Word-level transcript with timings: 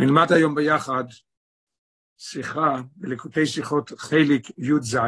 נלמד 0.00 0.32
היום 0.32 0.54
ביחד 0.54 1.04
שיחה 2.18 2.80
בליקוטי 2.96 3.46
שיחות 3.46 3.92
חלק 3.96 4.42
י"ז, 4.58 4.98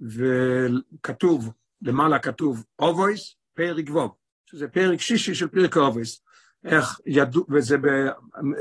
וכתוב, 0.00 1.52
למעלה 1.82 2.18
כתוב 2.18 2.64
אבות, 2.78 3.36
פרק 3.54 3.84
ו', 3.88 4.14
שזה 4.46 4.68
פרק 4.68 5.00
שישי 5.00 5.34
של 5.34 5.48
פרקי 5.48 5.76
אבות. 5.76 6.22
איך 6.64 7.00
ידעו, 7.06 7.46
וזה 7.50 7.78
ב, 7.78 7.86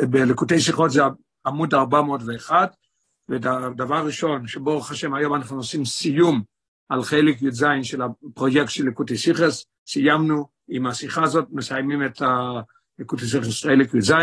בליקוטי 0.10 0.60
שיחות 0.60 0.92
זה 0.92 1.02
עמוד 1.46 1.74
401, 1.74 2.76
ודבר 3.30 4.06
ראשון, 4.06 4.48
שברוך 4.48 4.92
השם 4.92 5.14
היום 5.14 5.36
אנחנו 5.36 5.58
עושים 5.58 5.86
סיום 5.86 6.44
על 6.90 7.04
חלק 7.04 7.42
י"ז 7.42 7.66
של 7.84 8.02
הפרויקט 8.02 8.70
של 8.70 8.86
ליקוטי 8.86 9.18
שיחות, 9.18 9.66
סיימנו 9.88 10.48
עם 10.68 10.86
השיחה 10.86 11.24
הזאת, 11.24 11.46
מסיימים 11.52 12.06
את 12.06 12.22
ליקוטי 13.00 13.26
שיחס 13.28 13.64
חלק 13.64 13.94
י"ז, 13.94 14.14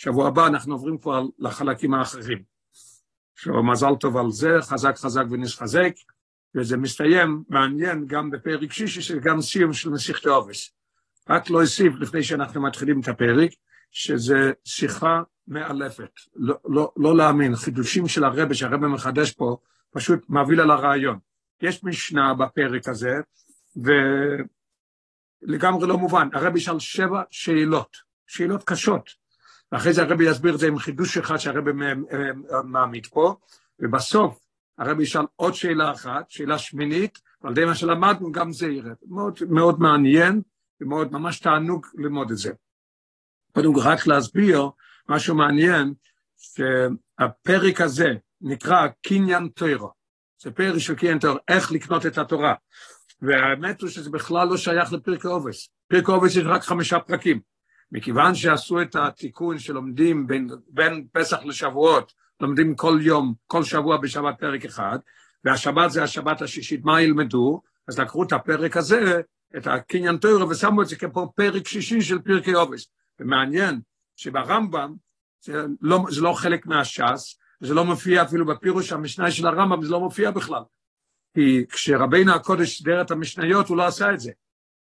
שבוע 0.00 0.28
הבא 0.28 0.46
אנחנו 0.46 0.74
עוברים 0.74 0.98
כבר 0.98 1.22
לחלקים 1.38 1.94
האחרים. 1.94 2.42
עכשיו, 3.34 3.62
מזל 3.62 3.94
טוב 4.00 4.16
על 4.16 4.30
זה, 4.30 4.56
חזק 4.60 4.96
חזק 4.96 5.24
ונשחזק, 5.30 5.92
וזה 6.54 6.76
מסתיים, 6.76 7.42
מעניין, 7.48 8.06
גם 8.06 8.30
בפרק 8.30 8.72
שישי, 8.72 9.02
שזה 9.02 9.20
גם 9.20 9.40
סיום 9.40 9.72
של 9.72 9.90
מסיכת 9.90 10.26
עובס. 10.26 10.70
רק 11.28 11.50
לא 11.50 11.62
אוסיף, 11.62 11.92
לפני 12.00 12.22
שאנחנו 12.22 12.62
מתחילים 12.62 13.00
את 13.00 13.08
הפרק, 13.08 13.50
שזה 13.90 14.52
שיחה 14.64 15.22
מאלפת, 15.48 16.10
לא, 16.36 16.54
לא, 16.64 16.92
לא 16.96 17.16
להאמין, 17.16 17.56
חידושים 17.56 18.08
של 18.08 18.24
הרבה 18.24 18.54
שהרבה 18.54 18.88
מחדש 18.88 19.32
פה, 19.32 19.56
פשוט 19.90 20.20
מביא 20.28 20.62
על 20.62 20.70
הרעיון. 20.70 21.18
יש 21.62 21.84
משנה 21.84 22.34
בפרק 22.34 22.88
הזה, 22.88 23.14
ולגמרי 25.46 25.88
לא 25.88 25.98
מובן, 25.98 26.28
הרבי 26.32 26.60
שאל 26.60 26.78
שבע 26.78 27.22
שאלות, 27.30 27.96
שאלות 28.26 28.64
קשות, 28.64 29.27
ואחרי 29.72 29.92
זה 29.92 30.02
הרבי 30.02 30.30
יסביר 30.30 30.54
את 30.54 30.58
זה 30.58 30.66
עם 30.66 30.78
חידוש 30.78 31.18
אחד 31.18 31.36
שהרבי 31.36 31.70
מעמיד 32.64 33.06
פה, 33.06 33.34
ובסוף 33.80 34.38
הרבי 34.78 35.02
ישאל 35.02 35.24
עוד 35.36 35.54
שאלה 35.54 35.92
אחת, 35.92 36.30
שאלה 36.30 36.58
שמינית, 36.58 37.18
ועל 37.42 37.52
ידי 37.52 37.64
מה 37.64 37.74
שלמדנו 37.74 38.32
גם 38.32 38.52
זה 38.52 38.66
ירד. 38.66 38.94
מאוד, 39.08 39.38
מאוד 39.48 39.80
מעניין, 39.80 40.42
ומאוד 40.80 41.12
ממש 41.12 41.40
תענוג 41.40 41.86
ללמוד 41.94 42.30
את 42.30 42.36
זה. 42.36 42.52
קודם 43.54 43.74
כל 43.74 43.80
רק 43.80 44.06
להסביר 44.06 44.68
משהו 45.08 45.34
מעניין, 45.34 45.94
שהפרק 46.36 47.80
הזה 47.80 48.08
נקרא 48.40 48.86
קניין 49.06 49.48
טוירו. 49.48 49.90
זה 50.42 50.50
פרק 50.50 50.78
של 50.78 50.94
קניין 50.94 51.18
טוירו, 51.18 51.38
איך 51.48 51.72
לקנות 51.72 52.06
את 52.06 52.18
התורה. 52.18 52.54
והאמת 53.22 53.80
הוא 53.80 53.90
שזה 53.90 54.10
בכלל 54.10 54.48
לא 54.48 54.56
שייך 54.56 54.92
לפרק 54.92 55.24
עובס. 55.24 55.68
פרק 55.88 56.08
עובס 56.08 56.36
יש 56.36 56.44
רק 56.44 56.62
חמישה 56.62 57.00
פרקים. 57.00 57.40
מכיוון 57.92 58.34
שעשו 58.34 58.82
את 58.82 58.96
התיקון 58.96 59.58
שלומדים 59.58 60.26
בין, 60.26 60.48
בין 60.68 61.06
פסח 61.12 61.38
לשבועות, 61.44 62.12
לומדים 62.40 62.74
כל 62.76 62.98
יום, 63.02 63.34
כל 63.46 63.64
שבוע 63.64 63.96
בשבת 63.96 64.38
פרק 64.38 64.64
אחד, 64.64 64.98
והשבת 65.44 65.90
זה 65.90 66.02
השבת 66.02 66.42
השישית, 66.42 66.84
מה 66.84 67.02
ילמדו? 67.02 67.62
אז 67.88 67.98
לקחו 67.98 68.22
את 68.22 68.32
הפרק 68.32 68.76
הזה, 68.76 69.20
את 69.56 69.66
הקניין 69.66 70.16
תוירו, 70.16 70.48
ושמו 70.48 70.82
את 70.82 70.88
זה 70.88 70.96
כפה 70.96 71.26
פרק 71.34 71.68
שישי 71.68 72.00
של 72.00 72.18
פרקי 72.18 72.52
עובס. 72.52 72.86
ומעניין 73.20 73.80
שברמב"ם, 74.16 74.94
זה 75.40 75.64
לא, 75.80 76.04
זה 76.10 76.20
לא 76.20 76.32
חלק 76.32 76.66
מהש"ס, 76.66 77.38
זה 77.60 77.74
לא 77.74 77.84
מופיע 77.84 78.22
אפילו 78.22 78.46
בפירוש 78.46 78.92
המשנה 78.92 79.30
של 79.30 79.46
הרמב"ם, 79.46 79.82
זה 79.82 79.90
לא 79.90 80.00
מופיע 80.00 80.30
בכלל. 80.30 80.62
כי 81.34 81.64
כשרבינו 81.70 82.34
הקודש 82.34 82.78
סידר 82.78 83.00
את 83.00 83.10
המשניות, 83.10 83.68
הוא 83.68 83.76
לא 83.76 83.86
עשה 83.86 84.14
את 84.14 84.20
זה. 84.20 84.32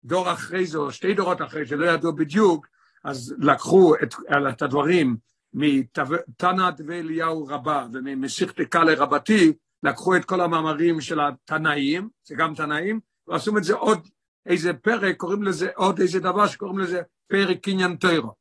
דור 0.04 0.34
אחרי 0.34 0.66
זה, 0.66 0.78
או 0.78 0.92
שתי 0.92 1.14
דורות 1.14 1.42
אחרי 1.42 1.66
זה, 1.66 1.76
לא 1.76 1.86
ידעו 1.86 2.16
בדיוק, 2.16 2.68
אז 3.04 3.36
לקחו 3.40 3.96
את, 4.04 4.16
את 4.50 4.62
הדברים 4.62 5.18
מתנא 5.54 6.70
דבי 6.70 7.00
אליהו 7.00 7.48
רבה 7.48 7.88
וממסיכת 7.94 8.62
קאלה 8.62 8.94
רבתי, 8.98 9.54
לקחו 9.84 10.16
את 10.16 10.26
כל 10.26 10.42
המאמרים 10.42 11.02
של 11.02 11.20
התנאים, 11.20 12.10
זה 12.24 12.36
גם 12.36 12.56
תנאים, 12.56 13.00
ועשו 13.28 13.58
את 13.58 13.64
זה 13.64 13.74
עוד 13.74 14.08
איזה 14.46 14.74
פרק, 14.74 15.18
קוראים 15.18 15.44
לזה 15.44 15.70
עוד 15.76 16.00
איזה 16.00 16.20
דבר 16.20 16.48
שקוראים 16.48 16.80
לזה 16.80 17.02
פרק 17.28 17.58
קניין 17.64 17.96
טוירו. 17.96 18.34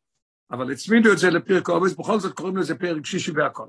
אבל 0.50 0.72
הצמידו 0.72 1.12
את 1.12 1.18
זה 1.18 1.30
לפרק 1.30 1.68
עובס, 1.68 1.94
בכל 1.94 2.20
זאת 2.20 2.34
קוראים 2.34 2.56
לזה 2.56 2.74
פרק 2.74 3.06
שישי 3.06 3.32
והכל. 3.32 3.66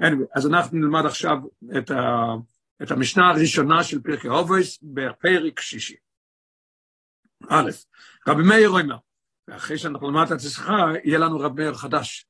anyway, 0.00 0.26
אז 0.34 0.46
אנחנו 0.46 0.78
נלמד 0.78 1.06
עכשיו 1.06 1.38
את, 1.78 1.90
ה, 1.90 2.34
את 2.82 2.90
המשנה 2.90 3.30
הראשונה 3.30 3.84
של 3.84 4.02
פרק 4.02 4.26
עובס 4.26 4.78
בפרק 4.82 5.60
שישי. 5.60 5.96
א', 7.48 7.70
רבי 8.28 8.42
מאיר 8.42 8.68
אומר, 8.68 8.96
ואחרי 9.48 9.78
שאנחנו 9.78 10.10
נלמד 10.10 10.32
את 10.32 10.36
השיחה, 10.36 10.86
יהיה 11.04 11.18
לנו 11.18 11.38
רב 11.38 11.56
מאיר 11.56 11.74
חדש. 11.74 12.26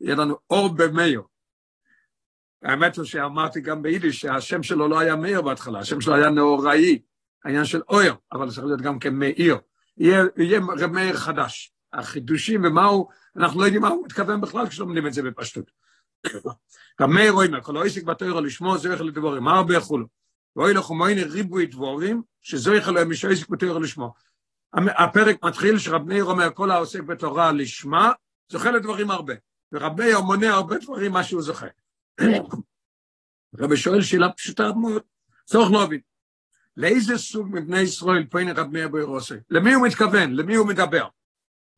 יהיה 0.00 0.16
לנו 0.16 0.36
אור 0.50 0.68
במאיר. 0.68 1.22
האמת 2.62 2.96
הוא 2.96 3.04
שאמרתי 3.04 3.60
גם 3.60 3.82
ביידיש 3.82 4.20
שהשם 4.20 4.62
שלו 4.62 4.88
לא 4.88 4.98
היה 4.98 5.16
מאיר 5.16 5.42
בהתחלה, 5.42 5.78
השם 5.78 6.00
שלו 6.00 6.14
היה 6.14 6.30
נאוראי, 6.30 7.02
העניין 7.44 7.64
של 7.64 7.80
אויר, 7.88 8.14
אבל 8.32 8.50
צריך 8.50 8.64
להיות 8.66 8.80
גם 8.80 8.98
כמאיר. 8.98 9.56
יהיה, 9.96 10.24
יהיה 10.36 10.60
רב 10.78 10.90
מאיר 10.90 11.16
חדש. 11.16 11.72
החידושים 11.92 12.64
ומה 12.64 12.84
הוא, 12.84 13.06
אנחנו 13.36 13.60
לא 13.60 13.64
יודעים 13.64 13.82
מה 13.82 13.88
הוא 13.88 14.04
מתכוון 14.04 14.40
בכלל 14.40 14.68
כשלומדים 14.68 15.06
את 15.06 15.12
זה 15.12 15.22
בפשטות. 15.22 15.70
רב 17.00 17.10
מאיר 17.10 17.32
אומר, 17.32 17.62
כל 17.62 17.76
העסק 17.76 18.02
בתוירו 18.02 18.40
לשמוע 18.40 18.78
זויך 18.78 19.00
לדבורים, 19.00 19.42
מה 19.42 19.56
הרבה 19.56 19.76
יכולו? 19.76 20.06
ואוי 20.56 20.74
לכו 20.74 20.94
מויני 20.94 21.24
ריבוי 21.24 21.66
דבורים, 21.66 22.22
שזויך 22.40 22.88
להם 22.88 23.10
משו 23.10 23.28
עסק 23.28 23.48
בתוירו 23.48 23.80
לשמוע. 23.80 24.10
הפרק 24.74 25.44
מתחיל 25.44 25.78
שרב 25.78 26.02
מאיר 26.02 26.24
אומר 26.24 26.50
כל 26.54 26.70
העוסק 26.70 27.00
בתורה 27.00 27.52
לשמה, 27.52 28.12
זוכה 28.48 28.70
לדברים 28.70 29.10
הרבה. 29.10 29.34
ורב 29.72 29.98
מאיר 29.98 30.20
מונה 30.20 30.50
הרבה 30.50 30.78
דברים 30.78 31.12
מה 31.12 31.24
שהוא 31.24 31.42
זוכה. 31.42 31.66
רבי 33.58 33.76
שואל 33.76 34.02
שאלה 34.02 34.32
פשוטה 34.32 34.72
מאוד, 34.72 35.02
צורך 35.44 35.72
להבין. 35.72 36.00
לאיזה 36.76 37.18
סוג 37.18 37.48
מבני 37.52 37.80
ישראל 37.80 38.24
הנה 38.32 38.52
רב 38.52 38.66
מאיר 38.72 38.88
באירוסי? 38.88 39.34
למי 39.50 39.72
הוא 39.74 39.86
מתכוון? 39.86 40.32
למי 40.32 40.54
הוא 40.54 40.66
מדבר? 40.66 41.08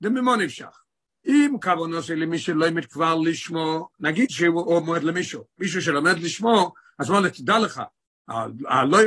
למי 0.00 0.20
מה 0.20 0.36
נמשך? 0.36 0.80
אם 1.26 1.56
כוונו 1.62 2.02
של 2.02 2.14
למי 2.14 2.38
שלא 2.38 2.66
ימת 2.66 2.92
כבר 2.92 3.14
לשמו, 3.14 3.88
נגיד 4.00 4.30
שהוא 4.30 4.66
עומד 4.66 5.02
למישהו, 5.02 5.44
מישהו 5.58 5.82
שלומד 5.82 6.18
לשמו, 6.18 6.72
אז 6.98 7.10
מה, 7.10 7.30
תדע 7.30 7.58
לך, 7.58 7.82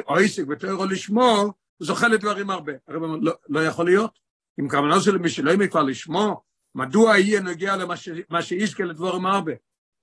העסק 0.08 0.44
בתוירו 0.44 0.86
לשמו, 0.86 1.54
הוא 1.78 1.88
זוכה 1.88 2.08
לדברים 2.08 2.50
הרבה. 2.50 2.74
הרב 2.88 3.04
אומר, 3.04 3.18
לא, 3.22 3.34
לא 3.50 3.64
יכול 3.66 3.86
להיות. 3.86 4.20
אם 4.60 4.70
כוונה 4.70 5.00
של 5.00 5.18
מי 5.18 5.30
שלא 5.30 5.52
יהיה 5.52 5.68
כבר 5.68 5.84
לשמו, 5.84 6.42
מדוע 6.76 7.18
יהיה 7.18 7.42
נוגע 7.42 7.76
למה 7.76 8.42
שיזכה 8.42 8.84
לדברים 8.84 9.26
הרבה? 9.26 9.52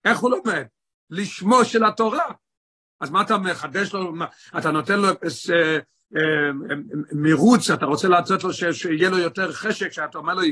איך 0.05 0.19
הוא 0.19 0.31
לומד? 0.31 0.67
לשמו 1.11 1.65
של 1.65 1.85
התורה. 1.85 2.33
אז 3.01 3.11
מה 3.11 3.23
אתה 3.23 3.39
מחדש 3.39 3.93
לו, 3.93 4.13
מה, 4.13 4.27
אתה 4.59 4.71
נותן 4.71 5.01
לו 5.01 5.21
פס, 5.21 5.51
אה, 5.51 5.79
אה, 6.17 6.51
מירוץ, 7.13 7.71
אתה 7.71 7.87
רוצה 7.87 8.09
לעשות 8.09 8.45
לו 8.45 8.53
ש, 8.53 8.65
שיהיה 8.65 9.11
לו 9.11 9.19
יותר 9.19 9.53
חשק, 9.53 9.93
שאתה 9.93 10.19
אומר 10.19 10.35
לו, 10.35 10.43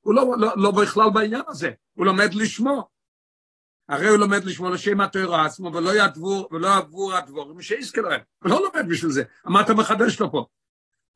הוא 0.00 0.14
לא, 0.14 0.34
לא, 0.38 0.52
לא 0.56 0.70
בכלל 0.70 1.10
בעניין 1.14 1.42
הזה, 1.48 1.70
הוא 1.94 2.06
לומד 2.06 2.34
לשמו. 2.34 2.88
הרי 3.88 4.08
הוא 4.08 4.16
לומד 4.16 4.44
לשמו 4.44 4.70
לשם 4.70 5.00
התורה 5.00 5.46
עצמו, 5.46 5.72
ולא 5.74 5.90
ולא 6.50 6.74
עבור 6.74 7.14
הדבורים 7.14 7.62
שיזכה 7.62 8.00
להם. 8.00 8.20
הוא 8.42 8.50
לא 8.50 8.60
לומד 8.62 8.88
בשביל 8.88 9.10
זה. 9.10 9.22
מה 9.44 9.60
אתה 9.60 9.74
מחדש 9.74 10.20
לו 10.20 10.32
פה? 10.32 10.46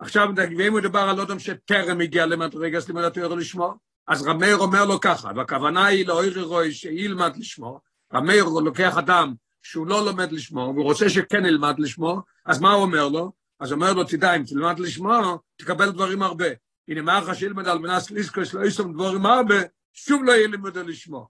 עכשיו, 0.01 0.29
ואם 0.57 0.75
מדובר 0.75 1.01
על 1.01 1.21
אדם 1.21 1.39
שטרם 1.39 2.01
הגיע 2.01 2.27
למדרגס 2.27 2.89
לימוד 2.89 3.05
התורה 3.05 3.37
לשמו, 3.37 3.75
אז 4.07 4.23
רמר 4.23 4.57
אומר 4.57 4.85
לו 4.85 5.01
ככה, 5.01 5.31
והכוונה 5.37 5.87
היא 5.87 6.07
לאוירי 6.07 6.43
רוי 6.43 6.73
שילמד 6.73 7.37
לשמו, 7.37 7.81
רמר 8.15 8.45
לוקח 8.65 8.99
אדם 8.99 9.35
שהוא 9.63 9.87
לא 9.87 10.05
לומד 10.05 10.33
לשמו, 10.33 10.73
והוא 10.75 10.85
רוצה 10.85 11.09
שכן 11.09 11.47
ילמד 11.47 11.79
לשמו, 11.79 12.23
אז 12.47 12.61
מה 12.61 12.73
הוא 12.73 12.83
אומר 12.83 13.09
לו? 13.09 13.33
אז 13.61 13.73
אומר 13.73 13.93
לו, 13.93 14.05
תדע, 14.05 14.37
אם 14.37 14.45
תלמד 14.45 14.79
לשמו, 14.79 15.39
תקבל 15.57 15.91
דברים 15.91 16.23
הרבה. 16.23 16.47
הנה, 16.89 17.03
מה 17.03 17.19
אחר 17.19 17.35
שילמד 17.35 17.69
על 17.69 17.79
מנס 17.79 18.11
ליסקו 18.11 18.45
שלא 18.45 18.67
יסום 18.67 18.93
דברים 18.93 19.27
הרבה, 19.27 19.55
שוב 19.93 20.25
לא 20.25 20.33
יהיה 20.33 20.49
לימוד 20.49 20.79
לשמו. 20.79 21.29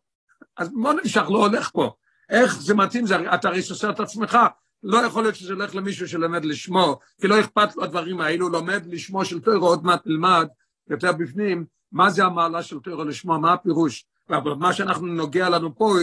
אז 0.57 0.73
מה 0.73 0.93
נמשך, 0.93 1.23
לא 1.31 1.47
הולך 1.47 1.71
פה. 1.73 1.93
איך 2.31 2.61
זה 2.61 2.75
מתאים, 2.75 3.07
זה, 3.07 3.35
אתה 3.35 3.49
הרי 3.49 3.63
סוסר 3.63 3.91
את 3.91 4.01
עצמך, 4.01 4.39
לא 4.83 4.99
יכול 4.99 5.23
להיות 5.23 5.35
שזה 5.35 5.53
הולך 5.53 5.75
למישהו 5.75 6.09
שלומד 6.09 6.45
לשמו, 6.45 6.99
כי 7.21 7.29
לא 7.29 7.41
אכפת 7.41 7.77
לו 7.77 7.85
הדברים 7.85 8.21
האלו, 8.21 8.49
לומד 8.49 8.87
לשמו 8.87 9.25
של 9.25 9.41
תוירו, 9.41 9.67
עוד 9.67 9.85
מעט 9.85 10.07
נלמד 10.07 10.49
יותר 10.91 11.13
בפנים, 11.13 11.65
מה 11.93 12.11
זה 12.11 12.25
המעלה 12.25 12.63
של 12.63 12.79
תוירו 12.79 13.05
לשמו, 13.05 13.39
מה 13.39 13.53
הפירוש. 13.53 14.05
אבל 14.31 14.55
מה 14.55 14.73
שאנחנו 14.73 15.07
נוגע 15.07 15.49
לנו 15.49 15.77
פה, 15.77 15.95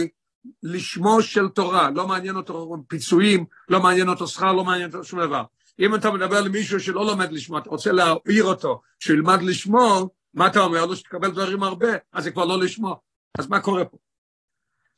לשמו 0.62 1.22
של 1.22 1.48
תורה, 1.48 1.90
לא 1.90 2.08
מעניין 2.08 2.36
אותו 2.36 2.76
פיצויים, 2.88 3.44
לא 3.68 3.80
מעניין 3.80 4.08
אותו 4.08 4.26
שכר, 4.26 4.52
לא 4.52 4.64
מעניין 4.64 4.90
אותו 4.90 5.04
שום 5.04 5.20
דבר. 5.20 5.42
אם 5.80 5.94
אתה 5.94 6.10
מדבר 6.10 6.40
למישהו 6.40 6.80
שלא 6.80 7.06
לומד 7.06 7.32
לשמו, 7.32 7.58
אתה 7.58 7.70
רוצה 7.70 7.92
להעיר 7.92 8.44
אותו, 8.44 8.80
שילמד 8.98 9.42
לשמו, 9.42 10.08
מה 10.34 10.46
אתה 10.46 10.60
אומר 10.60 10.86
לו? 10.86 10.96
שתקבל 10.96 11.30
דברים 11.30 11.62
הרבה, 11.62 11.88
אז 12.12 12.24
זה 12.24 12.30
כבר 12.30 12.44
לא 12.44 12.58
לשמו. 12.58 13.00
אז 13.38 13.48
מה 13.48 13.60
קורה 13.60 13.84
פה? 13.84 13.96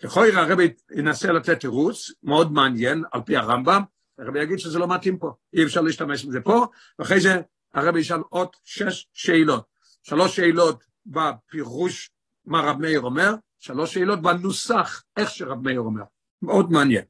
לכוי 0.02 0.36
הרבי 0.36 0.72
ינסה 0.90 1.32
לתת 1.32 1.60
תירוץ 1.60 2.10
מאוד 2.22 2.52
מעניין 2.52 3.04
על 3.12 3.20
פי 3.20 3.36
הרמב"ם, 3.36 3.82
הרבי 4.18 4.42
יגיד 4.42 4.58
שזה 4.58 4.78
לא 4.78 4.88
מתאים 4.88 5.18
פה, 5.18 5.32
אי 5.54 5.64
אפשר 5.64 5.80
להשתמש 5.80 6.24
בזה 6.24 6.40
פה, 6.40 6.66
ואחרי 6.98 7.20
זה 7.20 7.40
הרבי 7.74 8.00
ישאל 8.00 8.20
עוד 8.28 8.48
שש 8.64 9.08
שאלות, 9.14 9.64
שלוש 10.02 10.36
שאלות 10.36 10.84
בפירוש 11.06 12.10
מה 12.44 12.60
רב 12.60 12.80
מאיר 12.80 13.00
אומר, 13.00 13.34
שלוש 13.58 13.94
שאלות 13.94 14.22
בנוסח, 14.22 15.02
איך 15.16 15.30
שרב 15.30 15.62
מאיר 15.62 15.80
אומר. 15.80 16.02
מאוד 16.42 16.70
מעניין. 16.70 17.04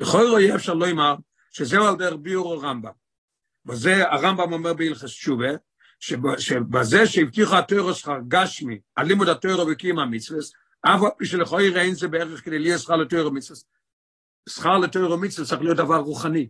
לכל 0.00 0.26
רואי 0.30 0.54
אפשר 0.54 0.74
לא 0.74 0.90
אמר, 0.90 1.14
שזהו 1.50 1.86
על 1.86 1.96
דרך 1.96 2.14
ביור 2.20 2.54
הרמב"ם. 2.54 2.90
וזה 3.66 4.10
הרמב"ם 4.10 4.52
אומר 4.52 4.74
בהלכס 4.74 5.04
תשובה, 5.04 5.48
שבזה 6.38 7.06
שהבטיחה 7.06 7.58
התוירו 7.58 7.94
שכר 7.94 8.18
גשמי, 8.28 8.78
על 8.94 9.06
לימוד 9.06 9.28
התוירו 9.28 9.66
וקיום 9.70 9.98
המצווה, 9.98 10.38
אף 10.86 11.02
על 11.02 11.08
פי 11.18 11.26
שלכוי 11.26 11.80
אין 11.80 11.94
זה 11.94 12.08
בערך 12.08 12.44
כדי 12.44 12.58
להיות 12.58 12.80
שכר 12.80 12.96
לתוירו 12.96 13.30
מצווה. 13.30 13.60
שכר 14.48 14.78
לתוירו 14.78 15.18
מצווה 15.18 15.48
צריך 15.48 15.62
להיות 15.62 15.76
דבר 15.76 15.96
רוחני. 15.96 16.48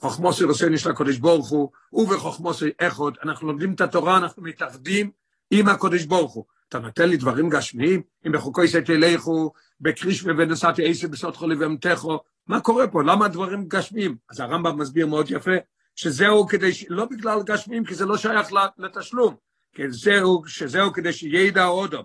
חוכמו 0.00 0.32
של 0.32 0.48
עושה 0.48 0.68
נשלה 0.68 0.94
קודש 0.94 1.16
ברוך 1.16 1.48
הוא, 1.48 1.70
ובחוכמו 1.92 2.54
של 2.54 2.70
אחד, 2.80 3.10
אנחנו 3.22 3.46
לומדים 3.46 3.72
את 3.72 3.80
התורה, 3.80 4.16
אנחנו 4.16 4.42
מתאחדים 4.42 5.10
עם 5.50 5.68
הקודש 5.68 6.04
ברוך 6.04 6.32
הוא. 6.32 6.44
אתה 6.68 6.78
נותן 6.78 7.08
לי 7.08 7.16
דברים 7.16 7.48
גשמיים, 7.48 8.02
אם 8.26 8.32
בחוקו 8.32 8.62
יסי 8.62 8.82
תלכו, 8.82 9.52
בקרישמי 9.80 10.32
ונסעתי 10.32 10.90
עשר 10.90 11.08
בסוד 11.08 11.36
חולי 11.36 11.56
ואמתכו, 11.56 12.20
מה 12.46 12.60
קורה 12.60 12.88
פה? 12.88 13.02
למה 13.02 13.26
הדברים 13.26 13.64
גשמיים? 13.68 14.16
אז 14.30 14.40
הרמב"ם 14.40 14.78
מסביר 14.78 15.06
מאוד 15.06 15.30
יפה, 15.30 15.56
שזהו 15.96 16.46
כדי, 16.46 16.70
לא 16.88 17.04
בגלל 17.04 17.42
גשמיים, 17.42 17.84
כי 17.84 17.94
זה 17.94 18.06
לא 18.06 18.16
שייך 18.16 18.48
לתשלום, 18.78 19.34
כי 19.74 19.82
זהו, 19.90 20.42
שזהו 20.46 20.92
כדי 20.92 21.12
שידע 21.12 21.66
אודו, 21.66 22.04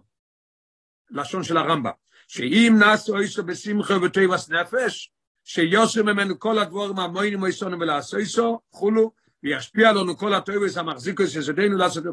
לשון 1.16 1.44
של 1.44 1.58
הרמב"ם, 1.58 1.92
שאם 2.28 2.76
נעשו 2.80 3.18
איסו 3.18 3.44
בשמחה 3.44 3.98
ובטבעס 3.98 4.50
נפש, 4.50 5.12
שיוסר 5.44 6.04
ממנו 6.04 6.40
כל 6.40 6.60
הדבורים 6.60 7.00
המוינים 7.00 7.42
ויסונים 7.42 7.80
ולעשויסו, 7.80 8.60
חולו, 8.72 9.12
וישפיע 9.44 9.92
לנו 9.92 10.18
כל 10.18 10.34
הטובס 10.34 10.78
המחזיקו 10.78 11.28
שזדנו 11.28 11.78
לעשות, 11.78 12.04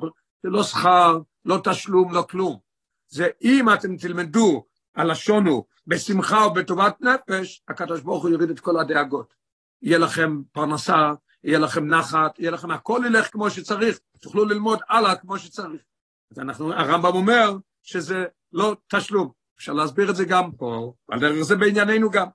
זה 0.42 0.48
לא 0.48 0.62
שכר, 0.62 1.18
לא 1.44 1.60
תשלום, 1.64 2.14
לא 2.14 2.24
כלום. 2.30 2.58
זה 3.08 3.28
אם 3.42 3.72
אתם 3.72 3.96
תלמדו 3.96 4.66
הלשון 4.96 5.46
הוא 5.46 5.64
בשמחה 5.86 6.46
ובטובת 6.46 7.00
נפש, 7.00 7.62
הקדוש 7.68 8.00
ברוך 8.00 8.22
הוא 8.22 8.30
יוריד 8.30 8.50
את 8.50 8.60
כל 8.60 8.80
הדאגות. 8.80 9.34
יהיה 9.82 9.98
לכם 9.98 10.42
פרנסה, 10.52 11.12
יהיה 11.44 11.58
לכם 11.58 11.86
נחת, 11.86 12.38
יהיה 12.38 12.50
לכם, 12.50 12.70
הכל 12.70 13.02
ילך 13.06 13.32
כמו 13.32 13.50
שצריך, 13.50 13.98
תוכלו 14.20 14.44
ללמוד 14.44 14.78
הלאה 14.88 15.16
כמו 15.16 15.38
שצריך. 15.38 15.82
אז 16.30 16.38
אנחנו, 16.38 16.72
הרמב"ם 16.72 17.14
אומר 17.14 17.56
שזה 17.82 18.24
לא 18.52 18.76
תשלום. 18.88 19.30
אפשר 19.58 19.72
להסביר 19.72 20.10
את 20.10 20.16
זה 20.16 20.24
גם 20.24 20.52
פה, 20.52 20.92
על 21.10 21.20
דרך 21.20 21.42
זה 21.42 21.56
בענייננו 21.56 22.10
גם. 22.10 22.26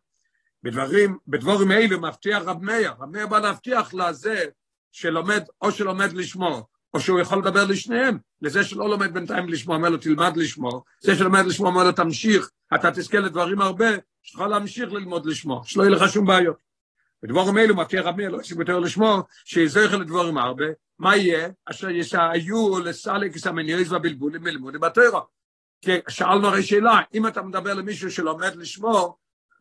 בדברים, 0.64 1.18
בדבורים 1.28 1.72
האלו 1.72 2.02
מבטיח 2.02 2.44
רב 2.46 2.64
מאיר, 2.64 2.92
רב 3.00 3.10
מאיר 3.12 3.28
בא 3.28 3.40
להבטיח 3.40 3.94
לזה 3.94 4.46
שלומד, 4.92 5.44
או 5.62 5.72
שלומד 5.72 6.14
לשמור, 6.14 6.68
או 6.94 7.00
שהוא 7.00 7.20
יכול 7.20 7.38
לדבר 7.38 7.66
לשניהם, 7.66 8.18
לזה 8.42 8.64
שלא 8.64 8.90
לומד 8.90 9.14
בינתיים 9.14 9.50
לשמוע, 9.50 9.76
אומר 9.76 9.90
לו 9.90 9.98
תלמד 9.98 10.38
לשמוע, 10.38 10.82
זה 11.00 11.16
שלומד 11.16 11.46
לשמוע 11.46 11.70
אומר 11.70 11.84
לו 11.84 11.92
תמשיך, 11.92 12.50
אתה 12.76 12.92
תזכה 12.92 13.20
לדברים 13.20 13.62
הרבה, 13.62 13.90
שתוכל 14.24 14.48
להמשיך 14.48 14.94
ללמוד 14.94 15.26
לשמוע, 15.26 15.62
שלא 15.66 15.84
יהיה 15.84 15.92
לך 15.92 16.12
שום 16.14 16.26
בעיות. 16.26 16.58
ודבורים 17.24 17.58
אלו 17.58 17.76
מבטיח 17.76 18.06
רבי 18.06 18.26
אלוהי 18.26 18.44
יותר 18.60 18.80
לשמוע, 18.80 19.22
שיזכר 19.46 19.98
לדבורים 19.98 20.38
הרבה, 20.38 20.66
מה 21.00 21.18
יהיה? 21.18 21.50
אשר 21.66 21.90
ישעיו 21.90 22.80
לסלק 22.80 23.38
סמניריז 23.38 23.94
ובלבולים 23.94 24.44
מלימודי 24.44 24.78
בתורה. 24.78 25.22
כי 25.82 25.92
שאלנו 26.10 26.48
הרי 26.48 26.64
שאלה, 26.64 27.00
אם 27.14 27.28
אתה 27.28 27.42
מדבר 27.42 27.74
למישהו 27.74 28.12
שלומד 28.12 28.56
לשמוע, 28.56 29.12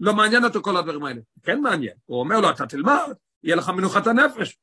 לא 0.01 0.15
מעניין 0.15 0.45
אותו 0.45 0.63
כל 0.63 0.77
הדברים 0.77 1.05
האלה. 1.05 1.21
כן 1.43 1.61
מעניין. 1.61 1.95
הוא 2.05 2.21
אומר 2.21 2.41
לו, 2.41 2.51
אתה 2.51 2.67
תלמד, 2.67 3.13
יהיה 3.43 3.57
לך 3.57 3.69
מנוחת 3.69 4.07
הנפש. 4.07 4.59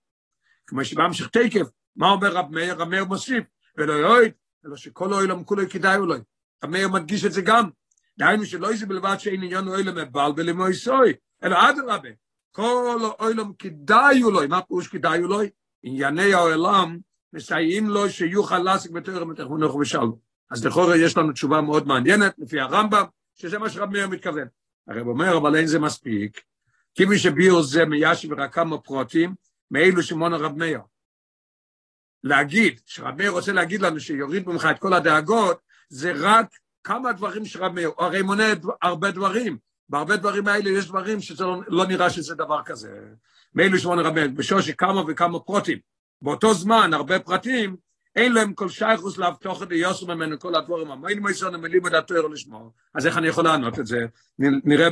כמו 0.68 0.86
שבהמשך 0.86 1.28
תקף, 1.28 1.68
מה 1.96 2.10
אומר 2.10 2.32
רב 2.32 2.46
מאיר? 2.52 2.76
רב 2.76 2.90
מאיר 2.90 3.06
מוסיף, 3.06 3.44
ולא 3.78 3.94
יועד, 3.94 4.32
אלא 4.66 4.76
שכל 4.76 5.14
אוילם 5.14 5.44
כולו 5.44 5.70
כדאי 5.70 5.98
אולי. 5.98 6.20
רב 6.64 6.70
מאיר 6.70 6.90
מדגיש 6.90 7.26
את 7.26 7.32
זה 7.32 7.42
גם. 7.42 7.70
דהיינו 8.18 8.46
שלא 8.46 8.70
איזה 8.70 8.86
בלבד 8.86 9.16
שאין 9.20 9.44
עניין 9.44 9.68
אוילם 9.68 9.96
מבלבל 9.98 10.50
עם 10.50 10.60
אויסוי, 10.60 11.14
אלא 11.44 11.58
אדרבה, 11.70 12.10
כל 12.52 13.00
אוילם 13.20 13.52
כדאי 13.60 14.24
אולי. 14.24 14.48
מה 14.48 14.62
פירוש 14.62 14.88
כדאי 14.88 15.24
אולי? 15.24 15.50
ענייני 15.84 16.34
העולם 16.34 16.98
מסייעים 17.34 17.90
לו 17.90 18.10
שיוכל 18.10 18.60
להשיג 18.60 18.92
בתור 18.92 19.24
מתחמונך 19.24 19.76
ושלום. 19.76 20.33
אז 20.54 20.66
לכאורה 20.66 20.98
יש 20.98 21.18
לנו 21.18 21.32
תשובה 21.32 21.62
מאוד 21.62 21.88
מעניינת, 21.88 22.36
לפי 22.38 22.60
הרמב"ם, 22.60 23.04
שזה 23.36 23.60
מה 23.60 23.70
שרב 23.70 23.90
מאיר 23.90 24.08
מתכוון. 24.08 24.48
הרב 24.88 25.08
אומר, 25.08 25.38
אבל 25.38 25.56
אין 25.56 25.68
זה 25.68 25.80
מספיק, 25.80 26.42
כי 26.96 27.06
מי 27.06 27.20
שביור 27.20 27.62
זה 27.62 27.86
מיישב 27.86 28.34
רק 28.34 28.54
כמה 28.54 28.78
פרוטים, 28.78 29.36
מאלו 29.72 30.04
שמונה 30.04 30.38
רב 30.38 30.58
מאיר. 30.58 30.80
להגיד, 32.24 32.82
שרב 32.86 33.18
מאיר 33.18 33.32
רוצה 33.32 33.52
להגיד 33.52 33.82
לנו 33.82 34.00
שיוריד 34.00 34.48
ממך 34.48 34.68
את 34.72 34.80
כל 34.80 34.94
הדאגות, 34.94 35.60
זה 35.90 36.14
רק 36.16 36.48
כמה 36.84 37.14
דברים 37.14 37.46
שרב 37.46 37.74
מאיר, 37.74 37.92
הרי 37.98 38.22
מונה 38.22 38.44
הרבה 38.82 39.12
דברים, 39.12 39.58
בהרבה 39.90 40.18
דברים 40.18 40.48
האלה 40.48 40.70
יש 40.70 40.88
דברים 40.88 41.22
שזה 41.22 41.44
לא, 41.44 41.62
לא 41.68 41.86
נראה 41.86 42.10
שזה 42.10 42.36
דבר 42.36 42.62
כזה. 42.66 43.00
מאלו 43.56 43.80
שמונה 43.80 44.02
רב 44.02 44.14
מאיר, 44.14 44.30
בשושי 44.36 44.76
כמה 44.78 45.02
וכמה 45.08 45.40
פרוטים. 45.40 45.78
באותו 46.22 46.54
זמן, 46.54 46.94
הרבה 46.94 47.20
פרטים, 47.20 47.76
אין 48.16 48.34
להם 48.34 48.54
כל 48.54 48.70
שייכוס 48.70 49.18
להבטוח 49.18 49.64
את 49.64 49.68
יוסר 49.72 50.16
ממנו 50.16 50.40
כל 50.40 50.56
הדבורים, 50.56 50.88
מייסון 51.22 51.56
המילים 51.56 51.88
את 51.88 51.94
התואר 51.94 52.28
לשמור. 52.28 52.74
אז 52.96 53.08
איך 53.08 53.18
אני 53.18 53.28
יכול 53.28 53.44
לענות 53.44 53.80
את 53.80 53.86
זה? 53.86 54.06
נראה 54.40 54.88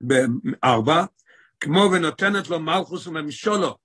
בארבע, 0.00 1.04
כמו 1.60 1.90
ונותנת 1.92 2.50
לו 2.50 2.60
מלכוס 2.60 3.06
וממשולו, 3.06 3.78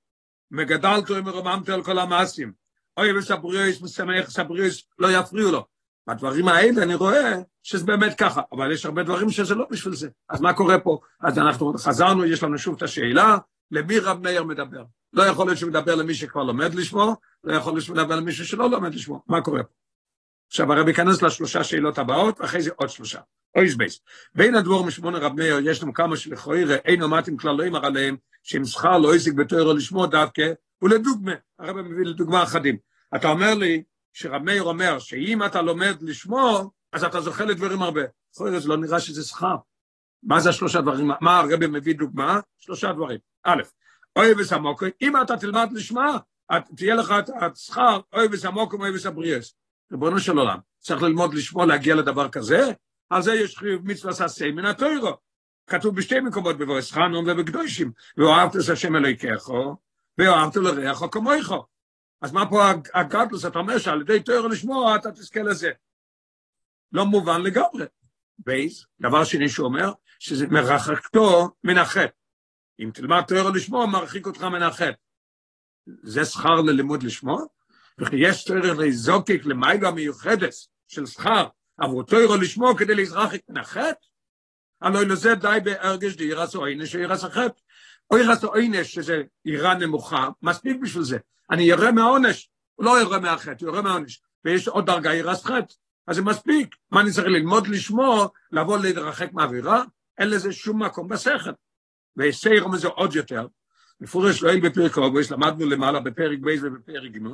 מגדלתו 0.51 1.13
ומרוממתו 1.13 1.73
על 1.73 1.83
כל 1.83 1.99
המעשים. 1.99 2.53
אוי 2.97 3.17
וסבריאס 3.17 3.81
משמח 3.81 4.29
סבריאס 4.29 4.83
לא 4.99 5.11
יפריעו 5.11 5.51
לו. 5.51 5.65
בדברים 6.07 6.47
האלה 6.47 6.83
אני 6.83 6.95
רואה 6.95 7.33
שזה 7.63 7.85
באמת 7.85 8.17
ככה, 8.17 8.41
אבל 8.51 8.71
יש 8.71 8.85
הרבה 8.85 9.03
דברים 9.03 9.29
שזה 9.29 9.55
לא 9.55 9.65
בשביל 9.69 9.95
זה. 9.95 10.09
אז 10.29 10.41
מה 10.41 10.53
קורה 10.53 10.79
פה? 10.79 10.99
אז 11.21 11.39
אנחנו 11.39 11.73
חזרנו, 11.77 12.25
יש 12.25 12.43
לנו 12.43 12.57
שוב 12.57 12.75
את 12.75 12.83
השאלה, 12.83 13.37
למי 13.73 13.99
רב 13.99 14.23
מאיר 14.23 14.43
מדבר? 14.43 14.83
לא 15.13 15.23
יכול 15.23 15.45
להיות 15.47 15.57
שהוא 15.57 15.69
מדבר 15.69 15.95
למי 15.95 16.13
שכבר 16.13 16.43
לומד 16.43 16.75
לשמור, 16.75 17.15
לא 17.43 17.53
יכול 17.53 17.73
להיות 17.73 17.85
שהוא 17.85 17.97
מדבר 17.97 18.15
למישהו 18.15 18.45
שלא 18.45 18.69
לומד 18.69 18.95
לשמור. 18.95 19.21
מה 19.27 19.41
קורה 19.41 19.63
פה? 19.63 19.73
עכשיו 20.47 20.73
הרב 20.73 20.87
ייכנס 20.87 21.21
לשלושה 21.21 21.63
שאלות 21.63 21.97
הבאות, 21.97 22.41
ואחרי 22.41 22.61
זה 22.61 22.71
עוד 22.75 22.89
שלושה. 22.89 23.19
אויס 23.55 23.75
בייס. 23.75 23.99
בין 24.35 24.55
הדבור 24.55 24.85
משמונה 24.85 25.17
רב 25.17 25.33
מאיר, 25.37 25.59
יש 25.63 25.83
לנו 25.83 25.93
כמה 25.93 26.17
שלכוירא 26.17 26.75
אין 26.75 27.01
עומדים 27.01 27.37
כלל 27.37 27.55
לא 27.55 27.63
ימר 27.63 27.85
עליהם, 27.85 28.17
שאם 28.43 28.65
שכר 28.65 28.97
לא 28.97 29.15
יסיק 29.15 29.33
בתוארו 29.33 29.73
לשמוע 29.73 30.07
דווקא, 30.07 30.51
ולדוגמה, 30.81 31.31
הרב 31.59 31.81
מביא 31.81 32.05
לדוגמה 32.05 32.43
אחדים. 32.43 32.77
אתה 33.15 33.29
אומר 33.29 33.53
לי, 33.53 33.83
שרב 34.13 34.41
מאיר 34.43 34.63
אומר, 34.63 34.99
שאם 34.99 35.45
אתה 35.45 35.61
לומד 35.61 35.95
לשמור, 36.01 36.71
אז 36.91 37.03
אתה 37.03 37.21
זוכה 37.21 37.45
לדברים 37.45 37.81
הרבה. 37.81 38.01
יכול 38.35 38.59
זה 38.59 38.69
לא 38.69 38.77
נראה 38.77 38.99
שזה 38.99 39.23
שכר. 39.23 39.55
מה 40.23 40.39
זה 40.39 40.49
השלושה 40.49 40.81
דברים? 40.81 41.11
מה 41.21 41.39
הרב 41.39 41.65
מביא 41.67 41.95
דוגמה? 41.95 42.39
שלושה 42.59 42.93
דברים. 42.93 43.19
א', 43.43 43.61
אוי 44.15 44.33
וסמוקו, 44.37 44.85
אם 45.01 45.21
אתה 45.21 45.37
תלמד 45.37 45.69
לשמוע, 45.71 46.17
תהיה 46.75 46.95
לך 46.95 47.13
את 47.19 47.29
השכר, 47.41 47.99
אוי 48.13 48.27
וסמוקו, 48.31 48.77
אוי 48.77 48.95
וסבריאס. 48.95 49.55
ריבונו 49.91 50.19
של 50.19 50.37
עולם, 50.37 50.57
צריך 50.79 51.01
ללמוד 51.01 51.33
לשמוע 51.33 51.65
להגיע 51.65 51.95
לדבר 51.95 52.29
כזה, 52.29 52.71
על 53.09 53.21
זה 53.21 53.33
יש 53.33 53.57
חיוב 53.57 53.87
מצווה 53.87 54.13
ססי 54.13 54.51
מן 54.51 54.65
התוירו. 54.65 55.17
כתוב 55.67 55.95
בשתי 55.95 56.19
מקומות 56.19 56.57
בבויס 56.57 56.91
חנון 56.91 57.29
ובקדושים, 57.29 57.91
ואוהבת 58.17 58.55
את 58.55 58.69
השם 58.73 58.95
אלוהיכךו, 58.95 59.75
ואוהבת 60.17 60.55
לריחו 60.55 61.11
כמויכו. 61.11 61.65
אז 62.21 62.31
מה 62.31 62.49
פה 62.49 62.63
הגדלוס, 62.93 63.45
אתה 63.45 63.59
אומר 63.59 63.77
שעל 63.77 64.01
ידי 64.01 64.19
תוירו 64.19 64.47
לשמוע 64.47 64.95
אתה 64.95 65.11
תזכה 65.11 65.43
לזה. 65.43 65.71
לא 66.91 67.05
מובן 67.05 67.41
לגמרי. 67.41 67.85
בייס, 68.37 68.85
דבר 69.01 69.23
שני 69.23 69.49
שהוא 69.49 69.65
אומר, 69.65 69.91
שזה 70.19 70.47
מרחקתו 70.47 71.49
מן 71.63 71.77
החטא. 71.77 72.22
אם 72.79 72.89
תלמד 72.93 73.21
תוירו 73.27 73.49
לשמוע, 73.49 73.85
מרחיק 73.85 74.25
אותך 74.25 74.43
מן 74.43 74.63
החטא. 74.63 74.91
זה 76.03 76.25
שכר 76.25 76.61
ללימוד 76.61 77.03
לשמוע? 77.03 77.43
וכי 77.99 78.15
יש 78.15 78.45
צורך 78.45 78.77
לזוקק 78.77 79.45
למיילה 79.45 79.91
מיוחדת 79.91 80.53
של 80.87 81.05
שכר 81.05 81.47
עבור 81.77 82.03
תוירו 82.03 82.35
לשמוע 82.35 82.77
כדי 82.77 82.95
להזרח 82.95 83.31
מן 83.49 83.57
החטא? 83.57 84.05
הלוא 84.81 85.03
לזה 85.03 85.35
די 85.35 85.57
בהרגש 85.63 86.15
דירס 86.15 86.55
או 86.55 86.65
עינש 86.65 86.91
שירס 86.91 87.23
החטא. 87.23 87.59
או 88.11 88.17
ירס 88.17 88.43
או 88.43 88.55
עינש 88.55 88.93
שזה 88.93 89.21
יראה 89.45 89.73
נמוכה, 89.73 90.29
מספיק 90.41 90.77
בשביל 90.81 91.03
זה. 91.03 91.17
אני 91.51 91.63
ירא 91.63 91.91
מהעונש, 91.91 92.49
הוא 92.75 92.85
לא 92.85 93.01
ירא 93.01 93.19
מהחטא, 93.19 93.65
הוא 93.65 93.73
ירא 93.73 93.81
מהעונש. 93.81 94.21
ויש 94.45 94.67
עוד 94.67 94.85
דרגה 94.85 95.13
ירס 95.13 95.45
חטא, 95.45 95.73
אז 96.07 96.15
זה 96.15 96.21
מספיק. 96.21 96.75
מה 96.91 97.01
אני 97.01 97.11
צריך 97.11 97.27
ללמוד 97.27 97.67
לשמוע, 97.67 98.27
לבוא 98.51 98.77
להתרחק 98.77 99.33
מהאווירה? 99.33 99.83
אין 100.17 100.29
לזה 100.29 100.51
שום 100.51 100.83
מקום 100.83 101.07
בשכל. 101.07 101.51
ויסייר 102.17 102.67
מזה 102.67 102.87
עוד 102.87 103.15
יותר. 103.15 103.47
מפורש 104.01 104.43
לא 104.43 104.49
אין 104.49 104.61
בפרק 104.61 104.97
אוגוס, 104.97 105.31
למדנו 105.31 105.65
למעלה 105.65 105.99
בפרק 105.99 106.39
בייס 106.41 106.61
ובפרק 106.63 107.11
ג' 107.11 107.27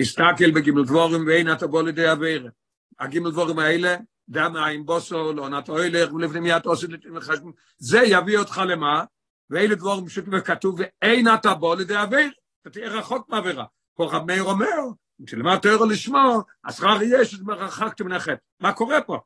הסתכל 0.00 0.50
בגימל 0.50 0.84
דבורים 0.84 1.26
ואין 1.26 1.52
אתה 1.52 1.66
בוא 1.66 1.82
לידי 1.82 2.10
אווירה. 2.10 2.50
הגימל 2.98 3.30
דבורים 3.30 3.58
האלה 3.58 3.96
דם 4.28 4.56
עין 4.56 4.86
בוסו, 4.86 5.32
לעונת 5.32 5.68
אוילך, 5.68 6.12
ולפנימיית 6.12 6.66
עושה 6.66 6.86
לחשבון. 7.04 7.52
זה 7.78 8.00
יביא 8.04 8.38
אותך 8.38 8.62
למה? 8.68 9.04
ואלה 9.50 9.74
דבורים 9.74 10.06
פשוט 10.06 10.24
וכתוב, 10.32 10.80
ואין 10.80 11.28
אתה 11.34 11.54
בוא 11.54 11.76
לידי 11.76 11.94
עביר, 11.94 12.30
אתה 12.62 12.70
תהיה 12.70 12.88
רחוק 12.88 13.28
מעבירה. 13.28 13.64
פה 13.94 14.08
רב 14.12 14.26
מאיר 14.26 14.42
אומר, 14.42 14.78
כשלמד 15.26 15.58
תוירו 15.58 15.84
לשמו, 15.84 16.42
השכר 16.64 17.02
יהיה 17.02 17.24
שמרחקתם 17.24 18.06
מן 18.06 18.12
החטא. 18.12 18.34
מה 18.60 18.72
קורה 18.72 19.00
פה? 19.00 19.20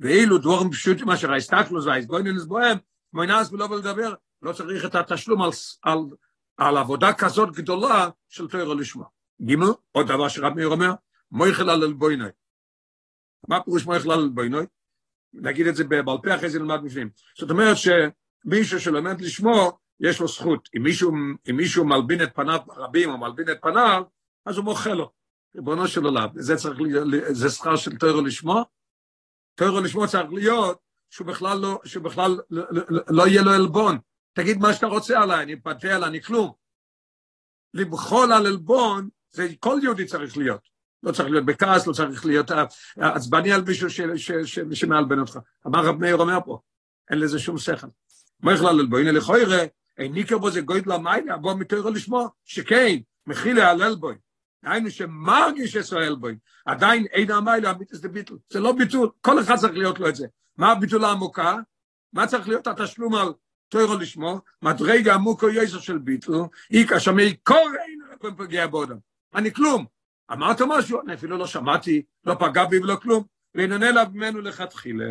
ואילו 0.00 0.38
דבורים 0.38 0.70
פשוטים 0.70 1.10
אשר 1.10 1.32
ההסתכלוס 1.32 1.86
וההסבוינינוס 1.86 2.44
בוהם, 2.44 2.78
מוינס 3.12 3.52
ולא 3.52 3.78
לדבר, 3.78 4.14
לא 4.42 4.52
צריך 4.52 4.84
את 4.84 4.94
התשלום 4.94 5.42
על, 5.42 5.50
על, 5.82 5.98
על 6.56 6.76
עבודה 6.76 7.12
כזאת 7.12 7.56
גדולה 7.56 8.08
של 8.28 8.48
תוירו 8.48 8.74
לשמו. 8.74 9.04
גימל, 9.42 9.66
עוד 9.92 10.06
דבר 10.06 10.28
שרב 10.28 10.54
מאיר 10.54 10.68
אומר, 10.68 10.90
מויכל 11.30 11.70
על 11.70 11.82
אלבוינוי. 11.82 12.30
מה 13.48 13.60
פירוש 13.60 13.86
מויכל 13.86 14.12
על 14.12 14.20
אלבוינוי? 14.20 14.66
נגיד 15.32 15.66
את 15.66 15.76
זה 15.76 15.84
בעל 15.84 16.18
פה 16.22 16.34
אחרי 16.34 16.50
זה 16.50 16.58
נלמד 16.58 16.80
בפנים. 16.84 17.10
זאת 17.38 17.50
אומרת 17.50 17.76
שמישהו 17.76 18.80
שלומד 18.80 19.20
לשמו, 19.20 19.78
יש 20.00 20.20
לו 20.20 20.28
זכות. 20.28 20.68
אם 20.76 20.82
מישהו, 20.82 21.12
אם 21.50 21.56
מישהו 21.56 21.84
מלבין 21.84 22.22
את 22.22 22.34
פניו 22.34 22.58
רבים 22.68 23.10
או 23.10 23.18
מלבין 23.18 23.50
את 23.50 23.58
פניו, 23.62 24.02
אז 24.46 24.56
הוא 24.56 24.64
מוחה 24.64 24.94
לו. 24.94 25.12
ריבונו 25.56 25.88
של 25.88 26.04
עולם, 26.04 26.28
זה 26.34 26.56
צריך 26.56 26.80
להיות, 26.80 27.06
זה 27.30 27.50
שכר 27.50 27.76
של 27.76 27.96
תוירו 27.96 28.20
לשמו? 28.20 28.64
תוירו 29.54 29.80
לשמו 29.80 30.08
צריך 30.08 30.32
להיות 30.32 30.78
שהוא 31.10 31.26
בכלל 31.26 31.58
לא, 31.58 31.80
שהוא 31.84 32.04
בכלל 32.04 32.38
לא, 32.50 32.62
לא, 32.70 33.00
לא 33.08 33.26
יהיה 33.26 33.42
לו 33.42 33.50
עלבון. 33.50 33.98
תגיד 34.32 34.58
מה 34.58 34.72
שאתה 34.74 34.86
רוצה 34.86 35.22
עליי, 35.22 35.42
אני 35.42 35.60
פתל, 35.60 36.04
אני 36.04 36.22
כלום. 36.22 36.52
למחול 37.74 38.32
על 38.32 38.46
עלבון, 38.46 39.08
זה 39.32 39.48
כל 39.60 39.80
יהודי 39.82 40.06
צריך 40.06 40.36
להיות. 40.36 40.60
לא 41.02 41.12
צריך 41.12 41.30
להיות 41.30 41.44
בכעס, 41.44 41.86
לא 41.86 41.92
צריך 41.92 42.26
להיות 42.26 42.50
אה, 42.50 42.64
עצבני 42.98 43.52
על 43.52 43.62
מישהו 43.62 43.88
שמעלבן 44.72 45.18
אותך. 45.18 45.38
אמר 45.66 45.84
רב 45.84 45.96
מאיר 45.96 46.16
אומר 46.16 46.38
פה, 46.44 46.58
אין 47.10 47.18
לזה 47.18 47.38
שום 47.38 47.58
שכל. 47.58 47.86
מה 48.40 48.54
יכלה 48.54 48.72
ללבו? 48.72 48.96
הנה 48.96 49.12
לכוירא, 49.12 49.64
ניקר 49.98 50.38
בו 50.38 50.50
זה 50.50 50.60
גויד 50.60 50.86
למיילה, 50.86 51.36
בוא 51.36 51.54
מתוירו 51.54 51.90
לשמו, 51.90 52.28
שכן, 52.44 52.96
מכילה 53.26 53.70
על 53.70 53.82
אלבוי. 53.82 54.14
היינו 54.62 54.90
שמרגיש 54.90 55.74
ישראל 55.74 56.14
בוי, 56.14 56.36
עדיין 56.66 57.06
אין 57.06 57.30
המיילה 57.30 57.70
אמיתיס 57.70 58.00
זה 58.50 58.60
לא 58.60 58.72
ביטול, 58.72 59.10
כל 59.20 59.40
אחד 59.40 59.56
צריך 59.56 59.72
להיות 59.72 60.00
לו 60.00 60.08
את 60.08 60.16
זה. 60.16 60.26
מה 60.60 60.72
הביטול 60.72 61.04
העמוקה? 61.04 61.56
מה 62.12 62.26
צריך 62.26 62.48
להיות 62.48 62.66
התשלום 62.66 63.14
על 63.14 63.32
תוירו 63.68 63.96
לשמו? 63.96 64.40
מדרגה 64.62 65.14
עמוקו 65.14 65.48
יסר 65.48 65.80
של 65.80 65.98
ביטל, 65.98 66.32
אי 66.70 66.86
כאשר 66.86 67.12
מי 67.12 67.36
קורא 67.36 67.60
אין 68.24 68.34
פגיע 68.36 68.66
בודם. 68.66 68.96
אני 69.34 69.54
כלום. 69.54 69.86
אמרת 70.32 70.60
משהו? 70.68 71.00
אני 71.00 71.14
אפילו 71.14 71.36
לא 71.36 71.46
שמעתי, 71.46 72.02
לא 72.24 72.34
פגע 72.34 72.64
בי 72.64 72.78
ולא 72.78 72.96
כלום, 72.96 73.24
ועננה 73.54 73.88
אליו 73.88 74.06
ממנו 74.12 74.40
לכתחילה. 74.40 75.04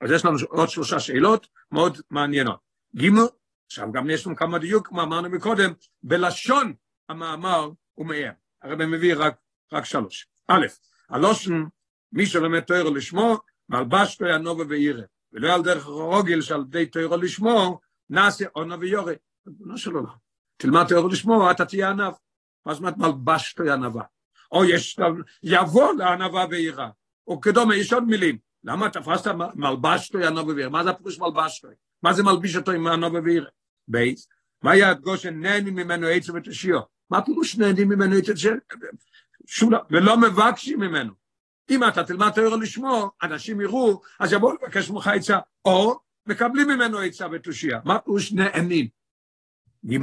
אז 0.00 0.10
יש 0.10 0.24
לנו 0.24 0.36
עוד 0.48 0.68
שלושה 0.68 1.00
שאלות 1.00 1.46
מאוד 1.72 2.00
מעניינות. 2.10 2.60
ג' 2.96 3.08
עכשיו 3.66 3.92
גם 3.92 4.10
יש 4.10 4.26
לנו 4.26 4.36
כמה 4.36 4.58
דיוק, 4.58 4.88
כמו 4.88 5.02
אמרנו 5.02 5.28
מקודם, 5.30 5.72
בלשון 6.02 6.74
המאמר 7.08 7.70
הוא 7.94 8.06
מאיים. 8.06 8.32
הרב 8.62 8.84
מביא 8.84 9.14
רק, 9.16 9.36
רק 9.72 9.84
שלוש. 9.84 10.28
א', 10.48 10.66
הלושן, 11.10 11.64
מי 12.12 12.26
שלומד 12.26 12.60
תוירו 12.60 12.94
לשמו, 12.94 13.38
מלבש 13.68 14.16
תויר 14.16 14.38
נובה 14.38 14.64
ואירה, 14.68 15.02
ולא 15.32 15.54
על 15.54 15.62
דרך 15.62 15.86
הרוגל 15.86 16.40
שעל 16.40 16.60
ידי 16.60 16.86
תוירו 16.86 17.16
לשמו, 17.16 17.80
נעשה 18.10 18.44
עונה 18.52 18.76
ויורה. 18.80 19.12
לא 19.60 19.76
שלא 19.76 20.02
לך. 20.02 20.10
תלמד 20.56 20.86
תוירו 20.88 21.08
לשמו, 21.08 21.50
אתה 21.50 21.64
תהיה 21.64 21.90
ענב. 21.90 22.12
מה 22.66 22.74
זאת 22.74 22.80
אומרת 22.80 22.96
מלבש 22.96 23.52
תויר 23.52 23.72
ענבה? 23.72 24.02
או 24.52 24.64
יש, 24.64 24.98
יבוא 25.42 25.94
לענבה 25.94 26.44
ואירה. 26.50 26.90
או 27.26 27.40
כדומה, 27.40 27.76
יש 27.76 27.92
עוד 27.92 28.04
מילים. 28.04 28.38
למה 28.64 28.90
תפסת 28.90 29.30
מלבש 29.54 30.08
תויר 30.08 30.26
ענבה 30.26 30.54
ואירה? 30.54 30.70
מה 30.70 30.84
זה 30.84 30.90
הפירוש 30.90 31.18
מלבש 31.18 31.60
תויר? 31.60 31.74
מה 32.02 32.12
זה 32.12 32.22
מלביש 32.22 32.56
אותו 32.56 32.72
עם 32.72 32.86
ענבה 32.86 33.18
ואירה? 33.24 33.48
בייס, 33.88 34.28
מה 34.62 34.76
יעד 34.76 35.00
גושן 35.00 35.40
נהנים 35.40 35.74
ממנו 35.74 36.06
עצם 36.06 36.32
ותשיו? 36.34 36.80
מה 37.10 37.22
פירוש 37.22 37.56
נהנים 37.56 37.88
ממנו 37.88 38.16
זה? 38.34 38.50
שום 39.46 39.70
דבר, 39.70 39.82
ולא 39.90 40.16
מבקשים 40.16 40.80
ממנו. 40.80 41.12
אם 41.70 41.88
אתה 41.88 42.04
תלמד 42.04 42.30
תוירו 42.30 42.56
לשמו, 42.56 43.10
אנשים 43.22 43.60
יראו, 43.60 44.00
אז 44.20 44.32
יבואו 44.32 44.52
לבקש 44.52 44.90
ממך 44.90 45.06
עצה, 45.06 45.38
או 45.64 45.98
מקבלים 46.26 46.68
ממנו 46.68 46.98
עצה 46.98 47.26
ותושייה. 47.32 47.80
מה 47.84 47.98
פירוש 47.98 48.32
נהנים? 48.32 48.88
ג' 49.86 49.98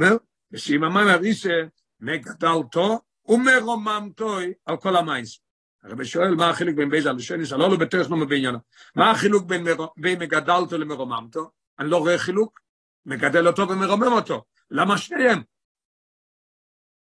ושים 0.52 0.84
המאמר 0.84 1.22
איסה, 1.22 1.62
מגדלתו 2.00 3.00
ומרוממתו 3.28 4.38
על 4.66 4.76
כל 4.76 4.96
המייס. 4.96 5.38
הרב 5.82 6.04
שואל 6.04 6.34
מה 6.34 6.50
החילוק 6.50 6.76
בין 6.76 6.90
בייזה 6.90 7.12
לשניס, 7.12 7.52
לא 7.52 7.70
לא 7.70 7.76
בטכנו 7.76 8.26
בעניינו. 8.26 8.58
מה 8.96 9.10
החילוק 9.10 9.44
בין. 9.44 9.66
בין 9.96 10.18
מגדלתו 10.18 10.78
למרוממתו? 10.78 11.50
אני 11.78 11.90
לא 11.90 11.96
רואה 11.96 12.18
חילוק. 12.18 12.60
מגדל 13.06 13.46
אותו 13.46 13.68
ומרומם 13.68 14.12
אותו. 14.12 14.44
למה 14.70 14.98
שניהם? 14.98 15.42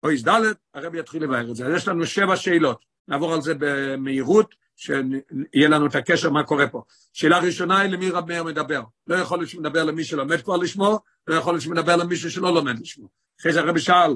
אויס 0.04 0.24
ד', 0.24 0.42
הרב 0.74 0.96
יתחיל 0.96 1.24
לבאר 1.24 1.52
את 1.52 1.56
זה. 1.56 1.66
אז 1.66 1.74
יש 1.76 1.88
לנו 1.88 2.06
שבע 2.06 2.36
שאלות, 2.36 2.86
נעבור 3.08 3.34
על 3.34 3.42
זה 3.42 3.54
במהירות, 3.60 4.56
שיהיה 4.76 5.70
לנו 5.70 5.86
את 5.86 5.96
הקשר 5.96 6.30
מה 6.30 6.44
קורה 6.44 6.68
פה. 6.68 6.84
שאלה 7.14 7.40
ראשונה 7.40 7.80
היא 7.80 7.92
למי 7.92 8.10
רב 8.10 8.28
מאיר 8.28 8.44
מדבר. 8.44 8.82
לא 9.08 9.16
יכול 9.16 9.40
להיות 9.40 9.50
שמדבר 9.50 9.84
למי 9.84 10.04
שלומד 10.04 10.42
כבר 10.42 10.58
לשמו, 10.58 11.00
לא 11.28 11.36
יכול 11.36 11.54
להיות 11.54 11.64
שמדבר 11.64 11.96
למישהו 11.96 12.32
שלא 12.32 12.54
לומד 12.54 12.80
לשמו. 12.80 13.08
אחרי 13.40 13.54
זה 13.54 13.60
הרב 13.60 13.78
שאל, 13.78 14.16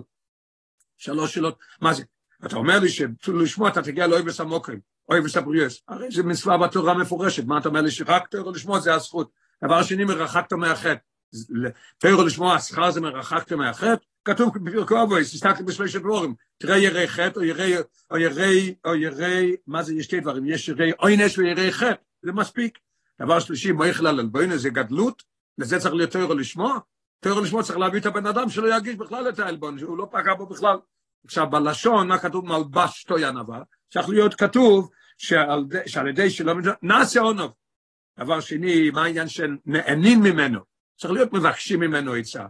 שלוש 0.97 1.33
שאלות, 1.33 1.59
מה 1.81 1.93
זה? 1.93 2.03
אתה 2.45 2.55
אומר 2.55 2.79
לי 2.79 2.89
שלשמו 2.89 3.67
אתה 3.67 3.81
תגיע 3.81 4.07
לאויבס 4.07 4.39
המוקרים, 4.39 4.79
אויבס 5.09 5.37
הבריאס, 5.37 5.81
הרי 5.87 6.11
זה 6.11 6.23
מצווה 6.23 6.57
בתורה 6.57 6.93
מפורשת, 6.93 7.45
מה 7.45 7.57
אתה 7.57 7.69
אומר 7.69 7.81
לי 7.81 7.91
שרק 7.91 8.27
תורה 8.27 8.51
לשמו 8.51 8.79
זה 8.79 8.93
הזכות. 8.93 9.31
דבר 9.63 9.83
שני, 9.83 10.05
מרחקת 10.05 10.53
מהחטא. 10.53 10.95
תורה 11.97 12.25
לשמו 12.25 12.53
השכר 12.53 12.91
זה 12.91 13.01
מרחקת 13.01 13.53
מהחטא, 13.53 14.05
כתוב 14.27 14.57
בפרקו 14.57 15.03
אבויס, 15.03 15.33
תסתכל 15.33 15.63
בשלושת 15.63 15.99
דבורים, 15.99 16.35
תראה 16.57 16.77
ירי 16.77 17.07
חטא 17.07 17.39
או 17.39 17.43
ירי, 17.43 17.75
או 18.11 18.17
ירי, 18.17 18.75
או 18.85 18.95
ירי, 18.95 19.55
מה 19.67 19.83
זה, 19.83 19.93
יש 19.93 20.05
שתי 20.05 20.19
דברים, 20.19 20.45
יש 20.45 20.69
ירי 20.69 20.91
עונש 20.97 21.37
וירי 21.37 21.71
חטא, 21.71 22.01
זה 22.21 22.31
מספיק. 22.31 22.77
דבר 23.21 23.39
שלישי, 23.39 23.71
מויכל 23.71 24.07
על 24.07 24.19
אלבוינה 24.19 24.57
זה 24.57 24.69
גדלות, 24.69 25.23
לזה 25.57 25.79
צריך 25.79 25.93
להיות 25.95 26.11
תוירו 26.11 26.33
לשמוע, 26.33 26.79
תוירו 27.19 27.41
לשמוע 27.41 27.63
צריך 27.63 27.79
להביא 27.79 27.99
את 27.99 28.05
הבן 28.05 28.25
אדם 28.25 28.49
שלא 28.49 28.73
ירגיש 28.73 28.95
בכלל 28.95 29.29
את 29.29 29.39
העלבון, 29.39 29.79
שהוא 29.79 29.97
לא 29.97 30.07
פגע 30.11 30.33
בו 30.33 30.45
בכלל. 30.45 30.77
עכשיו, 31.25 31.49
בלשון, 31.49 32.07
מה 32.07 32.17
כתוב 32.17 32.45
מלבש 32.45 33.03
תוי 33.03 33.25
ענווה? 33.25 33.61
צריך 33.93 34.09
להיות 34.09 34.35
כתוב 34.35 34.89
שעל, 35.17 35.65
שעל 35.85 36.07
ידי 36.07 36.29
שלא 36.29 36.53
נעשה 36.81 37.19
עונב. 37.19 37.49
דבר 38.19 38.39
שני, 38.39 38.89
מה 38.89 39.03
העניין 39.03 39.27
שנהנים 39.27 40.19
ממנו? 40.23 40.59
צריך 40.97 41.13
להיות 41.13 41.33
מבקשים 41.33 41.79
ממנו 41.79 42.13
עצה. 42.13 42.45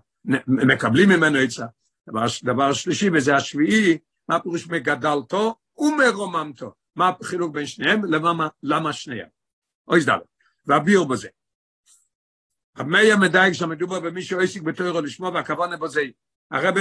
מקבלים 0.48 1.10
ממנו 1.10 1.38
עצה. 1.38 1.66
דבר, 2.10 2.26
דבר 2.44 2.74
שלישי, 2.74 3.10
וזה 3.14 3.36
השביעי, 3.36 3.98
מה 4.30 4.40
פירוש 4.40 4.68
מגדלתו 4.68 5.56
ומרוממתו? 5.78 6.74
מה 6.96 7.12
החילוק 7.22 7.54
בין 7.54 7.66
שניהם? 7.66 8.06
למה, 8.06 8.48
למה 8.64 8.94
שניהם? 8.94 9.28
אוי 9.88 10.02
זדל, 10.02 10.20
והביאו 10.66 11.08
בזה. 11.08 11.28
רב 12.78 12.88
מאיר 12.88 13.18
מדייק 13.18 13.54
שמדובר 13.54 14.00
במי 14.00 14.22
שעסק 14.22 14.62
בתוירו 14.62 15.02
לשמו 15.02 15.32
והכוונה 15.34 15.78
בזה. 15.78 16.02
הרב, 16.52 16.76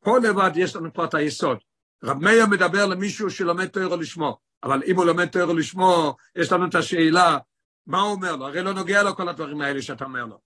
פה 0.00 0.18
לבד 0.18 0.50
יש 0.54 0.76
לנו 0.76 0.92
פה 0.92 1.04
את 1.04 1.14
היסוד. 1.14 1.58
רב 2.04 2.18
מאיר 2.22 2.46
מדבר 2.46 2.86
למישהו 2.86 3.30
שלומד 3.30 3.66
תוירו 3.66 3.96
לשמו, 3.96 4.38
אבל 4.62 4.82
אם 4.86 4.96
הוא 4.96 5.04
לומד 5.04 5.26
תוירו 5.26 5.54
לשמו, 5.54 6.16
יש 6.36 6.52
לנו 6.52 6.66
את 6.66 6.74
השאלה, 6.74 7.38
מה 7.86 8.00
הוא 8.00 8.12
אומר 8.12 8.36
לו? 8.36 8.46
הרי 8.46 8.62
לא 8.62 8.72
נוגע 8.72 9.02
לו 9.02 9.16
כל 9.16 9.28
הדברים 9.28 9.60
האלה 9.60 9.82
שאתה 9.82 10.04
אומר 10.04 10.24
לו. 10.24 10.40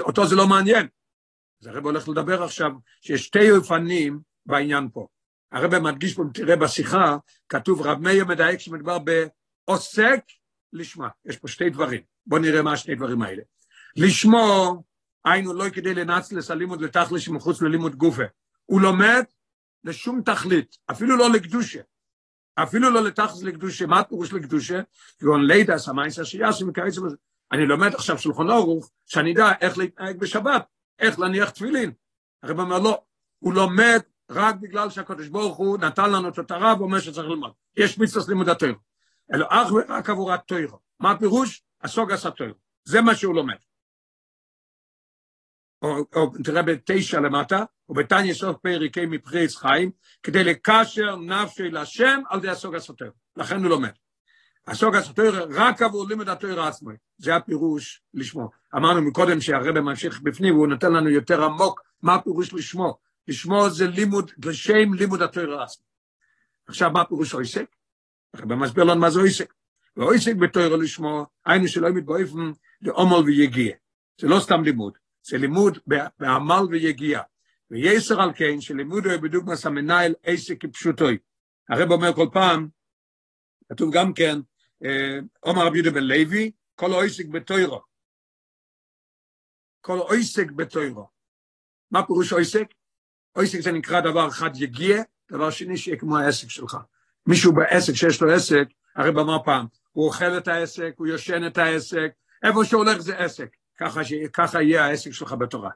אותו 0.00 0.26
זה 0.26 0.36
לא 0.36 0.46
מעניין. 0.46 0.88
אז 1.62 1.66
הרב 1.66 1.84
הולך 1.84 2.08
לדבר 2.08 2.42
עכשיו 2.42 2.70
שיש 3.00 3.24
שתי 3.24 3.50
אופנים 3.50 4.20
בעניין 4.46 4.88
פה. 4.92 5.06
הרב 5.52 5.78
מדגיש 5.78 6.14
פה, 6.14 6.22
תראה 6.34 6.56
בשיחה, 6.56 7.16
כתוב 7.48 7.82
רב 7.82 7.98
מאיר 7.98 8.24
מדייק 8.24 8.60
שמדובר 8.60 8.98
בעוסק 8.98 10.24
לשמה. 10.72 11.08
יש 11.24 11.36
פה 11.36 11.48
שתי 11.48 11.70
דברים. 11.70 12.00
בואו 12.26 12.40
נראה 12.40 12.62
מה 12.62 12.72
השני 12.72 12.94
דברים 12.94 13.22
האלה. 13.22 13.42
לשמו, 13.96 14.82
היינו 15.24 15.54
לא 15.54 15.70
כדי 15.70 15.94
לנצלס 15.94 16.50
הלימוד 16.50 16.80
לתכלש 16.80 17.28
מחוץ 17.28 17.62
ללימוד 17.62 17.96
גופה. 17.96 18.22
הוא 18.64 18.80
לומד 18.80 19.24
לשום 19.84 20.22
תכלית, 20.22 20.76
אפילו 20.90 21.16
לא 21.16 21.30
לקדושה. 21.32 21.80
אפילו 22.62 22.90
לא 22.90 23.04
לתכלס 23.04 23.42
לקדושה. 23.42 23.86
מה 23.86 24.00
הפירוש 24.00 24.32
לקדושה? 24.32 24.80
כגון 25.18 25.46
לידה, 25.46 25.78
סמייסה, 25.78 26.24
שיאסים 26.24 26.68
וכיוצא. 26.68 27.00
אני 27.52 27.66
לומד 27.66 27.94
עכשיו 27.94 28.18
שולחון 28.18 28.50
אורוך, 28.50 28.90
שאני 29.06 29.32
אדע 29.32 29.52
איך 29.60 29.78
להתנהג 29.78 30.18
בשבת. 30.18 30.66
איך 30.98 31.18
להניח 31.18 31.50
תפילין. 31.50 31.92
הרב 32.42 32.60
אומר 32.60 32.78
לא, 32.78 33.02
הוא 33.38 33.54
לומד 33.54 34.00
רק 34.30 34.54
בגלל 34.54 34.90
שהקדוש 34.90 35.28
ברוך 35.28 35.56
הוא 35.56 35.78
נתן 35.78 36.10
לנו 36.10 36.28
את 36.28 36.38
התורה 36.38 36.74
ואומר 36.78 37.00
שצריך 37.00 37.28
ללמוד. 37.28 37.52
יש 37.76 37.98
מצווה 37.98 38.24
לימוד 38.28 38.48
התורה. 38.48 38.72
אלא 39.34 39.46
אך 39.50 39.72
ורק 39.72 40.10
עבור 40.10 40.32
התורה. 40.32 40.78
מה 41.00 41.10
הפירוש? 41.10 41.62
הסוגס 41.82 42.26
התורה. 42.26 42.52
זה 42.84 43.00
מה 43.00 43.14
שהוא 43.14 43.34
לומד. 43.34 43.56
או, 45.82 45.96
או 46.14 46.32
תראה 46.44 46.62
בתשע 46.62 47.20
למטה, 47.20 47.64
ובתניא 47.88 48.34
סוף 48.34 48.56
פריקי 48.56 49.06
מפרי 49.06 49.44
עץ 49.44 49.56
חיים, 49.56 49.90
כדי 50.22 50.44
לקשר 50.44 51.16
נפשי 51.16 51.70
לשם 51.70 52.20
על 52.28 52.38
ידי 52.38 52.48
הסוגס 52.48 52.90
התורה. 52.90 53.10
לכן 53.36 53.56
הוא 53.56 53.70
לומד. 53.70 53.92
הסוגס 54.70 55.10
התורה 55.10 55.44
רק 55.50 55.82
עבור 55.82 56.08
לימוד 56.08 56.28
התורה 56.28 56.68
עצמו. 56.68 56.90
זה 57.18 57.36
הפירוש 57.36 58.02
לשמו. 58.14 58.50
אמרנו 58.76 59.02
מקודם 59.02 59.40
שהרבא 59.40 59.80
ממשיך 59.80 60.20
בפנים 60.20 60.54
והוא 60.54 60.66
נותן 60.66 60.92
לנו 60.92 61.10
יותר 61.10 61.44
עמוק 61.44 61.82
מה 62.02 62.14
הפירוש 62.14 62.54
לשמו. 62.54 62.98
לשמו 63.28 63.70
זה 63.70 63.86
לימוד, 63.86 64.30
לשם 64.44 64.94
לימוד 64.94 65.22
התורה 65.22 65.64
עצמו. 65.64 65.84
עכשיו, 66.68 66.90
מה 66.90 67.04
פירוש 67.04 67.34
אויסק? 67.34 67.66
הרב 68.34 68.54
מסביר 68.54 68.84
לנו 68.84 69.00
מה 69.00 69.10
זה 69.10 69.20
אויסק. 69.20 69.54
ואויסק 69.96 70.34
בתוירו 70.34 70.76
לשמו, 70.76 71.26
היינו 71.46 71.68
שלא 71.68 71.90
מתבואפן 71.90 72.52
לעומל 72.82 73.26
ויגיע. 73.26 73.74
זה 74.20 74.28
לא 74.28 74.40
סתם 74.40 74.62
לימוד, 74.64 74.98
זה 75.22 75.38
לימוד 75.38 75.78
בעמל 76.18 76.62
ויגיע. 76.70 77.20
ויסר 77.70 78.20
על 78.20 78.30
כן, 78.34 78.60
שלימוד 78.60 79.06
הוא 79.06 79.16
בדוגמס 79.16 79.66
המנהל 79.66 80.14
עסק 80.22 80.60
כפשוטוי. 80.60 81.18
הרב 81.68 81.90
אומר 81.90 82.14
כל 82.14 82.26
פעם, 82.32 82.68
כתוב 83.68 83.94
גם 83.94 84.12
כן, 84.12 84.38
עומר 85.40 85.66
רבי 85.66 85.78
יהודה 85.78 85.90
בן 85.90 86.04
לוי, 86.04 86.50
כל 86.74 86.92
אויסק 86.92 87.26
בתוירו. 87.26 87.80
כל 89.80 89.98
אויסק 89.98 90.50
בתוירו. 90.50 91.08
מה 91.90 92.06
פירוש 92.06 92.32
אויסק? 92.32 92.66
אויסק 93.36 93.60
זה 93.60 93.72
נקרא 93.72 94.00
דבר 94.00 94.28
אחד 94.28 94.50
יגיע, 94.54 95.02
דבר 95.30 95.50
שני 95.50 95.76
שיהיה 95.76 95.98
כמו 95.98 96.18
העסק 96.18 96.50
שלך. 96.50 96.76
מישהו 97.26 97.52
בעסק 97.52 97.92
שיש 97.92 98.22
לו 98.22 98.32
עסק, 98.32 98.64
הרי 98.96 99.12
במה 99.12 99.38
פעם, 99.44 99.66
הוא 99.92 100.06
אוכל 100.06 100.38
את 100.38 100.48
העסק, 100.48 100.94
הוא 100.96 101.06
יושן 101.06 101.46
את 101.46 101.58
העסק, 101.58 102.10
איפה 102.42 102.64
שהוא 102.64 102.84
הולך 102.84 102.98
זה 102.98 103.18
עסק, 103.18 103.56
ככה, 103.76 104.04
ש... 104.04 104.12
ככה 104.32 104.62
יהיה 104.62 104.84
העסק 104.84 105.10
שלך 105.10 105.32
בתורה. 105.32 105.70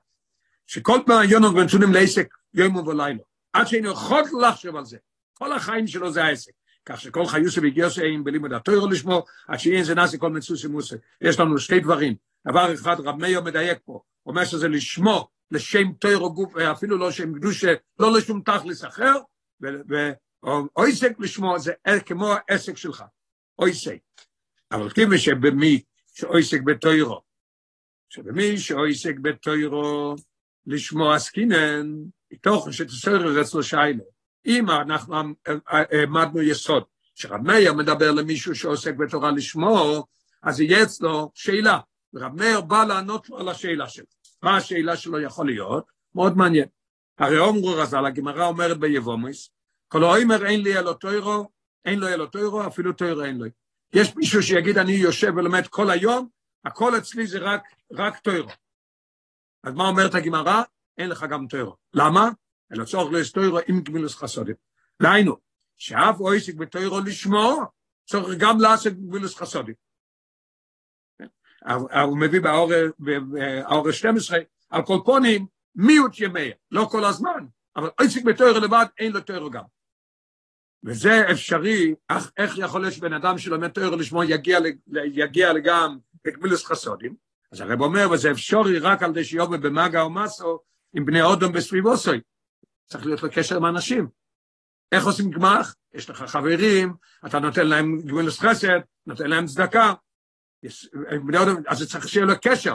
שכל 0.66 0.98
פעם 1.06 1.30
יונות 1.30 1.54
בנתונים 1.54 1.92
לעסק 1.92 2.34
יום 2.54 2.76
ולילה, 2.76 3.22
עד 3.52 3.66
שאין 3.66 3.84
יכול 3.84 4.22
לחשוב 4.48 4.76
על 4.76 4.84
זה, 4.84 4.98
כל 5.34 5.52
החיים 5.52 5.86
שלו 5.86 6.12
זה 6.12 6.24
העסק. 6.24 6.52
כך 6.86 7.00
שכל 7.00 7.26
חיוסי 7.26 7.60
וגיוסי 7.62 8.02
אין 8.02 8.24
בלימוד 8.24 8.52
התוירו 8.52 8.88
לשמו, 8.88 9.24
עד 9.48 9.58
שאין 9.58 9.84
זה 9.84 9.94
נעשה 9.94 10.18
כל 10.18 10.30
מצוסי 10.30 10.68
מוסי. 10.68 10.94
יש 11.20 11.40
לנו 11.40 11.58
שתי 11.58 11.80
דברים. 11.80 12.14
דבר 12.48 12.74
אחד, 12.74 12.96
רב 13.00 13.16
מאיר 13.16 13.40
מדייק 13.40 13.78
פה, 13.84 14.00
אומר 14.26 14.44
שזה 14.44 14.68
לשמו, 14.68 15.28
לשם 15.50 15.92
תוירו 15.92 16.34
גוף, 16.34 16.56
אפילו 16.56 16.98
לא 16.98 17.10
שם 17.10 17.34
קדושה, 17.34 17.74
לא 17.98 18.12
לשום 18.12 18.42
תכלס 18.44 18.84
אחר, 18.84 19.12
ואויסק 19.60 21.12
לשמו 21.18 21.58
זה 21.58 21.72
כמו 22.06 22.34
העסק 22.48 22.76
שלך, 22.76 23.04
אויסק. 23.58 23.98
אבל 24.72 24.90
כיוון 24.90 25.18
שבמי 25.18 25.82
שאויסק 26.14 26.60
בתוירו, 26.60 27.20
שבמי 28.08 28.58
שאויסק 28.58 29.14
בתוירו, 29.22 30.14
לשמו 30.66 31.12
עסקינן, 31.12 31.92
מתוך 32.32 32.72
שתסויר 32.72 33.40
אצלו 33.40 33.62
שיילה. 33.62 34.04
אם 34.46 34.70
אנחנו 34.70 35.16
העמדנו 35.66 36.42
יסוד, 36.42 36.82
שרב 37.14 37.40
מאיר 37.40 37.72
מדבר 37.72 38.10
למישהו 38.10 38.54
שעוסק 38.54 38.94
בתורה 38.94 39.30
לשמו, 39.30 40.06
אז 40.42 40.60
יהיה 40.60 40.82
אצלו 40.82 41.30
שאלה. 41.34 41.78
ורב 42.14 42.34
מאיר 42.34 42.60
בא 42.60 42.84
לענות 42.84 43.28
לו 43.28 43.38
על 43.38 43.48
השאלה 43.48 43.88
שלו. 43.88 44.04
מה 44.42 44.56
השאלה 44.56 44.96
שלו 44.96 45.20
יכול 45.20 45.46
להיות? 45.46 45.84
מאוד 46.14 46.36
מעניין. 46.36 46.68
הרי 47.18 47.38
אומרו 47.38 47.74
רז"ל, 47.76 48.06
הגמרא 48.06 48.46
אומרת 48.46 48.78
ביבומוס, 48.78 49.50
כל 49.88 50.04
האומר 50.04 50.46
אין 50.46 50.62
לי 50.62 50.78
אלו 50.78 50.94
תוירו, 50.94 51.50
אין 51.84 51.98
לו 51.98 52.08
אלו 52.08 52.26
תוירו, 52.26 52.66
אפילו 52.66 52.92
תוירו 52.92 53.22
אין 53.22 53.38
לו. 53.38 53.46
יש 53.92 54.16
מישהו 54.16 54.42
שיגיד 54.42 54.78
אני 54.78 54.92
יושב 54.92 55.32
ולומד 55.36 55.66
כל 55.66 55.90
היום, 55.90 56.28
הכל 56.64 56.98
אצלי 56.98 57.26
זה 57.26 57.38
רק, 57.38 57.62
רק 57.92 58.18
תוירו. 58.18 58.50
אז 59.64 59.74
מה 59.74 59.88
אומרת 59.88 60.14
הגמרא? 60.14 60.62
אין 60.98 61.10
לך 61.10 61.26
גם 61.30 61.46
תוירו. 61.46 61.76
למה? 61.94 62.30
אלא 62.72 62.84
צורך 62.84 63.12
לאס 63.12 63.32
תוירו 63.32 63.58
עם 63.68 63.80
גמילוס 63.82 64.16
חסודים. 64.16 64.54
דהיינו, 65.02 65.36
שאף 65.76 66.20
אויסק 66.20 66.54
בתוירו 66.54 67.00
לשמו, 67.00 67.60
צורך 68.06 68.36
גם 68.38 68.60
לעשות 68.60 68.92
גמילוס 68.92 69.36
חסודים. 69.36 69.74
הוא 72.04 72.18
מביא 72.18 72.40
באור 72.40 73.90
12, 73.92 74.38
על 74.70 74.82
כל 74.86 74.98
פונים, 75.04 75.46
מיעוט 75.74 76.20
ימי, 76.20 76.50
לא 76.70 76.86
כל 76.90 77.04
הזמן, 77.04 77.46
אבל 77.76 77.90
עסק 77.98 78.24
בתוירו 78.24 78.58
לבד, 78.58 78.86
אין 78.98 79.12
לו 79.12 79.20
תוירו 79.20 79.50
גם. 79.50 79.62
וזה 80.84 81.30
אפשרי, 81.30 81.94
אך 82.08 82.30
איך 82.36 82.58
יכול 82.58 82.80
להיות 82.80 82.94
שבן 82.94 83.12
אדם 83.12 83.38
שלומד 83.38 83.68
תוירו 83.68 83.96
לשמו 83.96 84.24
יגיע, 84.24 84.58
יגיע 85.04 85.52
גם 85.64 85.98
לגמילוס 86.24 86.64
חסודים? 86.64 87.14
אז 87.52 87.60
הרב 87.60 87.80
אומר, 87.80 88.10
וזה 88.10 88.30
אפשרי 88.30 88.78
רק 88.78 89.02
על 89.02 89.10
ידי 89.10 89.24
שיובל 89.24 89.56
במגע 89.56 90.02
או 90.02 90.10
מסו 90.10 90.60
עם 90.94 91.04
בני 91.04 91.22
אודום 91.22 91.52
בסביבוסוי. 91.52 92.20
צריך 92.92 93.06
להיות 93.06 93.22
לו 93.22 93.28
קשר 93.32 93.56
עם 93.56 93.66
אנשים. 93.66 94.08
איך 94.92 95.06
עושים 95.06 95.30
גמח? 95.30 95.74
יש 95.94 96.10
לך 96.10 96.22
חברים, 96.22 96.94
אתה 97.26 97.38
נותן 97.38 97.66
להם 97.66 98.00
גמילוס 98.00 98.40
חסד, 98.40 98.80
נותן 99.06 99.30
להם 99.30 99.46
צדקה. 99.46 99.94
אז 101.68 101.78
זה 101.78 101.86
צריך 101.86 102.08
שיהיה 102.08 102.26
לו 102.26 102.34
קשר. 102.42 102.74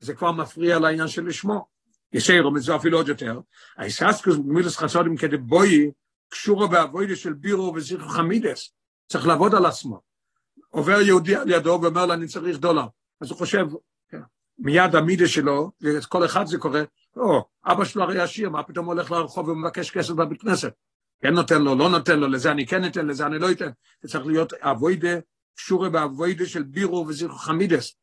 זה 0.00 0.14
כבר 0.14 0.32
מפריע 0.32 0.78
לעניין 0.78 1.08
של 1.08 1.26
לשמו. 1.26 1.66
ישיירו 2.12 2.50
מזה 2.50 2.76
אפילו 2.76 2.98
עוד 2.98 3.08
יותר. 3.08 3.40
האיססקוס 3.76 4.36
גמילוס 4.36 4.76
חסודים 4.76 5.16
כדי 5.16 5.36
בואי, 5.36 5.90
קשורו 6.28 6.68
באבוידה 6.68 7.16
של 7.16 7.32
בירו 7.32 7.74
וזיכו 7.74 8.08
חמידס. 8.08 8.74
צריך 9.08 9.26
לעבוד 9.26 9.54
על 9.54 9.66
עצמו. 9.66 10.00
עובר 10.68 11.00
יהודי 11.00 11.36
על 11.36 11.50
ידו 11.50 11.78
ואומר 11.82 12.06
לו, 12.06 12.12
אני 12.12 12.26
צריך 12.26 12.58
דולר. 12.58 12.86
אז 13.20 13.30
הוא 13.30 13.38
חושב, 13.38 13.66
מיד 14.58 14.94
המידה 14.94 15.28
שלו, 15.28 15.70
כל 16.08 16.24
אחד 16.24 16.46
זה 16.46 16.58
קורה, 16.58 16.82
או, 17.16 17.44
אבא 17.64 17.84
שלו 17.84 18.02
הרי 18.02 18.20
עשיר, 18.20 18.50
מה 18.50 18.62
פתאום 18.62 18.86
הולך 18.86 19.10
לרחוב 19.10 19.48
ומבקש 19.48 19.90
כסף 19.90 20.10
בבית 20.10 20.40
כנסת? 20.40 20.72
כן 21.22 21.34
נותן 21.34 21.62
לו, 21.62 21.74
לא 21.74 21.90
נותן 21.90 22.18
לו, 22.18 22.28
לזה 22.28 22.52
אני 22.52 22.66
כן 22.66 22.84
אתן, 22.84 23.06
לזה 23.06 23.26
אני 23.26 23.38
לא 23.38 23.50
אתן. 23.50 23.70
זה 24.02 24.08
צריך 24.08 24.26
להיות 24.26 24.52
אבוידה, 24.52 25.18
קשורה 25.56 25.90
באבוידה 25.90 26.46
של 26.46 26.62
בירו 26.62 27.06
וזיכו 27.08 27.34
חמידס. 27.34 27.96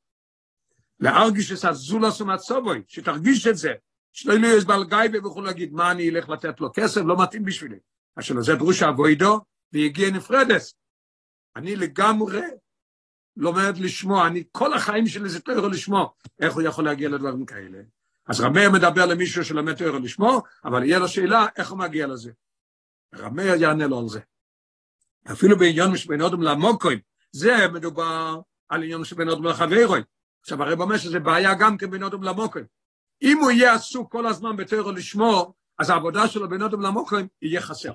להרגיש 0.99 1.51
את 1.51 1.65
הזולוס 1.65 2.21
ומצובוי, 2.21 2.81
שתרגיש 2.87 3.47
את 3.47 3.57
זה, 3.57 3.73
שלא 4.13 4.33
יהיה 4.33 4.61
בעל 4.67 4.83
גיא 4.83 5.19
ויכול 5.23 5.45
להגיד, 5.45 5.73
מה 5.73 5.91
אני 5.91 6.09
אלך 6.09 6.29
לתת 6.29 6.59
לו 6.59 6.69
כסף, 6.73 7.01
לא 7.01 7.23
מתאים 7.23 7.45
בשבילי. 7.45 7.79
אז 8.15 8.23
שלזה 8.23 8.55
דרוש 8.55 8.83
אבוידו, 8.83 9.39
ויגיע 9.73 10.11
נפרדס. 10.11 10.73
אני 11.55 11.75
לגמרי 11.75 12.41
לומד 13.37 13.77
לשמוע, 13.77 14.27
אני 14.27 14.43
כל 14.51 14.73
החיים 14.73 15.07
שלי 15.07 15.29
זה 15.29 15.39
תוירו 15.39 15.67
לשמוע, 15.67 16.07
איך 16.39 16.53
הוא 16.53 16.61
יכול 16.61 16.85
להגיע 16.85 17.09
לדברים 17.09 17.45
כאלה? 17.45 17.79
אז 18.27 18.41
רמר 18.41 18.69
מדבר 18.73 19.05
למישהו 19.05 19.45
שלומד 19.45 19.73
תוירו 19.73 19.99
לשמוע, 19.99 20.39
אבל 20.65 20.83
יהיה 20.83 20.99
לו 20.99 21.07
שאלה 21.07 21.45
איך 21.57 21.71
הוא 21.71 21.79
מגיע 21.79 22.07
לזה. 22.07 22.31
רמר 23.15 23.55
יענה 23.59 23.87
לו 23.87 23.99
על 23.99 24.07
זה. 24.07 24.19
אפילו 25.31 25.57
בעניין 25.57 25.97
שבין 25.97 26.21
אודם 26.21 26.41
למוקוים, 26.41 26.99
זה 27.31 27.67
מדובר 27.73 28.39
על 28.69 28.83
עניין 28.83 29.03
שבין 29.03 29.29
אודם 29.29 29.43
לחברוי. 29.43 30.01
עכשיו 30.41 30.63
הרב 30.63 30.81
אומר 30.81 30.97
שזה 30.97 31.19
בעיה 31.19 31.53
גם 31.53 31.77
כן 31.77 31.91
בין 31.91 32.03
אודם 32.03 32.23
למוקוים. 32.23 32.65
אם 33.21 33.37
הוא 33.37 33.51
יהיה 33.51 33.73
עסוק 33.73 34.11
כל 34.11 34.25
הזמן 34.25 34.55
בתוירו 34.55 34.91
לשמוע, 34.91 35.45
אז 35.79 35.89
העבודה 35.89 36.27
שלו 36.27 36.49
בין 36.49 36.61
אודם 36.61 36.81
למוקוים 36.81 37.27
יהיה 37.41 37.61
חסר. 37.61 37.91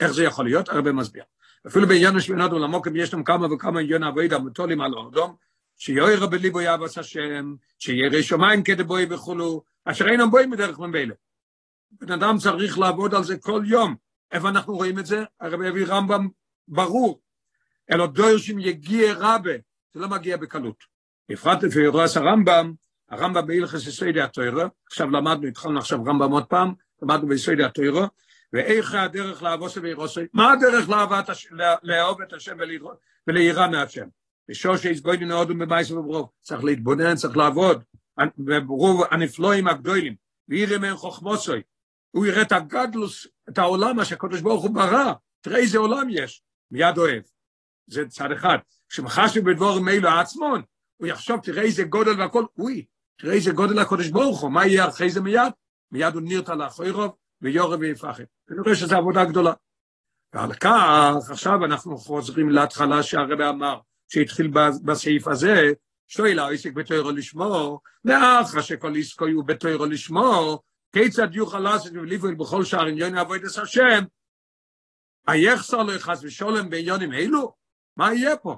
איך 0.00 0.12
זה 0.12 0.24
יכול 0.24 0.44
להיות? 0.44 0.68
הרב 0.68 0.90
מסביר. 0.90 1.24
אפילו 1.66 1.86
בעניין 1.86 2.16
השמינת 2.16 2.50
עולמוקם 2.50 2.96
יש 2.96 3.10
שם 3.10 3.22
כמה 3.22 3.54
וכמה 3.54 3.80
עניין 3.80 4.02
אבויד 4.02 4.32
המוטולים 4.32 4.80
על 4.80 4.94
האדום, 4.94 5.36
שיוער 5.76 6.26
בליבו 6.26 6.60
יעבס 6.60 6.98
השם, 6.98 7.54
שירא 7.78 8.22
שמיים 8.22 8.62
כדבוי 8.62 9.06
וכולו, 9.10 9.62
אשר 9.84 10.08
אינם 10.08 10.30
בואים 10.30 10.50
בדרך 10.50 10.78
ממילא. 10.78 11.14
בן 11.90 12.12
אדם 12.12 12.38
צריך 12.38 12.78
לעבוד 12.78 13.14
על 13.14 13.24
זה 13.24 13.38
כל 13.38 13.62
יום. 13.66 13.96
איפה 14.32 14.48
אנחנו 14.48 14.76
רואים 14.76 14.98
את 14.98 15.06
זה? 15.06 15.24
הרב 15.40 15.62
הביא 15.62 15.86
רמב"ם 15.86 16.28
ברור. 16.68 17.20
אלו 17.92 18.06
דוירשים 18.06 18.58
יגיע 18.58 19.14
רבה, 19.16 19.52
זה 19.94 20.00
לא 20.00 20.08
מגיע 20.08 20.36
בקלות. 20.36 20.84
בפרט 21.28 21.62
לפי 21.62 21.86
רואה 21.86 22.04
הרמב"ם, 22.16 22.72
הרמב"ם 23.10 23.46
בהלכס 23.46 23.86
יסודי 23.86 24.20
התוירה, 24.20 24.68
עכשיו 24.86 25.10
למדנו, 25.10 25.46
התחלנו 25.46 25.78
עכשיו 25.78 26.04
רמב"ם 26.04 26.30
עוד 26.30 26.44
פעם, 26.44 26.74
למדנו 27.02 27.28
ביסודי 27.28 27.64
התוירה, 27.64 28.06
ואיך 28.52 28.94
הדרך 28.94 29.42
לעבוד 29.42 29.70
ואירוסי, 29.82 30.20
מה 30.32 30.52
הדרך 30.52 30.88
לאהוב 31.82 32.22
את 32.22 32.32
השם 32.32 32.56
וליראה 33.26 33.68
מהשם? 33.68 34.06
בשור 34.48 34.76
שיסגוידין 34.76 35.30
הודו 35.30 35.54
בבייס 35.54 35.90
וברוב, 35.90 36.28
צריך 36.40 36.64
להתבונן, 36.64 37.14
צריך 37.14 37.36
לעבוד, 37.36 37.82
וברוב 38.38 39.02
הנפלואים 39.10 39.68
הגדולים, 39.68 40.14
ויראה 40.48 40.78
מהם 40.78 40.96
חוכמוסוי, 40.96 41.62
הוא 42.10 42.26
יראה 42.26 42.42
את 42.42 42.52
הגדלוס, 42.52 43.26
את 43.48 43.58
העולם, 43.58 43.96
מה 43.96 44.04
שהקדוש 44.04 44.40
ברוך 44.40 44.62
הוא 44.62 44.74
ברא, 44.74 45.12
תראה 45.40 45.58
איזה 45.58 45.78
עולם 45.78 46.06
יש, 46.10 46.42
מיד 46.70 46.98
אוהב. 46.98 47.22
זה 47.86 48.08
צד 48.08 48.32
אחד. 48.32 48.58
כשמחשב 48.88 49.50
בדבורים 49.50 49.88
אלו 49.88 50.08
עצמון, 50.08 50.62
הוא 50.96 51.06
יחשוב, 51.06 51.40
תראה 51.40 51.62
איזה 51.62 51.84
גודל 51.84 52.20
והכל, 52.20 52.44
אוי, 52.58 52.84
תראה 53.18 53.34
איזה 53.34 53.52
גודל 53.52 53.78
הקדוש 53.78 54.08
ברוך 54.08 54.40
הוא, 54.40 54.50
מה 54.50 54.66
יהיה 54.66 54.88
אחרי 54.88 55.10
זה 55.10 55.20
מיד? 55.20 55.52
מיד 55.92 56.14
הוא 56.14 56.22
נרתע 56.24 56.54
לאחורי 56.54 56.90
רוב, 56.90 57.14
ויורא 57.42 57.76
ויפחד. 57.80 58.24
אני 58.50 58.60
רואה 58.60 58.74
שזו 58.74 58.96
עבודה 58.96 59.24
גדולה. 59.24 59.52
ועל 60.34 60.52
כך, 60.52 61.30
עכשיו 61.30 61.64
אנחנו 61.64 61.98
חוזרים 61.98 62.50
להתחלה 62.50 63.02
שהרבא 63.02 63.48
אמר, 63.48 63.78
שהתחיל 64.08 64.50
בסעיף 64.84 65.28
הזה, 65.28 65.72
שואל 66.08 66.38
העסק 66.38 66.72
בתוירו 66.72 67.10
לשמור, 67.10 67.80
לאחר 68.04 68.62
שכל 68.62 68.98
עסקו 68.98 69.26
הוא 69.26 69.44
בתוירו 69.44 69.86
לשמור, 69.86 70.62
כיצד 70.92 71.34
יוכל 71.34 71.58
לעשות 71.58 71.92
וליבוי 71.92 72.34
בכל 72.34 72.64
שער 72.64 72.86
עניון 72.86 73.18
עבודת 73.18 73.44
השם, 73.62 74.04
היחסר 75.26 75.82
לו 75.82 75.92
חס 75.98 76.20
ושולם 76.22 76.70
בעניונים 76.70 77.12
אלו? 77.12 77.54
מה 77.96 78.14
יהיה 78.14 78.36
פה? 78.36 78.56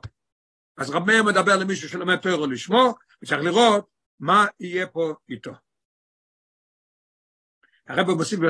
אז 0.76 0.90
רב 0.90 1.06
מאיר 1.06 1.22
מדבר 1.22 1.56
למישהו 1.56 1.88
שלומד 1.88 2.16
תוירו 2.16 2.46
לשמור, 2.46 2.94
וצריך 3.22 3.40
לראות 3.40 3.86
מה 4.20 4.46
יהיה 4.60 4.86
פה 4.86 5.14
איתו. 5.28 5.52
הרב 7.88 8.10
מוסיף 8.10 8.40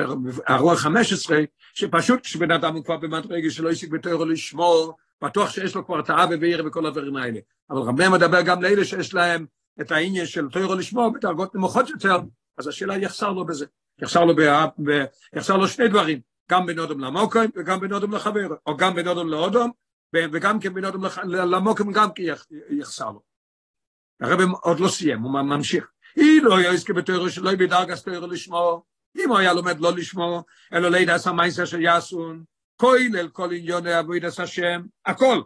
ברוח 0.48 0.78
15, 0.78 1.38
שפשוט 1.74 2.20
כשבן 2.20 2.50
אדם 2.50 2.74
הוא 2.74 2.84
כבר 2.84 2.96
במדרגה 2.96 3.50
שלא 3.50 3.70
השיג 3.70 3.90
בתוירו 3.92 4.24
לשמור, 4.24 4.96
בטוח 5.24 5.50
שיש 5.50 5.74
לו 5.74 5.86
כבר 5.86 6.00
את 6.00 6.10
האבא 6.10 6.34
וכל 6.66 6.86
הדברים 6.86 7.16
האלה. 7.16 7.40
אבל 7.70 7.78
רב 7.78 7.98
מאיר 7.98 8.10
מדבר 8.10 8.42
גם 8.42 8.62
לאלה 8.62 8.84
שיש 8.84 9.14
להם 9.14 9.46
את 9.80 9.90
העניין 9.92 10.26
של 10.26 10.48
תוירו 10.48 10.74
לשמור 10.74 11.12
בדרגות 11.12 11.54
נמוכות 11.54 11.90
יותר, 11.90 12.18
אז 12.58 12.68
השאלה 12.68 12.96
יחסר 12.96 13.32
לו 13.32 13.46
בזה. 13.46 13.66
יחסר 14.02 14.24
לו, 14.24 14.36
ב, 14.36 14.40
ב, 14.84 15.04
יחסר 15.32 15.56
לו 15.56 15.68
שני 15.68 15.88
דברים, 15.88 16.20
גם 16.50 16.66
בין 16.66 16.78
אודם 16.78 17.00
למוקם 17.00 17.44
וגם 17.56 17.80
בין 17.80 17.92
אודם 17.92 18.12
לחבר, 18.12 18.48
או 18.66 18.76
גם 18.76 18.94
בין 18.94 19.08
אודם 19.08 19.28
לאודם, 19.28 19.68
וגם 20.14 20.60
כן 20.60 20.74
בין 20.74 20.84
אודם 20.84 21.04
למוקם 21.24 21.92
גם 21.92 22.12
כי 22.12 22.26
יחסר 22.70 23.10
לו. 23.10 23.22
הרב 24.20 24.40
עוד 24.62 24.80
לא 24.80 24.88
סיים, 24.88 25.20
הוא 25.20 25.32
ממשיך. 25.32 25.90
היא 26.16 26.42
לא 26.42 26.60
יעסקי 26.60 26.92
בתוירו 26.92 27.30
שלא 27.30 27.54
בדרגת 27.54 27.98
תוירו 27.98 28.26
לשמור, 28.26 28.84
אם 29.18 29.28
הוא 29.28 29.38
היה 29.38 29.52
לומד 29.52 29.80
לא 29.80 29.92
לשמור, 29.92 30.42
אלא 30.72 30.88
לידע 30.88 31.14
עשה 31.14 31.32
מייסר 31.32 31.64
של 31.64 31.80
יאסון, 31.80 32.44
כולל 32.80 33.28
כל 33.28 33.52
עניוני 33.52 33.92
עבודת 33.92 34.38
השם, 34.38 34.82
הכל. 35.06 35.42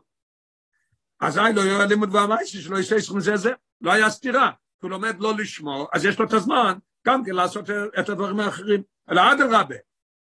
אז 1.21 1.39
אזי 1.39 1.53
לא 1.55 1.61
יהיה 1.61 1.87
לימוד 1.87 2.15
והמייסר 2.15 2.59
שלא 2.59 2.77
יעשה 2.77 3.01
סכום 3.01 3.21
זה 3.21 3.37
זה, 3.37 3.51
לא 3.81 3.93
היה 3.93 4.11
סתירה, 4.11 4.51
הוא 4.83 4.91
לומד 4.91 5.21
לא 5.21 5.35
לשמור, 5.39 5.89
אז 5.93 6.05
יש 6.05 6.19
לו 6.19 6.27
את 6.27 6.33
הזמן 6.33 6.79
גם 7.07 7.25
כן 7.25 7.33
לעשות 7.33 7.71
את 7.71 8.09
הדברים 8.09 8.41
האחרים, 8.41 8.83
אלא 9.11 9.33
אדרבה, 9.33 9.77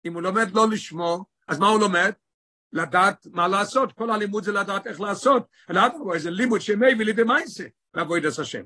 אם 0.06 0.14
הוא 0.14 0.22
לומד 0.22 0.52
לא 0.52 0.70
לשמור, 0.70 1.26
אז 1.48 1.60
מה 1.60 1.68
הוא 1.68 1.80
לומד? 1.80 2.12
לדעת 2.74 3.28
מה 3.32 3.48
לעשות, 3.48 3.94
כל 3.94 4.10
הלימוד 4.10 4.44
זה 4.44 4.52
לדעת 4.52 4.88
איך 4.88 5.02
לעשות, 5.02 5.48
אלא 5.70 5.86
אדרבה, 5.86 6.20
זה 6.20 6.32
לימוד 6.32 6.62
שמביא 6.62 7.06
לידי 7.06 7.24
מייסר 7.24 7.64
לעבודת 7.94 8.40
השם. 8.40 8.64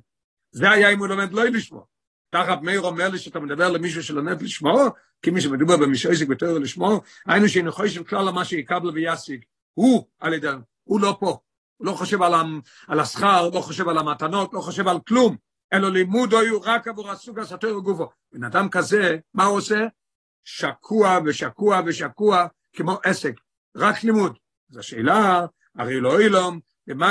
זה 0.51 0.71
היה 0.71 0.89
אם 0.89 0.99
הוא 0.99 1.07
לומד 1.07 1.33
לא 1.33 1.43
לשמור. 1.43 1.87
תחת 2.29 2.61
מאיר 2.61 2.81
אומר 2.81 3.09
לי 3.09 3.17
שאתה 3.17 3.39
מדבר 3.39 3.71
למישהו 3.71 4.03
שלומד 4.03 4.41
לשמור, 4.41 4.87
כי 5.21 5.31
מי 5.31 5.41
שמדובר 5.41 5.77
במישהו 5.77 6.11
עסק 6.11 6.27
בתור 6.27 6.59
לשמור, 6.59 7.01
היינו 7.25 7.49
שאינו 7.49 7.71
חושב 7.71 8.03
כלל 8.03 8.29
מה 8.29 8.45
שיקבל 8.45 8.89
וישיג, 8.89 9.43
הוא 9.73 10.07
על 10.19 10.33
ידי, 10.33 10.47
הוא 10.83 11.01
לא 11.01 11.17
פה, 11.19 11.37
הוא 11.77 11.87
לא 11.87 11.91
חושב 11.91 12.21
על, 12.21 12.33
על 12.87 12.99
השכר, 12.99 13.49
לא 13.53 13.61
חושב 13.61 13.89
על 13.89 13.97
המתנות, 13.97 14.53
לא 14.53 14.59
חושב 14.59 14.87
על 14.87 14.99
כלום, 15.07 15.35
אלא 15.73 15.91
לימוד 15.91 16.33
היו 16.33 16.61
רק 16.61 16.87
עבור 16.87 17.11
הסוג 17.11 17.39
הסתר 17.39 17.77
וגופו. 17.77 18.09
בן 18.33 18.43
אדם 18.43 18.69
כזה, 18.69 19.17
מה 19.33 19.45
הוא 19.45 19.57
עושה? 19.57 19.87
שקוע 20.43 21.19
ושקוע 21.25 21.81
ושקוע 21.85 22.47
כמו 22.73 22.97
עסק, 23.03 23.33
רק 23.77 24.03
לימוד. 24.03 24.37
אז 24.71 24.77
השאלה, 24.77 25.45
הרי 25.75 25.99
לא 25.99 26.19
אילום, 26.19 26.59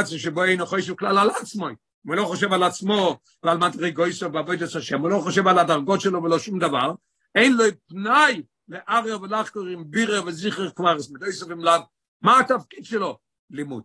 זה 0.05 0.19
שבו 0.19 0.45
אינו 0.45 0.67
חושב 0.67 0.95
כלל 0.95 1.19
על 1.19 1.31
עצמו, 1.31 1.69
הוא 2.07 2.15
לא 2.15 2.25
חושב 2.25 2.53
על 2.53 2.63
עצמו 2.63 3.19
ועל 3.43 3.59
מדרגויסו 3.59 4.31
בעבודת 4.31 4.75
השם, 4.75 5.01
הוא 5.01 5.11
לא 5.11 5.21
חושב 5.21 5.49
על 5.49 5.59
הדרגות 5.59 6.01
שלו 6.01 6.23
ולא 6.23 6.39
שום 6.39 6.59
דבר, 6.59 6.93
אין 7.35 7.57
לו 7.57 7.65
פנאי 7.87 8.43
לאריה 8.69 9.17
ולחקור 9.17 9.67
עם 9.67 9.91
בירר 9.91 10.27
וזכר 10.27 10.71
כבר, 10.71 10.97
מדויסו 11.13 11.49
ומלאב, 11.49 11.81
מה 12.23 12.41
התפקיד 12.41 12.85
שלו? 12.85 13.19
לימוד. 13.51 13.83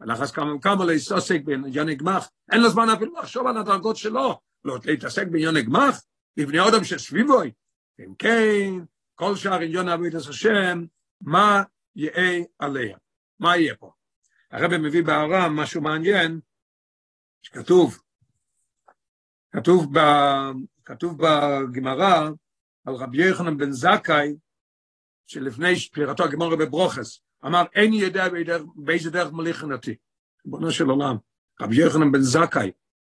ולחס 0.00 0.30
כמה 0.30 0.54
וכמה 0.54 0.84
להתעסק 0.84 1.40
בעניין 1.44 1.94
גמח, 1.94 2.28
אין 2.52 2.60
לו 2.60 2.68
זמן 2.68 2.88
אפילו 2.88 3.18
לחשוב 3.18 3.46
על 3.46 3.56
הדרגות 3.56 3.96
שלו, 3.96 4.40
לא 4.64 4.78
להתעסק 4.84 5.26
בעניין 5.26 5.60
גמח, 5.60 6.02
לבני 6.36 6.60
אודם 6.60 6.84
שסביבוי. 6.84 7.52
אם 8.00 8.14
כן, 8.18 8.72
כל 9.14 9.36
שאר 9.36 9.60
עניין 9.60 9.88
עבודת 9.88 10.14
השם, 10.14 10.84
מה 11.20 11.62
יהיה 11.96 12.44
עליה? 12.58 12.96
מה 13.40 13.56
יהיה 13.56 13.74
פה? 13.74 13.90
הרב 14.50 14.76
מביא 14.76 15.02
בארם 15.02 15.56
משהו 15.56 15.80
מעניין, 15.80 16.40
שכתוב, 17.42 17.98
כתוב, 19.52 19.98
ב, 19.98 20.00
כתוב 20.84 21.18
בגמרא 21.18 22.30
על 22.84 22.94
רבי 22.94 23.24
יוחנן 23.24 23.56
בן 23.58 23.72
זכאי, 23.72 24.36
שלפני 25.26 25.76
שפירתו 25.76 26.24
הגמרא 26.24 26.56
בברוכס, 26.56 27.20
אמר, 27.46 27.64
אין 27.74 27.92
יודע 27.92 28.28
באיזה 28.74 29.10
דרך 29.10 29.32
מליכן 29.32 29.72
אותי. 29.72 29.94
ריבונו 30.46 30.70
של 30.70 30.90
עולם, 30.90 31.16
רבי 31.60 31.76
יוחנן 31.76 32.12
בן 32.12 32.20
זכאי, 32.20 32.70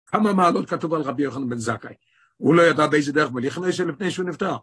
כמה 0.07 0.33
מעלות 0.33 0.71
כתוב 0.71 0.95
על 0.95 1.03
רבי 1.03 1.23
יוחנן 1.23 1.49
בן 1.49 1.59
זכאי? 1.59 1.95
הוא 2.37 2.55
לא 2.55 2.63
ידע 2.63 2.87
באיזה 2.87 3.13
דרך 3.13 3.31
מליכן 3.31 3.61
אותי 3.61 3.85
לפני 3.85 4.11
שהוא 4.11 4.29
נפטר. 4.29 4.57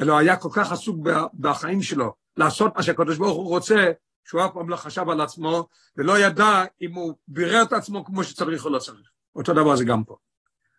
אלא 0.00 0.18
היה 0.18 0.36
כל 0.36 0.48
כך 0.52 0.72
עסוק 0.72 0.96
בחיים 1.40 1.82
שלו, 1.82 2.14
לעשות 2.36 2.76
מה 2.76 2.82
שהקדוש 2.82 3.18
ברוך 3.18 3.36
הוא 3.36 3.48
רוצה, 3.48 3.92
שהוא 4.24 4.44
אף 4.44 4.50
פעם 4.54 4.68
לא 4.68 4.76
חשב 4.76 5.08
על 5.08 5.20
עצמו, 5.20 5.68
ולא 5.96 6.18
ידע 6.18 6.64
אם 6.80 6.94
הוא 6.94 7.14
בירר 7.28 7.62
את 7.62 7.72
עצמו 7.72 8.04
כמו 8.04 8.24
שצריך 8.24 8.64
או 8.64 8.70
לא 8.70 8.78
צריך. 8.78 9.08
אותו 9.36 9.52
דבר 9.52 9.76
זה 9.76 9.84
גם 9.84 10.04
פה. 10.04 10.16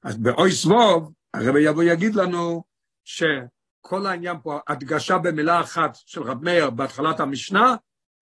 אז 0.04 0.18
באוי 0.18 0.52
סבוב, 0.52 1.12
הרב 1.34 1.56
יבוא 1.56 1.84
יגיד 1.84 2.16
לנו 2.16 2.64
שכל 3.04 4.06
העניין 4.06 4.38
פה, 4.44 4.60
הדגשה 4.68 5.18
במילה 5.18 5.62
אחת 5.62 5.96
של 6.06 6.22
רב 6.22 6.44
מאיר 6.44 6.70
בהתחלת 6.70 7.20
המשנה, 7.20 7.76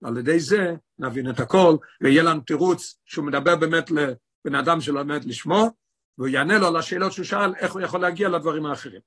על 0.03 0.17
ידי 0.17 0.39
זה 0.39 0.75
נבין 0.99 1.29
את 1.29 1.39
הכל, 1.39 1.75
ויהיה 2.01 2.23
לנו 2.23 2.41
תירוץ 2.41 2.99
שהוא 3.05 3.25
מדבר 3.25 3.55
באמת 3.55 3.91
לבן 3.91 4.55
אדם 4.55 4.81
שלומד 4.81 5.25
לשמו, 5.25 5.69
והוא 6.17 6.27
יענה 6.27 6.57
לו 6.57 6.67
על 6.67 6.75
השאלות 6.75 7.11
שהוא 7.11 7.25
שאל, 7.25 7.55
איך 7.55 7.73
הוא 7.73 7.81
יכול 7.81 8.01
להגיע 8.01 8.29
לדברים 8.29 8.65
האחרים. 8.65 9.01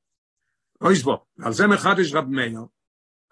אוי 0.81 0.97
סבוב, 0.97 1.19
על 1.43 1.53
זה 1.53 1.67
מחדש 1.67 2.15
רב 2.15 2.25
מאיר, 2.29 2.61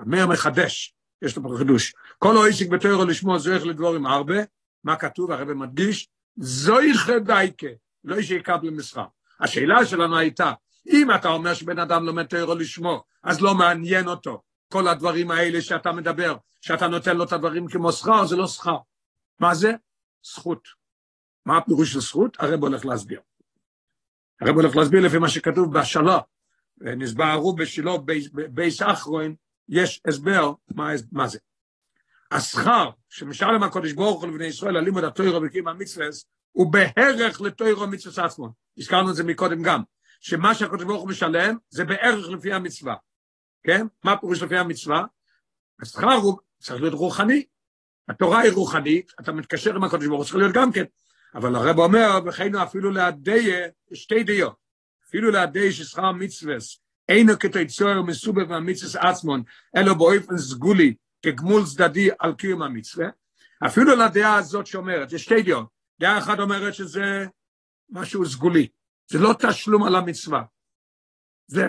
רב 0.01 0.09
מאיר 0.09 0.27
מחדש, 0.27 0.94
יש 1.25 1.37
לו 1.37 1.43
פה 1.43 1.55
חידוש. 1.59 1.95
כל 2.19 2.37
אויסיק 2.37 2.69
בתוירו 2.69 3.05
לשמוע 3.05 3.39
זויך 3.39 3.67
לדבורים 3.67 4.07
הרבה, 4.07 4.37
מה 4.85 4.97
כתוב, 4.97 5.31
הרב 5.31 5.53
מדגיש, 5.53 6.09
זויכה 6.37 7.19
דייקה, 7.19 7.67
לא 8.05 8.23
שיקבל 8.23 8.71
מסחר. 8.71 9.05
השאלה 9.41 9.87
שלנו 9.87 10.17
הייתה, 10.17 10.53
אם 10.93 11.15
אתה 11.15 11.29
אומר 11.29 11.55
שבן 11.55 11.79
אדם 11.79 12.05
לומד 12.05 12.27
תוירו 12.27 12.55
לשמוע, 12.55 13.01
אז 13.23 13.41
לא 13.41 13.55
מעניין 13.55 14.09
אותו. 14.09 14.43
כל 14.73 14.89
הדברים 14.89 15.31
האלה 15.31 15.63
שאתה 15.63 15.93
מדבר, 15.93 16.37
שאתה 16.61 16.89
נותן 16.89 17.17
לו 17.17 17.25
את 17.25 17.33
הדברים 17.33 17.69
כמו 17.69 17.93
שכר, 17.93 18.27
זה 18.27 18.37
לא 18.37 18.47
שכר. 18.47 18.77
מה 19.41 19.55
זה? 19.55 19.73
זכות. 20.25 20.69
מה 21.47 21.59
הפירוש 21.59 21.93
של 21.93 22.01
זכות? 22.01 22.37
הרב 22.41 22.63
הולך 22.63 22.87
להסביר. 22.87 23.21
הרב 24.41 24.55
הולך 24.55 24.77
להסביר 24.77 25.01
לפי 25.01 25.19
מה 25.19 25.29
שכתוב 25.29 25.79
בשלו, 25.79 26.19
נסברו 26.79 27.55
בשילו 27.55 28.05
בייס 28.51 28.83
אחרון, 28.83 29.35
יש 29.69 30.01
הסבר 30.09 30.53
מה, 30.75 30.91
מה 31.13 31.29
זה. 31.29 31.39
השכר 32.31 32.91
שמשלם 33.09 33.63
הקודש 33.63 33.93
ברוך 33.93 34.23
הוא 34.23 34.29
לבני 34.29 34.47
ישראל 34.47 34.77
על 34.77 35.05
התוירו 35.05 35.43
וקיום 35.43 35.69
המצווה 35.69 36.07
הוא 36.53 36.73
בערך 36.73 37.41
לתוירו 37.41 37.87
מצווה 37.87 38.25
עצמו. 38.25 38.53
הזכרנו 38.79 39.11
את 39.11 39.17
זה 39.17 39.25
מקודם 39.25 39.63
גם, 39.63 39.83
שמה 40.21 40.55
שהקודש 40.55 40.85
ברוך 40.85 41.03
הוא 41.03 41.09
משלם 41.09 41.57
זה 41.69 41.85
בערך 41.85 42.29
לפי 42.29 42.53
המצווה. 42.53 42.95
כן? 43.63 43.87
מה 44.05 44.17
פירוש 44.17 44.43
לפי 44.43 44.57
המצווה? 44.57 45.05
השכר 45.83 46.13
הוא 46.13 46.39
צריך 46.59 46.81
להיות 46.81 46.95
רוחני. 46.95 47.45
התורה 48.09 48.41
היא 48.41 48.53
רוחנית, 48.53 49.13
אתה 49.21 49.33
מתקשר 49.33 49.77
עם 49.77 49.85
הקודש 49.85 50.07
ברוך 50.07 50.19
הוא, 50.19 50.25
צריך 50.25 50.37
להיות 50.37 50.55
גם 50.55 50.73
כן. 50.73 50.85
אבל 51.35 51.57
הרב 51.57 51.79
אומר, 51.79 52.19
וכן 52.27 52.55
אפילו 52.55 52.91
להדיה, 52.91 53.69
שתי 53.95 54.25
דיות. 54.25 54.57
אפילו 55.09 55.31
להדיה 55.31 55.73
ששכר 55.73 56.13
מצווה 56.13 56.57
אינו 57.09 57.39
כתיצור 57.39 58.03
מסובב 58.03 58.49
מהמצווה 58.49 59.11
עצמון, 59.11 59.43
אלא 59.77 59.95
באופן 59.95 60.39
סגולי, 60.39 60.95
כגמול 61.23 61.63
צדדי 61.65 62.09
על 62.19 62.35
קיום 62.35 62.63
המצווה, 62.63 63.07
אפילו 63.67 63.97
לדעה 63.97 64.37
הזאת 64.37 64.67
שאומרת, 64.67 65.13
יש 65.13 65.25
שתי 65.25 65.43
דעות, 65.43 65.67
דעה 66.01 66.19
אחת 66.19 66.39
אומרת 66.39 66.75
שזה 66.75 67.27
משהו 67.91 68.27
סגולי, 68.27 68.69
זה 69.11 69.19
לא 69.19 69.35
תשלום 69.39 69.83
על 69.83 69.97
המצווה, 69.97 70.43
זה 71.47 71.67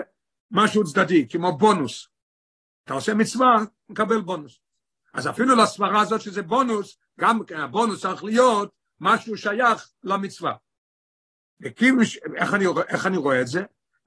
משהו 0.50 0.84
צדדי, 0.84 1.28
כמו 1.28 1.58
בונוס. 1.58 2.08
אתה 2.84 2.94
עושה 2.94 3.14
מצווה, 3.14 3.56
מקבל 3.88 4.20
בונוס. 4.20 4.60
אז 5.14 5.28
אפילו 5.28 5.56
לסברה 5.56 6.00
הזאת 6.00 6.20
שזה 6.20 6.42
בונוס, 6.42 6.98
גם 7.20 7.40
הבונוס 7.56 8.02
צריך 8.02 8.24
להיות 8.24 8.74
משהו 9.00 9.36
שייך 9.36 9.90
למצווה. 10.04 10.54
איך 11.64 12.54
אני, 12.54 12.64
איך 12.88 13.06
אני 13.06 13.16
רואה 13.16 13.40
את 13.40 13.46
זה? 13.46 13.64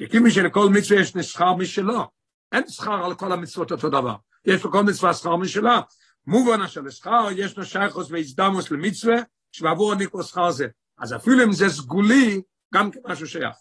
כי 0.08 0.32
שלכל 0.32 0.70
מצווה 0.70 1.02
יש 1.02 1.14
שכר 1.22 1.54
משלו. 1.54 2.08
אין 2.52 2.64
שכר 2.68 3.06
על 3.06 3.16
כל 3.16 3.32
המצוות 3.32 3.72
אותו 3.72 3.90
דבר. 3.90 4.16
יש 4.46 4.66
לכל 4.66 4.84
מצווה 4.84 5.14
שכר 5.14 5.36
משלה. 5.36 5.82
מובן 6.28 6.68
של 6.68 6.90
שכר, 6.90 7.28
יש 7.36 7.58
לו 7.58 7.66
שייכוס 7.66 8.12
והזדמוס 8.12 8.72
למצווה, 8.72 9.16
שבעבור 9.52 9.92
הניקו 9.92 10.24
שכר 10.24 10.52
זה. 10.52 10.68
אז 10.98 11.16
אפילו 11.16 11.44
אם 11.44 11.52
זה 11.52 11.70
סגולי, 11.70 12.42
גם 12.74 12.92
כמשהו 12.92 13.28
שייך. 13.28 13.56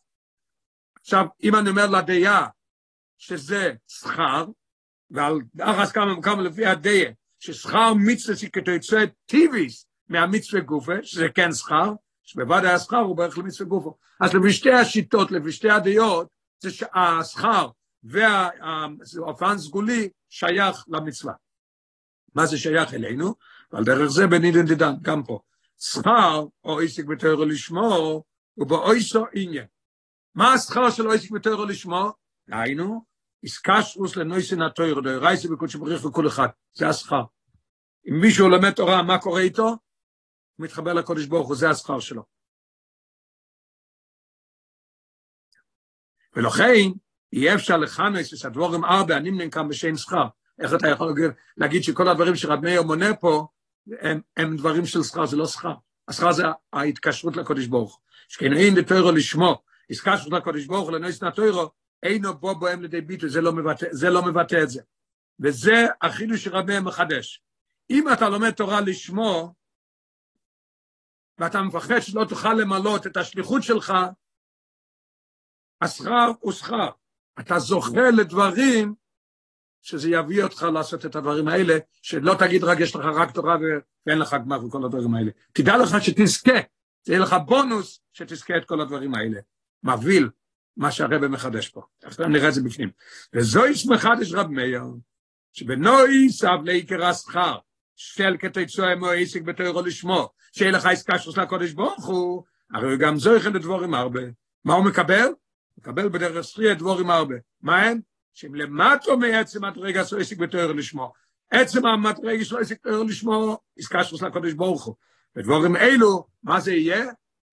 עכשיו, 1.00 1.26
אם 1.42 1.54
אני 1.54 1.70
אומר 1.70 1.86
לדעה 1.86 2.46
שזה 3.18 3.74
שכר, 3.88 4.46
ועל 5.10 5.40
דחס 5.54 5.92
כמה 5.92 6.18
וכמה 6.18 6.42
לפי 6.42 6.66
הדעה, 6.66 7.10
ששכר 7.40 7.94
מצווה 7.94 8.36
שכתוצא 8.36 9.04
טיביס 9.26 9.86
מהמצווה 10.08 10.62
גופה, 10.62 11.02
שזה 11.02 11.28
כן 11.34 11.52
שכר, 11.52 11.92
שבוודאי 12.28 12.72
השכר 12.72 12.98
הוא 12.98 13.16
בערך 13.16 13.38
למצווה 13.38 13.68
גופו. 13.68 13.96
אז 14.20 14.34
לפי 14.34 14.52
שתי 14.52 14.72
השיטות, 14.72 15.30
לפי 15.30 15.52
שתי 15.52 15.70
הדעות, 15.70 16.28
זה 16.60 16.70
שהשכר 16.70 17.68
והאופן 18.02 19.58
סגולי 19.58 20.08
שייך 20.28 20.84
למצווה. 20.88 21.32
מה 22.34 22.46
זה 22.46 22.58
שייך 22.58 22.94
אלינו? 22.94 23.34
ועל 23.72 23.84
דרך 23.84 24.06
זה 24.06 24.26
בנידן 24.26 24.66
דידן, 24.66 24.92
גם 25.02 25.22
פה. 25.22 25.40
שכר, 25.80 26.44
או 26.64 26.80
עסק 26.80 27.04
בתוירו 27.04 27.44
לשמור, 27.44 28.24
הוא 28.54 28.66
באויסו 28.66 29.24
עניין. 29.34 29.66
מה 30.34 30.52
השכר 30.52 30.90
של 30.90 31.10
עסק 31.10 31.30
בתוירו 31.30 31.64
לשמור? 31.64 32.10
היינו, 32.48 33.04
איסקשרוס 33.42 34.16
לנויסן 34.16 34.62
התויר, 34.62 35.00
דו 35.00 35.10
רייסי 35.20 35.48
בקודש 35.48 35.76
בריך 35.76 36.04
וכל 36.04 36.26
אחד, 36.26 36.48
זה 36.72 36.88
השכר. 36.88 37.22
אם 38.08 38.20
מישהו 38.20 38.48
לומד 38.48 38.70
תורה, 38.70 39.02
מה 39.02 39.18
קורה 39.18 39.40
איתו? 39.40 39.76
הוא 40.58 40.64
מתחבר 40.64 40.92
לקודש 40.92 41.26
ברוך 41.26 41.48
הוא, 41.48 41.56
זה 41.56 41.70
השכר 41.70 42.00
שלו. 42.00 42.22
ולכן, 46.36 46.90
אי 47.32 47.54
אפשר 47.54 47.76
לכנס 47.76 48.34
את 48.34 48.44
הדבורים 48.44 48.84
ארבע, 48.84 49.16
הנמנים 49.16 49.50
כאן 49.50 49.68
בשם 49.68 49.96
שכר. 49.96 50.26
איך 50.58 50.74
אתה 50.74 50.88
יכול 50.88 51.14
להגיד 51.56 51.82
שכל 51.82 52.08
הדברים 52.08 52.36
שרב 52.36 52.60
מאיר 52.60 52.82
מונה 52.82 53.14
פה, 53.14 53.46
הם, 54.00 54.20
הם 54.36 54.56
דברים 54.56 54.86
של 54.86 55.02
שכר, 55.02 55.26
זה 55.26 55.36
לא 55.36 55.46
שכר. 55.46 55.74
השכר 56.08 56.32
זה 56.32 56.42
ההתקשרות 56.72 57.36
לקודש 57.36 57.66
ברוך 57.66 57.94
הוא. 57.94 58.02
דתוירו 58.76 59.12
לשמו, 59.12 59.62
התקשרות 59.90 60.32
לקודש 60.32 60.66
ברוך 60.66 60.88
הוא 60.88 60.96
לנויסן 60.98 61.26
התוירו, 61.26 61.70
אינו 62.02 62.34
בו 62.38 62.54
בוהם 62.54 62.82
לידי 62.82 63.00
ביטוי, 63.00 63.30
זה, 63.30 63.40
לא 63.40 63.52
זה 63.90 64.10
לא 64.10 64.22
מבטא 64.22 64.62
את 64.62 64.70
זה. 64.70 64.82
וזה 65.40 65.86
החידוש 66.02 66.48
מאיר 66.48 66.80
מחדש. 66.80 67.42
אם 67.90 68.12
אתה 68.12 68.28
לומד 68.28 68.50
תורה 68.50 68.80
לשמו, 68.80 69.54
ואתה 71.38 71.62
מפחד 71.62 72.00
שלא 72.00 72.24
תוכל 72.28 72.54
למלות 72.54 73.06
את 73.06 73.16
השליחות 73.16 73.62
שלך, 73.62 73.92
השכר 75.80 76.30
הוא 76.40 76.52
שכר. 76.52 76.88
אתה 77.40 77.58
זוכה 77.58 78.10
לדברים 78.16 78.94
שזה 79.82 80.10
יביא 80.10 80.42
אותך 80.44 80.62
לעשות 80.62 81.06
את 81.06 81.16
הדברים 81.16 81.48
האלה, 81.48 81.78
שלא 82.02 82.34
תגיד 82.38 82.64
רק 82.64 82.80
יש 82.80 82.96
לך 82.96 83.04
רק 83.04 83.30
תורה 83.30 83.56
ואין 84.06 84.18
לך 84.18 84.34
גמר 84.34 84.64
וכל 84.64 84.84
הדברים 84.84 85.14
האלה. 85.14 85.30
תדע 85.52 85.76
לך 85.76 86.04
שתזכה, 86.04 86.58
זה 87.02 87.12
יהיה 87.12 87.22
לך 87.22 87.36
בונוס 87.46 88.00
שתזכה 88.12 88.56
את 88.56 88.64
כל 88.64 88.80
הדברים 88.80 89.14
האלה. 89.14 89.40
מבהיל 89.82 90.28
מה 90.76 90.92
שהרבא 90.92 91.28
מחדש 91.28 91.68
פה. 91.68 91.82
עכשיו 92.02 92.28
נראה 92.28 92.48
את 92.48 92.54
זה 92.54 92.62
בפנים. 92.62 92.90
וזוהי 93.34 93.72
מחדש 93.90 94.32
רב 94.32 94.46
מאיר, 94.46 94.82
שבנוי 95.52 96.28
סב 96.30 96.58
לעיקר 96.64 97.04
השכר, 97.04 97.58
של 98.00 98.36
כתצוע 98.38 98.94
מו 98.94 99.06
עסק 99.06 99.42
בתוירו 99.42 99.82
לשמו, 99.82 100.28
שיהיה 100.52 100.70
לך 100.70 100.86
עסקה 100.86 101.18
של 101.18 101.40
הקודש 101.40 101.72
ברוך 101.72 102.06
הוא, 102.06 102.44
הרי 102.74 102.96
גם 102.96 103.16
זויכן 103.16 103.52
לדבורים 103.52 103.94
הרבה. 103.94 104.20
מה 104.64 104.74
הוא 104.74 104.84
מקבל? 104.84 105.28
מקבל 105.78 106.08
בדרך 106.08 106.44
סטריה 106.44 106.74
דבורים 106.74 107.10
הרבה. 107.10 107.34
מה 107.62 107.82
הם? 107.82 108.00
שהם 108.34 108.54
למטו 108.54 109.18
מעצם 109.18 109.64
המדרגה 109.64 110.04
של 110.04 110.20
עסק 110.20 110.36
בתוירו 110.36 110.72
לשמו. 110.72 111.12
עצם 111.50 111.86
המדרגה 111.86 112.44
של 112.44 112.56
עסק 112.56 112.80
בתוירו 112.80 113.04
לשמו, 113.04 113.58
עסקה 113.78 114.04
של 114.04 114.26
הקודש 114.26 114.52
ברוך 114.52 114.84
הוא. 114.84 114.94
ודבורים 115.36 115.76
אלו, 115.76 116.26
מה 116.42 116.60
זה 116.60 116.72
יהיה? 116.72 117.04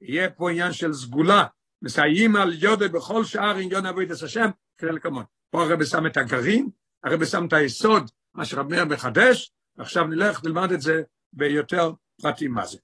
יהיה 0.01 0.29
פה 0.29 0.51
עניין 0.51 0.73
של 0.73 0.93
סגולה. 0.93 1.45
מסייעים 1.81 2.35
על 2.35 2.53
יודע 2.53 2.87
בכל 2.87 3.23
שאר 3.23 3.55
עניון 3.55 3.85
עבודת 3.85 4.11
השם, 4.11 4.49
כדי 4.77 4.91
לקמון. 4.91 5.23
פה 5.49 5.63
הרב 5.63 5.83
שם 5.83 6.05
את 6.05 6.17
הגרעין, 6.17 6.69
הרב 7.03 7.25
שם 7.25 7.45
את 7.45 7.53
היסוד, 7.53 8.11
מה 8.33 8.45
שרב 8.45 8.69
מאיר 8.69 8.85
מחדש, 8.85 9.54
ועכשיו 9.77 10.07
נלך 10.07 10.43
נלמד 10.43 10.71
את 10.71 10.81
זה 10.81 11.03
ביותר 11.33 11.91
פרטים 12.21 12.51
מה 12.51 12.65
זה. 12.65 12.77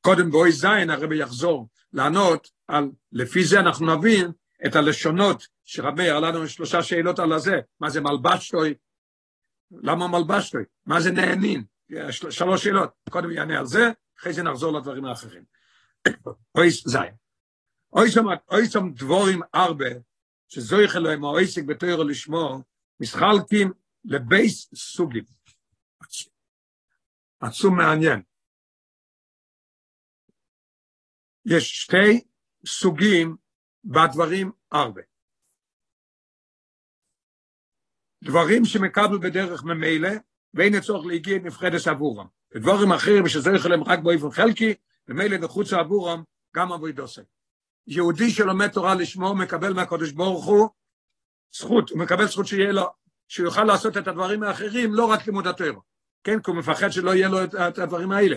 קודם 0.00 0.30
בואי 0.30 0.52
זין 0.52 0.90
הרבי 0.90 1.18
יחזור 1.18 1.68
לענות 1.92 2.50
על, 2.68 2.90
לפי 3.12 3.44
זה 3.44 3.60
אנחנו 3.60 3.96
נבין 3.96 4.32
את 4.66 4.76
הלשונות 4.76 5.46
שרבי 5.64 6.10
הראה 6.10 6.30
לנו 6.30 6.48
שלושה 6.48 6.82
שאלות 6.82 7.18
על 7.18 7.32
הזה, 7.32 7.60
מה 7.80 7.90
זה 7.90 8.00
מלבשטוי, 8.00 8.74
למה 9.70 10.08
מלבשטוי, 10.08 10.64
מה 10.86 11.00
זה 11.00 11.10
נהנין, 11.10 11.64
שלוש 12.30 12.64
שאלות, 12.64 12.90
קודם 13.10 13.30
יענה 13.30 13.58
על 13.58 13.66
זה, 13.66 13.90
אחרי 14.18 14.32
זה 14.32 14.42
נחזור 14.42 14.78
לדברים 14.78 15.04
האחרים. 15.04 15.44
אוי 16.54 16.70
זין. 16.70 17.14
אוי 18.50 18.66
שם 18.66 18.92
דבורים 18.94 19.40
ארבע, 19.54 19.88
שזויך 20.48 20.96
אלוהים 20.96 21.24
או 21.24 21.38
עסק 21.38 21.64
בתוירו 21.64 22.04
לשמו, 22.04 22.62
מסחלקים 23.00 23.72
לבייס 24.04 24.74
סוגים. 24.74 25.24
עצום 27.40 27.76
מעניין. 27.76 28.22
יש 31.46 31.64
שתי 31.64 32.28
סוגים 32.66 33.36
בדברים 33.84 34.52
ארבע. 34.72 35.02
דברים 38.24 38.64
שמקבל 38.64 39.18
בדרך 39.18 39.64
ממילא, 39.64 40.10
ואין 40.54 40.74
הצורך 40.74 41.06
להגיע 41.06 41.38
נפחדת 41.38 41.86
עבורם. 41.86 42.26
ודברים 42.54 42.92
אחרים 42.92 43.24
יכול 43.56 43.70
להם 43.70 43.82
רק 43.82 43.98
באופן 43.98 44.30
חלקי, 44.30 44.74
ממילא 45.08 45.36
נחוץ 45.36 45.72
עבורם 45.72 46.22
גם 46.54 46.72
עבוד 46.72 46.98
עושה. 46.98 47.22
יהודי 47.86 48.30
שלומד 48.30 48.68
תורה 48.68 48.94
לשמו 48.94 49.34
מקבל 49.34 49.72
מהקדוש 49.72 50.12
ברוך 50.12 50.44
הוא 50.44 50.68
זכות, 51.52 51.90
הוא 51.90 51.98
מקבל 51.98 52.26
זכות 52.26 52.46
שיהיה 52.46 52.72
לו 52.72 52.90
שהוא 53.28 53.46
יוכל 53.46 53.64
לעשות 53.64 53.96
את 53.96 54.08
הדברים 54.08 54.42
האחרים, 54.42 54.94
לא 54.94 55.04
רק 55.04 55.26
לימוד 55.26 55.46
התורה. 55.46 55.80
כן, 56.24 56.42
כי 56.42 56.50
הוא 56.50 56.58
מפחד 56.58 56.92
שלא 56.92 57.14
יהיה 57.14 57.28
לו 57.28 57.44
את, 57.44 57.78
הדברים 57.78 58.12
האלה. 58.12 58.36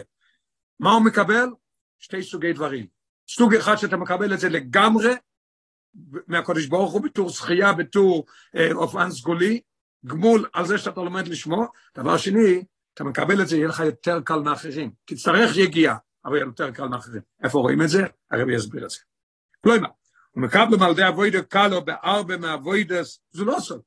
מה 0.80 0.92
הוא 0.92 1.06
מקבל? 1.06 1.48
שתי 2.00 2.24
סוגי 2.24 2.54
דברים. 2.54 2.88
סוג 3.30 3.56
אחד 3.56 3.76
שאתה 3.76 3.98
מקבל 3.98 4.34
את 4.34 4.40
זה 4.40 4.50
לגמרי, 4.50 5.14
מהקודש 6.28 6.66
ברוך 6.66 6.92
הוא, 6.92 7.02
בתור 7.02 7.30
זכייה, 7.30 7.74
בתור 7.74 8.26
אה, 8.56 8.72
אופן 8.74 9.12
סגולי, 9.12 9.62
גמול 10.06 10.50
על 10.54 10.66
זה 10.66 10.78
שאתה 10.78 11.02
לומד 11.02 11.28
לשמו. 11.28 11.66
דבר 11.98 12.18
שני, 12.18 12.64
אתה 12.94 13.04
מקבל 13.04 13.42
את 13.42 13.48
זה, 13.48 13.58
יהיה 13.58 13.68
לך 13.68 13.80
יותר 13.80 14.22
קל 14.22 14.40
מאחרים. 14.40 14.92
תצטרך 15.06 15.58
יגיעה, 15.58 15.98
אבל 16.26 16.36
יהיה 16.36 16.46
יותר 16.46 16.72
קל 16.72 16.88
מאחרים. 16.88 17.22
איפה 17.44 17.60
רואים 17.60 17.82
את 17.82 17.90
זה? 17.90 18.04
הרבי 18.32 18.56
יסביר 18.56 18.86
את 18.86 18.90
זה. 18.90 19.00
כלומר, 19.64 19.88
הוא 20.32 20.44
מקבל 20.44 20.78
מלדי 20.80 21.08
אבוידו 21.08 21.40
קלו 21.50 21.86
בארבע 21.86 22.38
מאבוידס, 22.38 23.20
זה 23.32 23.46
לא 23.46 23.60
סוד. 23.60 23.82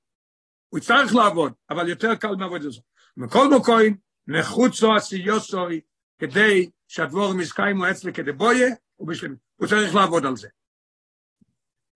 הוא 0.69 0.79
יצטרך 0.79 1.15
לעבוד, 1.15 1.53
אבל 1.71 1.89
יותר 1.89 2.15
קל 2.15 2.35
מעבוד 2.35 2.65
את 2.65 2.73
זה. 2.73 2.81
מכל 3.17 3.49
מקום, 3.57 3.97
נחוצו 4.27 4.95
עשיוסוי, 4.95 5.81
כדי 6.19 6.71
שהדבורים 6.89 7.41
יסקיימו 7.41 7.91
אצלי 7.91 8.13
כדי 8.13 8.33
בויה, 8.33 8.75
ובשלמי. 8.99 9.37
הוא 9.57 9.69
צריך 9.69 9.95
לעבוד 9.95 10.27
על 10.27 10.37
זה. 10.37 10.49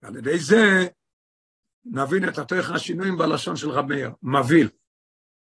ועל 0.01 0.15
ידי 0.15 0.39
זה 0.39 0.87
נבין 1.85 2.29
את 2.29 2.37
התוכן 2.37 2.73
השינויים 2.73 3.17
בלשון 3.17 3.55
של 3.55 3.69
רב 3.69 3.85
מאיר, 3.85 4.11
מבהיל. 4.23 4.69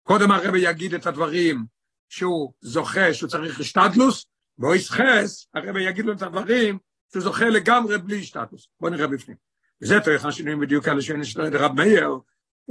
קודם 0.03 0.31
הרבי 0.31 0.59
יגיד 0.59 0.93
את 0.93 1.05
הדברים 1.05 1.65
שהוא 2.09 2.53
זוכה, 2.61 3.13
שהוא 3.13 3.29
צריך 3.29 3.59
השתדלוס, 3.59 4.25
בו 4.57 4.75
יסחס, 4.75 5.47
הרבי 5.53 5.83
יגיד 5.83 6.05
לו 6.05 6.13
את 6.13 6.21
הדברים 6.21 6.77
שהוא 7.11 7.23
זוכה 7.23 7.49
לגמרי 7.49 7.97
בלי 7.97 8.19
השתדלוס. 8.19 8.67
בואו 8.79 8.91
נראה 8.91 9.07
בפנים. 9.07 9.37
וזה 9.81 9.95
תוכן 9.99 10.27
השינויים 10.27 10.59
בדיוק 10.59 10.87
על 10.87 10.97
השני 10.97 11.25
של 11.25 11.41
רב 11.41 11.71
מאיר, 11.75 12.09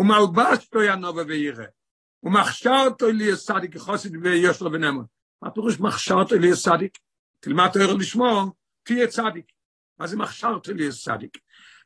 ומלבשתו 0.01 0.83
ינובה 0.83 1.23
וירא, 1.27 1.65
ומכשרתו 2.23 3.11
לי 3.11 3.37
סדיק 3.37 3.77
חוסד 3.77 4.17
ויש 4.17 4.61
לו 4.61 4.73
ונמון. 4.73 5.05
מה 5.43 5.51
פירוש 5.51 5.81
מכשרתו 5.81 6.35
לי 6.37 6.57
סדיק? 6.57 6.99
תלמד 7.41 7.69
תואר 7.73 7.95
לשמו, 7.95 8.53
תהיה 8.83 9.07
צדיק. 9.07 9.47
מה 9.99 10.07
זה 10.07 10.17
מכשרתו 10.17 10.73
לי 10.73 10.93
סדיק? 10.93 11.39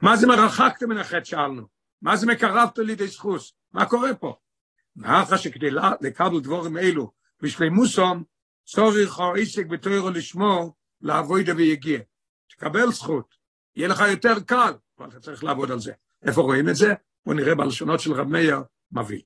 מה 0.03 0.17
זה 0.17 0.27
מרחקת 0.27 0.83
מן 0.83 0.99
החטא 0.99 1.25
שאלנו? 1.25 1.67
מה 2.03 2.17
זה 2.17 2.27
מקרבת 2.27 2.79
לידי 2.79 3.07
זכוס? 3.07 3.53
מה 3.73 3.87
קורה 3.87 4.15
פה? 4.15 4.37
מאחר 4.97 5.37
שכדי 5.37 5.71
לקבל 6.01 6.41
דבורים 6.41 6.79
אלו, 6.79 7.13
בשלימוסום, 7.43 8.25
צורך 8.65 9.19
או 9.19 9.35
עסק 9.35 9.67
בתואר 9.67 10.11
לשמו, 10.11 10.75
לעבוד 11.01 11.49
ויגיע. 11.57 11.99
תקבל 12.51 12.93
זכות, 12.93 13.35
יהיה 13.77 13.89
לך 13.89 14.01
יותר 14.11 14.41
קל, 14.41 14.73
אבל 14.99 15.09
אתה 15.09 15.21
צריך 15.21 15.45
לעבוד 15.45 15.71
על 15.71 15.81
זה. 15.81 15.93
איפה 16.23 16.41
רואים 16.41 16.69
את 16.69 16.77
זה? 16.77 16.95
בואו 17.27 17.37
נראה 17.37 17.55
בלשונות 17.55 18.01
של 18.01 18.13
רב 18.13 18.29
מאיר, 18.29 18.59
מביא. 18.93 19.23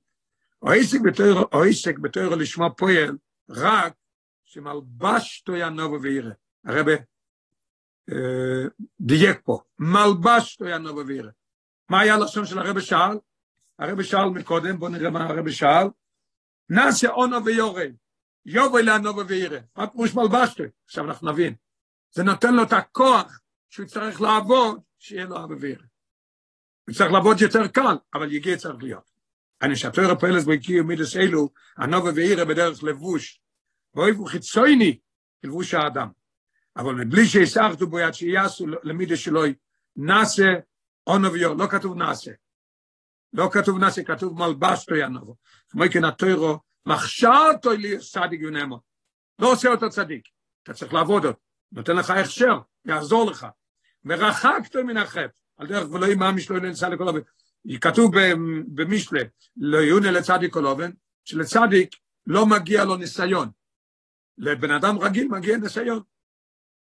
או 1.51 1.63
עסק 1.63 1.97
בתוירו 1.99 2.35
לשמו 2.35 2.75
פועל, 2.77 3.17
רק 3.49 3.93
שמלבש 4.43 5.41
תויה 5.41 5.69
נובו 5.69 6.01
וירא. 6.01 6.31
הרבה 6.65 6.91
אה, 8.11 8.67
דייק 8.99 9.39
פה, 9.43 9.59
מלבש 9.79 10.55
תויה 10.55 10.77
נובו 10.77 11.07
וירא. 11.07 11.29
מה 11.89 11.99
היה 11.99 12.15
הלשון 12.15 12.45
של 12.45 12.59
הרבה 12.59 12.81
שאל? 12.81 13.17
הרבה 13.79 14.03
שאל 14.03 14.25
מקודם, 14.25 14.79
בואו 14.79 14.91
נראה 14.91 15.09
מה 15.09 15.25
הרבה 15.25 15.51
שאל. 15.51 15.87
נעשה 16.69 17.09
אונו 17.09 17.45
ויורד, 17.45 17.91
יובל 18.45 18.81
לענובו 18.81 19.27
וירא. 19.27 19.59
מה 19.77 19.87
פירוש 19.87 20.15
מלבש 20.15 20.53
תויה? 20.53 20.69
עכשיו 20.85 21.05
אנחנו 21.05 21.31
נבין. 21.31 21.55
זה 22.11 22.23
נותן 22.23 22.53
לו 22.53 22.63
את 22.63 22.73
הכוח 22.73 23.39
שהוא 23.69 23.85
יצטרך 23.85 24.21
לעבוד, 24.21 24.81
שיהיה 24.99 25.25
לו 25.25 25.43
אבא 25.43 25.55
וירא. 25.59 25.88
צריך 26.93 27.11
לעבוד 27.11 27.41
יותר 27.41 27.67
קל, 27.67 27.95
אבל 28.13 28.31
יגיע 28.31 28.57
צריך 28.57 28.83
להיות. 28.83 29.09
אני 29.61 29.73
הפועלת 30.11 30.43
בו 30.43 30.51
הקיעו 30.51 30.85
מידס 30.85 31.15
אלו, 31.15 31.49
הנובה 31.77 32.09
ואירה 32.15 32.45
בדרך 32.45 32.83
לבוש, 32.83 33.41
ואויבו 33.95 34.25
חיצויני, 34.25 34.99
לבוש 35.43 35.73
האדם. 35.73 36.07
אבל 36.77 36.95
מבלי 36.95 37.25
שיסערתו 37.25 37.87
בו 37.87 37.99
יד 37.99 38.13
שיעשו 38.13 38.65
למידס 38.83 39.19
שלו, 39.19 39.41
נעשה 39.95 40.53
אונו 41.07 41.33
ויור, 41.33 41.55
לא 41.55 41.67
כתוב 41.67 41.97
נעשה. 41.97 42.31
לא 43.33 43.49
כתוב 43.51 43.79
נעשה, 43.79 44.03
כתוב 44.03 44.39
מלבשתו 44.39 44.95
ינובו. 44.95 45.35
כמו 45.69 45.83
כן 45.91 46.05
התוארו, 46.05 46.59
מכשירתו 46.85 47.71
לי 47.71 47.97
צדיק 47.97 48.41
ונאמו. 48.47 48.79
לא 49.39 49.51
עושה 49.51 49.69
אותו 49.69 49.89
צדיק, 49.89 50.27
אתה 50.63 50.73
צריך 50.73 50.93
לעבוד 50.93 51.25
אותו. 51.25 51.39
נותן 51.71 51.95
לך 51.95 52.09
הכשר, 52.09 52.59
יעזור 52.85 53.31
לך. 53.31 53.47
ורחקתו 54.05 54.83
מן 54.83 54.97
החטא. 54.97 55.27
על 55.59 55.67
דרך 55.67 55.91
ולא 55.91 56.05
אימא 56.05 56.31
משלו 56.31 56.59
ננסה 56.59 56.89
לכל 56.89 57.09
הבית. 57.09 57.23
כתוב 57.81 58.11
במשלה, 58.67 59.19
לא 59.57 59.77
יונה 59.77 60.11
לצדיק 60.11 60.53
כל 60.53 60.65
אובן, 60.65 60.91
שלצדיק 61.25 61.95
לא 62.27 62.45
מגיע 62.45 62.85
לו 62.85 62.95
ניסיון. 62.95 63.49
לבן 64.37 64.71
אדם 64.71 64.97
רגיל 64.97 65.27
מגיע 65.27 65.57
ניסיון. 65.57 66.01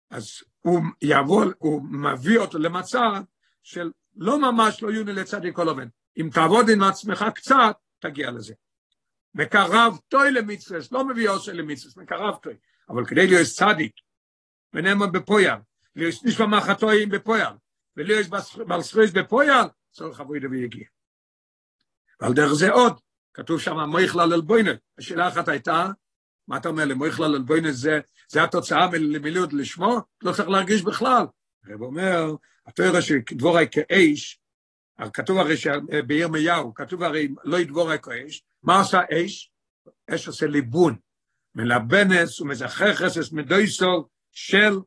אז 0.09 0.31
הוא 0.61 0.81
יבוא, 1.01 1.45
הוא 1.57 1.81
מביא 1.83 2.37
אותו 2.37 2.59
למצב 2.59 3.11
של 3.63 3.91
לא 4.15 4.41
ממש 4.41 4.83
לא 4.83 4.91
יונה 4.91 5.13
לצדיק 5.13 5.55
כל 5.55 5.69
אובן. 5.69 5.87
אם 6.17 6.29
תעבוד 6.33 6.69
עם 6.69 6.83
עצמך 6.83 7.25
קצת, 7.35 7.77
תגיע 7.99 8.31
לזה. 8.31 8.53
מקרב 9.35 9.97
טוי 10.07 10.31
למצווה, 10.31 10.79
לא 10.91 11.07
מביא 11.07 11.29
עושה 11.29 11.53
למצווה, 11.53 12.03
מקרב 12.03 12.35
טוי. 12.35 12.53
אבל 12.89 13.05
כדי 13.05 13.27
להיות 13.27 13.47
צדיק, 13.47 13.91
ונאמר 14.73 15.07
בפויר, 15.07 15.55
להיות 15.95 16.15
נשמע 16.23 16.45
מחתויים 16.45 17.09
בפויר, 17.09 17.49
ולהיות 17.97 18.27
בעל 18.67 18.81
זכויות 18.81 19.13
בפויר, 19.13 19.63
צורך 19.91 20.19
עבודה 20.19 20.47
ויגיע. 20.51 20.85
ועל 22.21 22.33
דרך 22.33 22.53
זה 22.53 22.71
עוד, 22.71 22.99
כתוב 23.33 23.61
שם 23.61 23.79
מויכלל 23.79 24.33
אל 24.33 24.41
בוינה. 24.41 24.71
השאלה 24.97 25.27
אחת 25.27 25.47
הייתה, 25.47 25.87
מה 26.47 26.57
אתה 26.57 26.69
אומר 26.69 26.85
לי, 26.85 26.93
מויכלל 26.93 27.37
זה, 27.71 27.99
זה 28.29 28.43
התוצאה 28.43 28.87
למילוט 28.93 29.53
לשמו? 29.53 29.99
לא 30.21 30.31
צריך 30.33 30.49
להרגיש 30.49 30.81
בכלל. 30.81 31.25
הרב 31.65 31.81
אומר, 31.81 32.35
התואר 32.67 33.01
שדבורי 33.01 33.65
כאש, 33.71 34.39
כתוב 35.13 35.37
הרי 35.37 35.55
בירמיהו, 36.07 36.73
כתוב 36.73 37.03
הרי 37.03 37.27
לא 37.43 37.57
ידבורי 37.59 37.99
כאש, 37.99 38.43
מה 38.63 38.79
עושה 38.79 39.01
אש? 39.11 39.51
אש 40.09 40.27
עושה 40.27 40.47
ליבון, 40.47 40.95
מלבנס 41.55 42.41
ומזכחס 42.41 43.17
את 43.17 43.33
מדויסו 43.33 44.07
של 44.31 44.79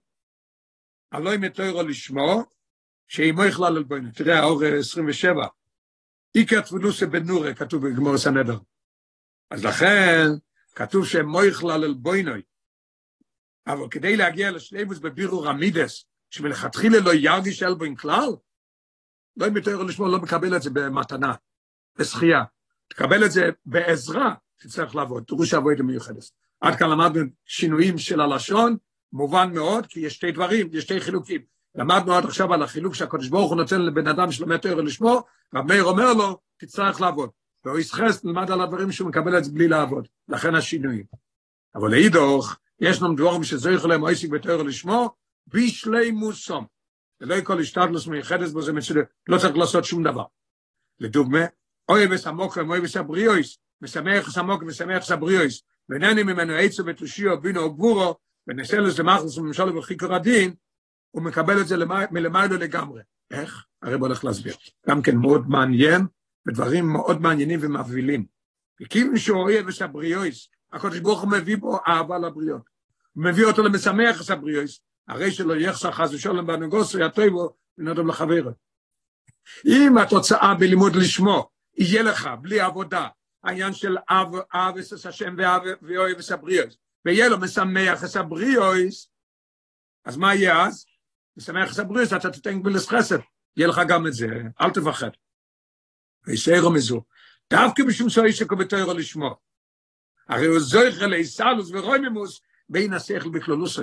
הלוי 1.13 1.37
מתוירו 1.37 1.83
לשמו, 1.83 2.45
שאימו 3.11 3.45
יכלה 3.45 3.71
ללבוינו. 3.71 4.09
תראה, 4.15 4.39
האור 4.39 4.65
27. 4.65 5.47
איקר 6.35 6.61
תפילוסה 6.61 7.07
בנורה, 7.07 7.55
כתוב 7.55 7.89
בגמור 7.89 8.19
סנדר. 8.19 8.59
אז 9.51 9.65
לכן, 9.65 10.27
כתוב 10.75 11.07
שאימו 11.07 11.45
יכלה 11.45 11.77
ללבוינו. 11.77 12.33
אבל 13.67 13.89
כדי 13.91 14.17
להגיע 14.17 14.51
לשלימוס 14.51 14.99
בבירור 14.99 15.49
המידס, 15.49 16.05
שמלכתחילה 16.31 17.01
לא 17.01 17.15
ירגיש 17.15 17.63
אלבוין 17.63 17.97
כלל, 17.97 18.29
לא 19.37 19.49
אם 19.49 19.57
יותר 19.57 19.83
לשמוע, 19.83 20.09
לא 20.09 20.19
מקבל 20.19 20.57
את 20.57 20.63
זה 20.63 20.71
במתנה, 20.71 21.35
בזכייה. 21.97 22.45
תקבל 22.89 23.25
את 23.25 23.33
זה 23.33 23.51
בעזרה, 23.67 24.35
תצטרך 24.61 24.95
לעבוד, 24.95 25.25
תראו 25.27 25.47
שעבודת 25.47 25.81
מיוחדת. 25.81 26.25
עד 26.61 26.75
כאן 26.79 26.91
למדנו 26.91 27.25
שינויים 27.45 27.99
של 27.99 28.21
הלשון, 28.21 28.77
מובן 29.13 29.55
מאוד, 29.55 29.87
כי 29.87 30.01
יש 30.01 30.15
שתי 30.15 30.33
דברים, 30.33 30.71
יש 30.73 30.85
שתי 30.85 31.01
חילוקים. 31.01 31.60
למדנו 31.75 32.15
עד 32.15 32.25
עכשיו 32.25 32.55
על 32.55 32.63
החילוק 32.63 32.95
שהקדוש 32.95 33.29
ברוך 33.29 33.51
הוא 33.51 33.57
נותן 33.57 33.83
לבן 33.83 34.07
אדם 34.07 34.33
שלומד 34.33 34.57
תורה 34.57 34.83
לשמור, 34.83 35.23
רב 35.55 35.67
מאיר 35.67 35.85
אומר 35.85 36.13
לו, 36.13 36.39
תצטרך 36.57 37.01
לעבוד. 37.01 37.31
והוא 37.65 37.79
יסחס, 37.79 38.25
נלמד 38.25 38.51
על 38.51 38.61
הדברים 38.61 38.93
שהוא 38.93 39.09
מקבל 39.09 39.39
את 39.39 39.45
זה 39.45 39.53
בלי 39.53 39.69
לעבוד, 39.69 40.09
לכן 40.29 40.55
השינויים. 40.55 41.05
אבל 41.75 41.91
לאידוך, 41.91 42.57
יש 42.81 43.03
לנו 43.03 43.15
דבורים 43.15 43.41
יכול 43.75 43.91
להם 43.91 44.05
עסק 44.05 44.29
בתורה 44.29 44.63
לשמור, 44.63 45.09
בשלי 45.47 46.11
מוסום. 46.11 46.67
ולא 47.21 47.41
כל 47.45 47.61
השתדלוס 47.61 48.07
מיוחדת 48.07 48.51
בו 48.53 48.63
זה 48.63 48.73
מצוין, 48.73 49.05
לא 49.29 49.39
צריך 49.39 49.57
לעשות 49.57 49.85
שום 49.85 50.03
דבר. 50.03 50.25
לדוגמה, 51.01 51.41
אוי 51.89 52.15
וסמוקם, 52.15 52.71
אוי 52.71 52.81
וסבריאויס, 52.81 53.59
משמח 53.83 54.31
סמוק 54.31 54.63
ומשמח 54.63 55.05
סבריאויס, 55.05 55.63
ואינני 55.89 56.23
ממנו 56.23 56.53
עצו 56.53 56.87
ותושיו 56.87 57.41
בינו 57.41 57.61
וגבורו, 57.61 58.15
ונסלס 58.47 58.99
למחלס 58.99 59.39
וממשלו 59.39 59.77
וחיקר 59.77 60.15
הדין, 60.15 60.55
הוא 61.11 61.23
מקבל 61.23 61.61
את 61.61 61.69
זה 61.69 61.77
מלמעלה 62.11 62.57
לגמרי. 62.57 63.03
איך? 63.31 63.65
הרב 63.83 64.01
הולך 64.01 64.25
להסביר. 64.25 64.55
גם 64.89 65.03
כן 65.03 65.17
מאוד 65.17 65.49
מעניין, 65.49 66.07
ודברים 66.49 66.87
מאוד 66.87 67.21
מעניינים 67.21 67.59
ומבהילים. 67.63 68.25
וכאילו 68.83 69.13
את 69.69 69.83
הבריאויס, 69.83 70.49
הקדוש 70.73 70.99
ברוך 70.99 71.21
הוא 71.21 71.31
מביא 71.31 71.57
בו 71.57 71.79
אהבה 71.89 72.19
לבריות. 72.19 72.63
הוא 73.13 73.25
מביא 73.25 73.45
אותו 73.45 73.63
למשמח 73.63 74.23
את 74.25 74.31
הבריאויס, 74.31 74.81
הרי 75.09 75.31
שלא 75.31 75.55
יחסר 75.55 75.91
חס 75.93 76.13
ושלום 76.13 76.47
בנגוסו, 76.47 76.99
יטויבו, 76.99 77.57
ונודם 77.79 78.09
לחברו. 78.09 78.51
אם 79.67 79.99
התוצאה 79.99 80.55
בלימוד 80.55 80.97
לשמו 80.97 81.51
יהיה 81.79 82.03
לך 82.03 82.29
בלי 82.41 82.61
עבודה, 82.61 83.09
העניין 83.45 83.73
של 83.73 83.97
אב, 84.11 84.35
אב 84.55 84.79
אס 84.79 85.07
השם 85.07 85.35
ואב 85.39 85.63
ואוהב 85.83 86.19
את 86.19 86.31
הבריאויס, 86.31 86.77
ויהיה 87.05 87.29
לו 87.29 87.39
משמח 87.39 88.05
את 88.05 88.17
הבריאויס, 88.17 89.09
אז 90.05 90.17
מה 90.17 90.35
יהיה 90.35 90.67
אז? 90.67 90.85
משמח 91.37 91.75
את 91.75 91.79
הבריאויס, 91.79 92.13
אתה 92.13 92.31
תתן 92.31 92.61
גבילס 92.61 92.89
חסד, 92.89 93.19
יהיה 93.57 93.69
לך 93.69 93.81
גם 93.89 94.07
את 94.07 94.13
זה, 94.13 94.27
אל 94.61 94.71
תפחד. 94.71 95.11
וישארו 96.27 96.73
מזו, 96.73 97.03
דווקא 97.51 97.83
משום 97.83 98.09
שאוי 98.09 98.33
שקובטוירו 98.33 98.95
לשמו. 98.95 99.37
הרי 100.29 100.47
הוא 100.47 100.61
זויכל 100.61 101.07
לאיסלוס 101.07 101.71
ורוימימוס 101.71 102.41
בין 102.69 102.93
השכל 102.93 103.29
בכלולוסי. 103.29 103.83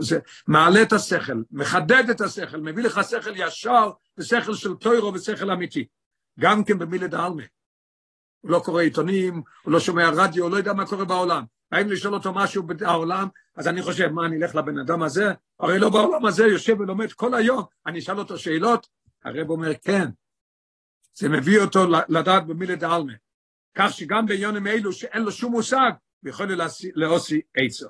זה 0.00 0.18
מעלה 0.46 0.82
את 0.82 0.92
השכל, 0.92 1.42
מחדד 1.50 2.10
את 2.10 2.20
השכל, 2.20 2.60
מביא 2.60 2.84
לך 2.84 3.00
שכל 3.10 3.32
ישר 3.36 3.90
ושכל 4.18 4.54
של 4.54 4.74
טוירו 4.74 5.14
ושכל 5.14 5.50
אמיתי. 5.50 5.86
גם 6.40 6.64
כן 6.64 6.78
במילה 6.78 7.06
דעלמה. 7.06 7.42
הוא 8.40 8.50
לא 8.50 8.62
קורא 8.64 8.82
עיתונים, 8.82 9.42
הוא 9.62 9.72
לא 9.72 9.80
שומע 9.80 10.10
רדיו, 10.10 10.44
הוא 10.44 10.50
לא 10.50 10.56
יודע 10.56 10.72
מה 10.72 10.86
קורה 10.86 11.04
בעולם. 11.04 11.44
האם 11.72 11.88
לשאול 11.88 12.14
אותו 12.14 12.32
משהו 12.32 12.62
בעולם, 12.62 13.28
אז 13.56 13.68
אני 13.68 13.82
חושב, 13.82 14.08
מה, 14.08 14.26
אני 14.26 14.36
אלך 14.36 14.54
לבן 14.54 14.78
אדם 14.78 15.02
הזה? 15.02 15.32
הרי 15.60 15.78
לא 15.78 15.90
בעולם 15.90 16.26
הזה, 16.26 16.46
יושב 16.46 16.80
ולומד 16.80 17.12
כל 17.12 17.34
היום, 17.34 17.62
אני 17.86 17.98
אשאל 17.98 18.18
אותו 18.18 18.38
שאלות? 18.38 18.88
הרב 19.24 19.50
אומר, 19.50 19.74
כן. 19.74 20.08
זה 21.14 21.28
מביא 21.28 21.60
אותו 21.60 21.86
לדעת 22.08 22.46
במילה 22.46 22.76
דעלמה. 22.76 23.12
כך 23.74 23.92
שגם 23.92 24.26
בעניונים 24.26 24.66
אלו 24.66 24.92
שאין 24.92 25.22
לו 25.22 25.32
שום 25.32 25.52
מושג, 25.52 25.90
הוא 26.22 26.30
יכול 26.30 26.46
להוציא 26.94 27.40
עצו. 27.54 27.88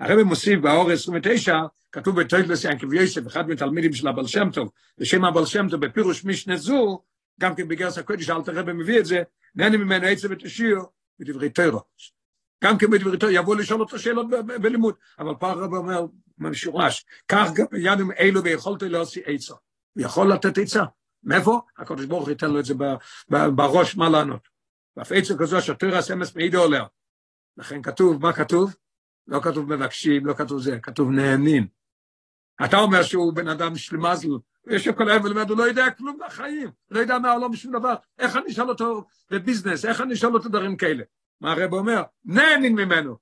הרב 0.00 0.22
מוסיף 0.22 0.60
באור 0.60 0.90
29, 0.90 1.58
כתוב 1.92 2.20
בטויטלס 2.20 2.64
ינקב 2.64 2.92
יוסף, 2.92 3.26
אחד 3.26 3.48
מתלמידים 3.48 3.92
של 3.92 4.08
הבעל 4.08 4.26
שם 4.26 4.50
טוב, 4.50 4.70
בשם 4.98 5.24
הבעל 5.24 5.46
שם 5.46 5.66
טוב 5.70 5.86
בפירוש 5.86 6.24
משנה 6.24 6.56
זו, 6.56 7.02
גם 7.40 7.54
כן 7.54 7.68
בגרס 7.68 7.98
הקודש, 7.98 8.30
אל 8.30 8.42
תראה 8.42 8.62
מביא 8.62 9.00
את 9.00 9.06
זה, 9.06 9.22
נהנה 9.54 9.76
ממנו 9.76 10.06
עצב 10.06 10.28
ותשאיר 10.30 10.78
בדברי 11.22 11.50
תורו. 11.50 11.80
גם 12.64 12.78
כן 12.78 12.90
בדברי 12.90 13.18
תורו, 13.18 13.32
יבוא 13.32 13.56
לשאול 13.56 13.80
אותו 13.80 13.98
שאלות 13.98 14.26
בלימוד, 14.62 14.94
אבל 15.18 15.34
פה 15.34 15.50
הרב 15.50 15.74
אומר, 15.74 16.06
משורש, 16.38 17.04
כך 17.28 17.48
גם 17.54 17.66
בימים 17.70 18.12
אלו 18.18 18.44
ויכולת 18.44 18.82
להוציא 18.82 19.22
עצה. 19.26 19.54
הוא 19.94 20.04
יכול 20.04 20.32
לתת 20.32 20.58
עצה. 20.58 20.82
מאיפה? 21.24 21.60
הקודש 21.78 22.04
ברוך 22.04 22.28
ייתן 22.28 22.50
לו 22.50 22.60
את 22.60 22.64
זה 22.64 22.74
בראש 23.28 23.96
מה 23.96 24.08
לענות. 24.08 24.48
ואף 24.96 25.12
עצה 25.12 25.34
כזו 25.38 25.62
שהתורה 25.62 26.02
סמס 26.02 26.36
מעידו 26.36 26.62
עוליה. 26.62 26.84
לכן 27.56 27.82
כתוב, 27.82 28.22
מה 28.22 28.32
כתוב? 28.32 28.74
לא 29.26 29.40
כתוב 29.40 29.74
מבקשים, 29.74 30.26
לא 30.26 30.34
כתוב 30.34 30.62
זה, 30.62 30.78
כתוב 30.82 31.10
נהנים. 31.10 31.66
אתה 32.64 32.78
אומר 32.78 33.02
שהוא 33.02 33.34
בן 33.34 33.48
אדם 33.48 33.76
של 33.76 33.96
מזל, 34.66 34.76
יש 34.76 34.88
כל 34.88 35.10
היום 35.10 35.24
ולמד, 35.24 35.50
הוא 35.50 35.58
לא 35.58 35.62
יודע 35.62 35.90
כלום 35.90 36.18
בחיים, 36.26 36.70
לא 36.90 37.00
יודע 37.00 37.18
מהעולם 37.18 37.56
שום 37.56 37.72
דבר, 37.72 37.94
איך 38.18 38.36
אני 38.36 38.52
אשאל 38.52 38.68
אותו 38.68 39.04
בביזנס, 39.30 39.84
איך 39.84 40.00
אני 40.00 40.14
אשאל 40.14 40.34
אותו 40.34 40.48
דברים 40.48 40.76
כאלה? 40.76 41.04
מה 41.40 41.52
הרב 41.52 41.72
אומר? 41.72 42.02
נהנים 42.24 42.74
ממנו. 42.74 43.16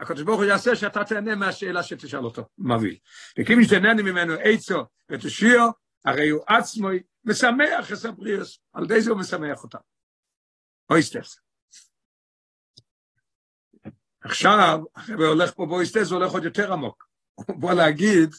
הקדוש 0.00 0.22
ברוך 0.22 0.40
הוא 0.40 0.44
יעשה 0.44 0.76
שאתה 0.76 1.04
תהנה 1.04 1.34
מהשאלה 1.34 1.82
שתשאל 1.82 2.24
אותו, 2.24 2.48
מביא. 2.58 2.98
וכיוון 3.38 3.64
שתהנה 3.64 3.94
ממנו 3.94 4.32
עצו 4.42 4.84
ותושיעו, 5.10 5.70
הרי 6.04 6.28
הוא 6.28 6.42
עצמו 6.46 6.88
משמח 7.24 7.92
את 7.92 8.04
הבריאוס, 8.04 8.58
על 8.72 8.84
ידי 8.84 9.00
זה 9.00 9.10
הוא 9.10 9.18
משמח 9.18 9.62
אותם. 9.62 9.78
אויסטרס. 10.90 11.40
עכשיו, 14.20 14.80
הרב 14.94 15.20
הולך 15.20 15.54
פה 15.54 15.66
באויסטרס, 15.66 16.10
הוא 16.10 16.18
הולך 16.18 16.32
עוד 16.32 16.44
יותר 16.44 16.72
עמוק. 16.72 17.08
הוא 17.34 17.56
בוא 17.56 17.72
להגיד, 17.72 18.30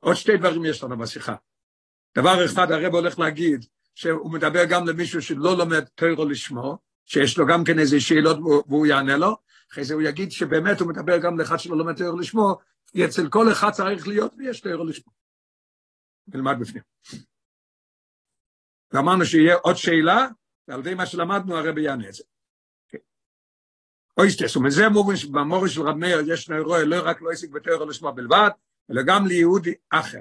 עוד 0.00 0.14
שתי 0.14 0.36
דברים 0.36 0.64
יש 0.64 0.82
לנו 0.82 0.98
בשיחה. 0.98 1.34
דבר 2.18 2.44
אחד, 2.44 2.72
הרב 2.72 2.94
הולך 2.94 3.18
להגיד, 3.18 3.64
שהוא 3.94 4.32
מדבר 4.32 4.64
גם 4.64 4.86
למישהו 4.86 5.22
שלא 5.22 5.56
לומד 5.58 5.84
טרו 5.94 6.24
לשמו, 6.24 6.78
שיש 7.04 7.38
לו 7.38 7.46
גם 7.46 7.64
כן 7.64 7.78
איזה 7.78 8.00
שאלות 8.00 8.38
והוא 8.38 8.86
יענה 8.86 9.16
לו, 9.16 9.36
אחרי 9.72 9.84
זה 9.84 9.94
הוא 9.94 10.02
יגיד 10.02 10.32
שבאמת 10.32 10.80
הוא 10.80 10.88
מדבר 10.88 11.18
גם 11.18 11.38
לאחד 11.38 11.58
שלא 11.58 11.76
לומד 11.76 11.96
טרו 11.96 12.18
לשמו, 12.18 12.58
כי 12.86 13.04
אצל 13.04 13.28
כל 13.28 13.52
אחד 13.52 13.70
צריך 13.70 14.08
להיות 14.08 14.34
ויש 14.38 14.60
טרו 14.60 14.84
לשמו. 14.84 15.12
נלמד 16.28 16.56
בפנים. 16.60 16.82
ואמרנו 18.92 19.24
שיהיה 19.24 19.54
עוד 19.54 19.76
שאלה, 19.76 20.26
ועל 20.68 20.80
ידי 20.80 20.94
מה 20.94 21.06
שלמדנו 21.06 21.56
הרב 21.56 21.78
יענה 21.78 22.08
את 22.08 22.14
זה. 22.14 22.24
אויסטס, 24.16 24.56
ומזה 24.56 24.88
מובן 24.88 25.16
שבמורי 25.16 25.68
של 25.68 25.82
רב 25.82 25.96
מאיר 25.96 26.18
יש 26.26 26.48
נאירוע 26.48 26.84
לא 26.84 26.96
רק 27.04 27.22
לא 27.22 27.30
עסק 27.30 27.50
בטרו 27.50 27.84
לשמו 27.84 28.12
בלבד, 28.12 28.50
אלא 28.90 29.02
גם 29.06 29.26
ליהודי 29.26 29.74
אחר. 29.90 30.20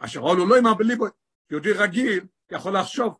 אשר 0.00 0.20
עולו 0.20 0.46
לא 0.46 0.58
אמר 0.58 0.74
בליבו, 0.74 1.06
יהודי 1.50 1.72
רגיל 1.72 2.24
יכול 2.52 2.76
לחשוב. 2.76 3.14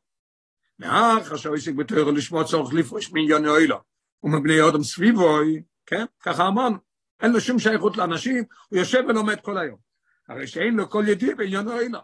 מאח 0.79 1.33
אשר 1.33 1.55
עסק 1.55 1.75
בתוירו 1.75 2.13
לשמוע 2.13 2.45
צורך 2.45 2.75
לפרוש 2.75 3.13
מעניון 3.13 3.47
אוילו, 3.47 3.77
ומבני 4.23 4.61
אודם 4.61 4.83
סביבו, 4.83 5.39
כן? 5.87 6.05
ככה 6.21 6.49
אמרנו. 6.49 6.77
אין 7.21 7.33
לו 7.33 7.41
שום 7.41 7.59
שייכות 7.59 7.97
לאנשים, 7.97 8.45
הוא 8.69 8.79
יושב 8.79 9.03
ולומד 9.09 9.41
כל 9.41 9.59
היום. 9.59 9.79
הרי 10.29 10.47
שאין 10.47 10.75
לו 10.75 10.91
כל 10.91 11.05
ידיעה 11.09 11.35
בעניון 11.35 11.69
אוילו. 11.69 11.99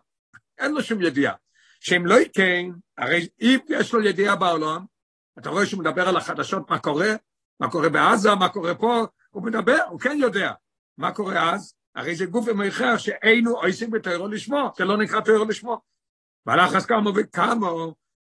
אין 0.58 0.72
לו 0.72 0.82
שום 0.82 1.02
ידיעה. 1.02 1.34
שאם 1.80 2.06
לא 2.06 2.14
ייתן, 2.14 2.70
הרי 2.98 3.28
אם 3.40 3.58
יש 3.68 3.94
לו 3.94 4.02
ידיעה 4.02 4.36
בעולם, 4.36 4.84
אתה 5.38 5.50
רואה 5.50 5.66
שהוא 5.66 5.80
מדבר 5.80 6.08
על 6.08 6.16
החדשות, 6.16 6.70
מה 6.70 6.78
קורה, 6.78 7.08
מה 7.60 7.70
קורה 7.70 7.88
בעזה, 7.88 8.34
מה 8.34 8.48
קורה 8.48 8.74
פה, 8.74 9.06
הוא 9.30 9.42
מדבר, 9.42 9.78
הוא 9.90 10.00
כן 10.00 10.16
יודע. 10.20 10.52
מה 10.98 11.12
קורה 11.12 11.54
אז? 11.54 11.74
הרי 11.96 12.14
זה 12.14 12.26
גוף 12.26 12.48
ומכר 12.48 12.96
שאינו 12.96 13.50
עושים 13.50 13.90
בתוירו 13.90 14.28
לשמו, 14.28 14.72
זה 14.76 14.84
לא 14.84 14.96
נקרא 14.96 15.20
תוירו 15.20 15.44
לשמו. 15.44 15.80
והלך 16.46 16.74
אז 16.74 16.86
כמה 16.86 17.10
וכמה, 17.16 17.66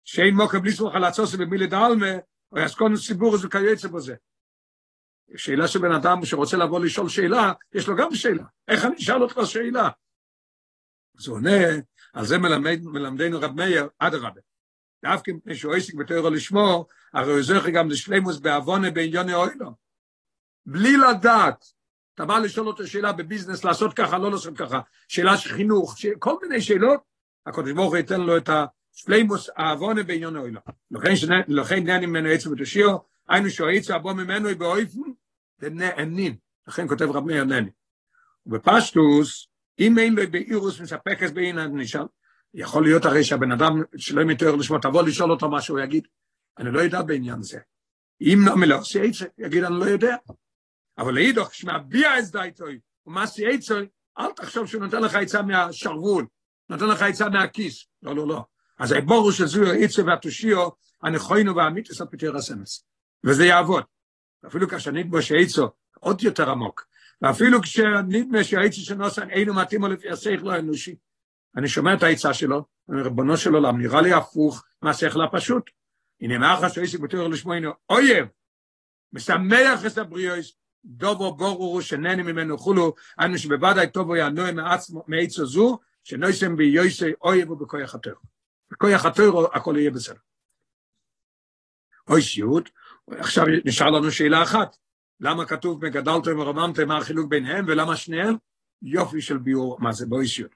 שאין 0.04 0.34
מוקר 0.34 0.60
בלי 0.60 0.72
סמוך 0.72 0.94
על 0.94 1.04
הצוסי 1.04 1.36
במילי 1.36 1.66
דלמה, 1.66 2.12
או 2.52 2.58
יסקון 2.58 2.96
ציבור 2.96 3.36
זה 3.36 3.48
כיוצא 3.48 3.88
בזה. 3.88 4.14
שאלה 5.36 5.68
של 5.68 5.78
בן 5.78 5.92
אדם 5.92 6.24
שרוצה 6.24 6.56
לבוא 6.56 6.80
לשאול 6.80 7.08
שאלה, 7.08 7.52
יש 7.74 7.88
לו 7.88 7.96
גם 7.96 8.14
שאלה. 8.14 8.44
איך 8.68 8.84
אני 8.84 8.96
אשאל 8.96 9.22
אותך 9.22 9.40
שאלה? 9.44 9.88
אז 11.18 11.26
הוא 11.26 11.36
עונה, 11.36 11.50
על 12.12 12.24
זה 12.24 12.38
מלמד, 12.38 12.80
מלמדנו 12.82 13.40
רב 13.40 13.52
מאיר, 13.56 13.88
אדרבה. 13.98 14.40
דווקא 15.04 15.30
מפני 15.30 15.54
שהוא 15.54 15.74
עסק 15.74 15.94
בתוירו 15.94 16.30
לשמו, 16.30 16.86
הרי 17.14 17.32
הוא 17.32 17.42
זוכר 17.42 17.70
גם 17.70 17.90
לשלימוס 17.90 18.38
בעוונה 18.38 18.90
בעניוני 18.90 19.34
אוילו. 19.34 19.70
בלי 20.66 20.96
לדעת, 20.96 21.64
אתה 22.14 22.24
בא 22.24 22.38
לשאול 22.38 22.66
אותו 22.66 22.86
שאלה 22.86 23.12
בביזנס, 23.12 23.64
לעשות 23.64 23.94
ככה, 23.94 24.18
לא 24.18 24.30
לעשות 24.30 24.56
ככה, 24.56 24.80
שאלה 25.08 25.36
של 25.36 25.50
חינוך, 25.50 25.98
ש... 25.98 26.06
כל 26.18 26.34
מיני 26.42 26.60
שאלות, 26.60 27.00
הקדוש 27.46 27.72
ברוך 27.72 27.88
הוא 27.88 27.96
ייתן 27.96 28.20
לו 28.20 28.36
את 28.36 28.50
השלימוס 28.94 29.50
העוונה 29.56 30.02
בעניוני 30.02 30.38
אוילו. 30.38 30.60
לכן 31.48 31.84
נהנים 31.84 32.10
ממנו 32.10 32.28
עצם 32.28 32.52
ותושיעו, 32.52 32.98
היינו 33.28 33.50
שהעצה 33.50 33.94
הבוא 33.96 34.12
ממנו 34.12 34.48
היא 34.48 34.56
באויפן, 34.56 35.00
ונענין. 35.58 36.36
לכן 36.68 36.88
כותב 36.88 37.10
רב 37.10 37.24
מאיר 37.24 37.44
נני. 37.44 37.70
ובפשטוס, 38.46 39.48
אם 39.80 39.98
אין 39.98 40.14
לו 40.14 40.22
באירוס 40.30 40.80
מספקס 40.80 41.30
בעין 41.30 41.58
הנשאל, 41.58 42.06
יכול 42.54 42.82
להיות 42.84 43.04
הרי 43.04 43.24
שהבן 43.24 43.52
אדם 43.52 43.82
שלא 43.96 44.24
מתואר 44.24 44.56
לשמו, 44.56 44.78
תבוא 44.78 45.02
לשאול 45.02 45.30
אותו 45.30 45.48
מה 45.48 45.60
שהוא 45.60 45.80
יגיד, 45.80 46.06
אני 46.58 46.72
לא 46.72 46.80
יודע 46.80 47.02
בעניין 47.02 47.42
זה. 47.42 47.58
אם 48.20 48.38
לו, 48.66 48.84
סייצה, 48.84 49.24
יגיד 49.38 49.64
אני 49.64 49.80
לא 49.80 49.84
יודע. 49.84 50.16
אבל 50.98 51.14
לאידוך, 51.14 51.48
כשמביע 51.48 52.18
את 52.18 52.24
דייטוי, 52.24 52.78
ומה 53.06 53.26
סייצה, 53.26 53.80
אל 54.18 54.32
תחשוב 54.36 54.66
שהוא 54.66 54.82
נותן 54.82 55.02
לך 55.02 55.14
עצה 55.14 55.42
מהשרוול, 55.42 56.26
נותן 56.68 56.86
לך 56.88 57.02
עצה 57.02 57.28
מהכיס. 57.28 57.86
לא, 58.02 58.16
לא, 58.16 58.28
לא. 58.28 58.44
אז 58.78 58.92
הבור 58.92 59.32
שזו 59.32 59.64
העצה 59.64 60.04
והתושיו, 60.04 60.68
הנכוינו 61.02 61.56
והאמיתוס 61.56 62.00
על 62.00 62.06
פתר 62.10 62.36
הסמס. 62.36 62.84
וזה 63.24 63.46
יעבוד. 63.46 63.84
אפילו 64.46 64.68
כאשר 64.68 64.90
נדמה 64.90 65.22
שעצו 65.22 65.68
עוד 66.00 66.22
יותר 66.22 66.50
עמוק, 66.50 66.86
ואפילו 67.22 67.62
כשנדמה 67.62 68.44
שהעצה 68.44 68.80
שנוסן 68.80 69.30
אינו 69.30 69.54
מתאים 69.54 69.84
לפי 69.84 70.10
השכל 70.10 70.50
האנושי, 70.50 70.96
אני 71.56 71.68
שומע 71.68 71.94
את 71.94 72.02
העצה 72.02 72.34
שלו, 72.34 72.64
ריבונו 72.90 73.36
של 73.36 73.54
עולם, 73.54 73.80
נראה 73.80 74.02
לי 74.02 74.12
הפוך 74.12 74.64
מהשכל 74.82 75.22
הפשוט. 75.22 75.70
הנה 76.20 76.38
מאחר 76.38 76.68
שאיסי 76.68 76.98
בתור 76.98 77.28
לשמוענו 77.28 77.70
אויב, 77.90 78.26
משמח 79.12 79.86
את 79.86 79.98
הבריאוס, 79.98 80.52
דובו 80.84 81.34
בורו 81.34 81.82
שנני 81.82 82.22
ממנו 82.22 82.58
חולו, 82.58 82.94
אנו 83.20 83.38
שבוודאי 83.38 83.90
טובו 83.90 84.16
יענוי 84.16 84.50
מעצו 85.06 85.46
זו, 85.46 85.78
שנויסם 86.04 86.56
ביוסי 86.56 87.12
אויב 87.22 87.50
ובכוח 87.50 87.94
התור. 87.94 88.12
בכוח 88.70 89.06
התור 89.06 89.48
הכל 89.54 89.74
יהיה 89.78 89.90
בסדר. 89.90 90.18
אוי 92.08 92.22
סיוט, 92.22 92.70
עכשיו 93.10 93.44
נשאר 93.64 93.90
לנו 93.90 94.10
שאלה 94.10 94.42
אחת, 94.42 94.76
למה 95.20 95.46
כתוב 95.46 95.86
מגדלתם 95.86 96.38
ורוממתם 96.38 96.88
מה 96.88 96.96
החילוק 96.96 97.30
ביניהם, 97.30 97.64
ולמה 97.68 97.96
שניהם? 97.96 98.36
יופי 98.82 99.20
של 99.20 99.38
ביור, 99.38 99.76
מה 99.80 99.92
זה 99.92 100.06
בואי 100.06 100.28
סיוט. 100.28 100.54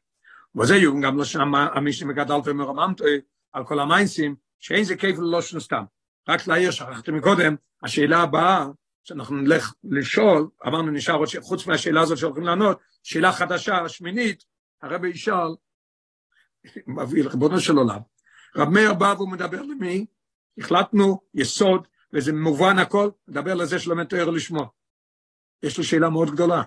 וזה 0.57 0.76
יום 0.76 1.01
גם 1.01 1.18
לא 1.18 1.24
שם 1.24 1.55
המשנה 1.55 2.09
מגדלתם 2.09 2.61
ורוממתם 2.61 3.05
על 3.53 3.64
כל 3.64 3.81
המיינסים, 3.81 4.37
שאין 4.61 4.85
זה 4.85 4.97
כיף 4.97 5.18
ללא 5.18 5.43
שנו 5.43 5.61
סתם. 5.61 5.85
רק 6.29 6.47
להעיר, 6.47 6.70
שכחתי 6.70 7.11
מקודם, 7.11 7.57
השאלה 7.83 8.22
הבאה, 8.22 8.66
שאנחנו 9.09 9.37
נלך 9.37 9.73
לשאול, 9.85 10.49
אמרנו 10.67 10.91
נשאר 10.91 11.15
עוד, 11.15 11.29
חוץ 11.41 11.67
מהשאלה 11.67 12.01
הזאת 12.01 12.19
שהולכים 12.19 12.45
לענות, 12.45 12.79
שאלה 13.03 13.33
חדשה, 13.33 13.89
שמינית, 13.89 14.45
הרבי 14.83 15.09
ישאל, 15.09 15.55
מביא 16.87 17.25
לכבודו 17.25 17.61
של 17.61 17.77
עולם. 17.77 17.99
רב 18.57 18.69
מאיר 18.69 18.95
בא 18.95 19.15
והוא 19.17 19.29
מדבר 19.29 19.63
למי? 19.63 20.07
החלטנו 20.59 21.21
יסוד, 21.35 21.87
וזה 22.13 22.33
מובן 22.33 22.79
הכל, 22.79 23.11
מדבר 23.29 23.55
לזה 23.55 23.79
שלומד 23.79 24.05
תורה 24.05 24.31
לשמה. 24.31 24.71
יש 25.63 25.79
לי 25.79 25.85
שאלה 25.85 26.11
מאוד 26.11 26.31
גדולה. 26.31 26.63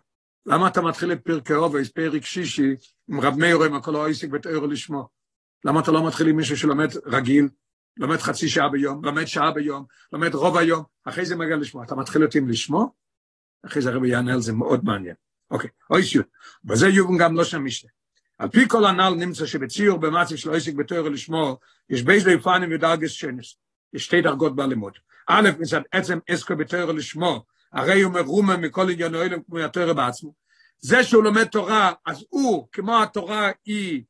למה 0.46 0.68
אתה 0.68 0.82
מתחיל 0.82 1.12
את 1.12 1.24
פרקי 1.24 1.54
אבות, 1.54 1.89
פרק 1.89 2.26
שישי, 2.26 2.76
עם 3.10 3.20
רב 3.20 3.38
מאיר 3.38 3.64
עם 3.64 3.74
כל 3.74 3.95
העוסק 3.95 4.30
בתורה 4.30 4.66
לשמה? 4.66 5.10
למה 5.66 5.80
אתה 5.80 5.92
לא 5.92 6.08
מתחיל 6.08 6.28
עם 6.28 6.36
מישהו 6.36 6.58
שלומד 6.58 6.89
רגיל, 7.06 7.50
לומד 7.98 8.18
חצי 8.18 8.50
שעה 8.50 8.70
ביום, 8.70 9.06
לומד 9.06 9.26
שעה 9.26 9.52
ביום, 9.52 9.86
לומד 10.14 10.36
רוב 10.36 10.58
היום, 10.58 10.84
אחרי 11.06 11.26
זה 11.26 11.36
מגיע 11.36 11.56
לשמה. 11.56 11.84
אתה 11.84 11.96
מתחיל 11.96 12.24
אותי 12.24 12.38
עם 12.38 12.50
לשמה? 12.49 12.93
אחרי 13.66 13.82
זה 13.82 13.89
הרבי 13.89 14.10
יענה 14.10 14.34
על 14.34 14.42
זה 14.42 14.54
מאוד 14.54 14.86
מעניין. 14.86 15.16
אוקיי, 15.52 15.70
אוי 15.89 16.04
שיוט. 16.04 16.26
וזה 16.66 16.88
יובן 16.88 17.18
גם 17.18 17.36
לא 17.36 17.44
שם 17.44 17.66
משנה. 17.66 17.92
על 18.38 18.50
פי 18.50 18.68
כל 18.68 18.86
הנ"ל 18.86 19.14
נמצא 19.18 19.46
שבציור 19.46 19.98
במצב 19.98 20.36
של 20.36 20.54
עסק 20.54 20.74
בתואר 20.74 21.10
לשמו, 21.10 21.58
יש 21.89 22.04
בייס 22.04 22.26
ליפנים 22.26 22.70
ודרגס 22.72 23.12
שנס. 23.12 23.56
יש 23.94 24.06
שתי 24.06 24.22
דרגות 24.22 24.56
בלימוד. 24.56 24.94
א', 25.28 25.50
מצד 25.60 25.82
עצם 25.92 26.20
עסקו 26.28 26.56
בתואר 26.56 26.92
לשמו, 26.92 27.46
הרי 27.74 28.02
הוא 28.02 28.14
מרומם 28.14 28.62
מכל 28.62 28.89
עניין 28.89 29.16
אוהלם 29.16 29.44
כמו 29.44 29.60
התואר 29.60 29.94
בעצמו. 29.94 30.34
זה 30.80 31.04
שהוא 31.04 31.24
לומד 31.24 31.46
תורה, 31.46 31.94
אז 32.06 32.26
הוא, 32.30 32.68
כמו 32.72 33.04
התורה 33.04 33.52
היא 33.66 34.04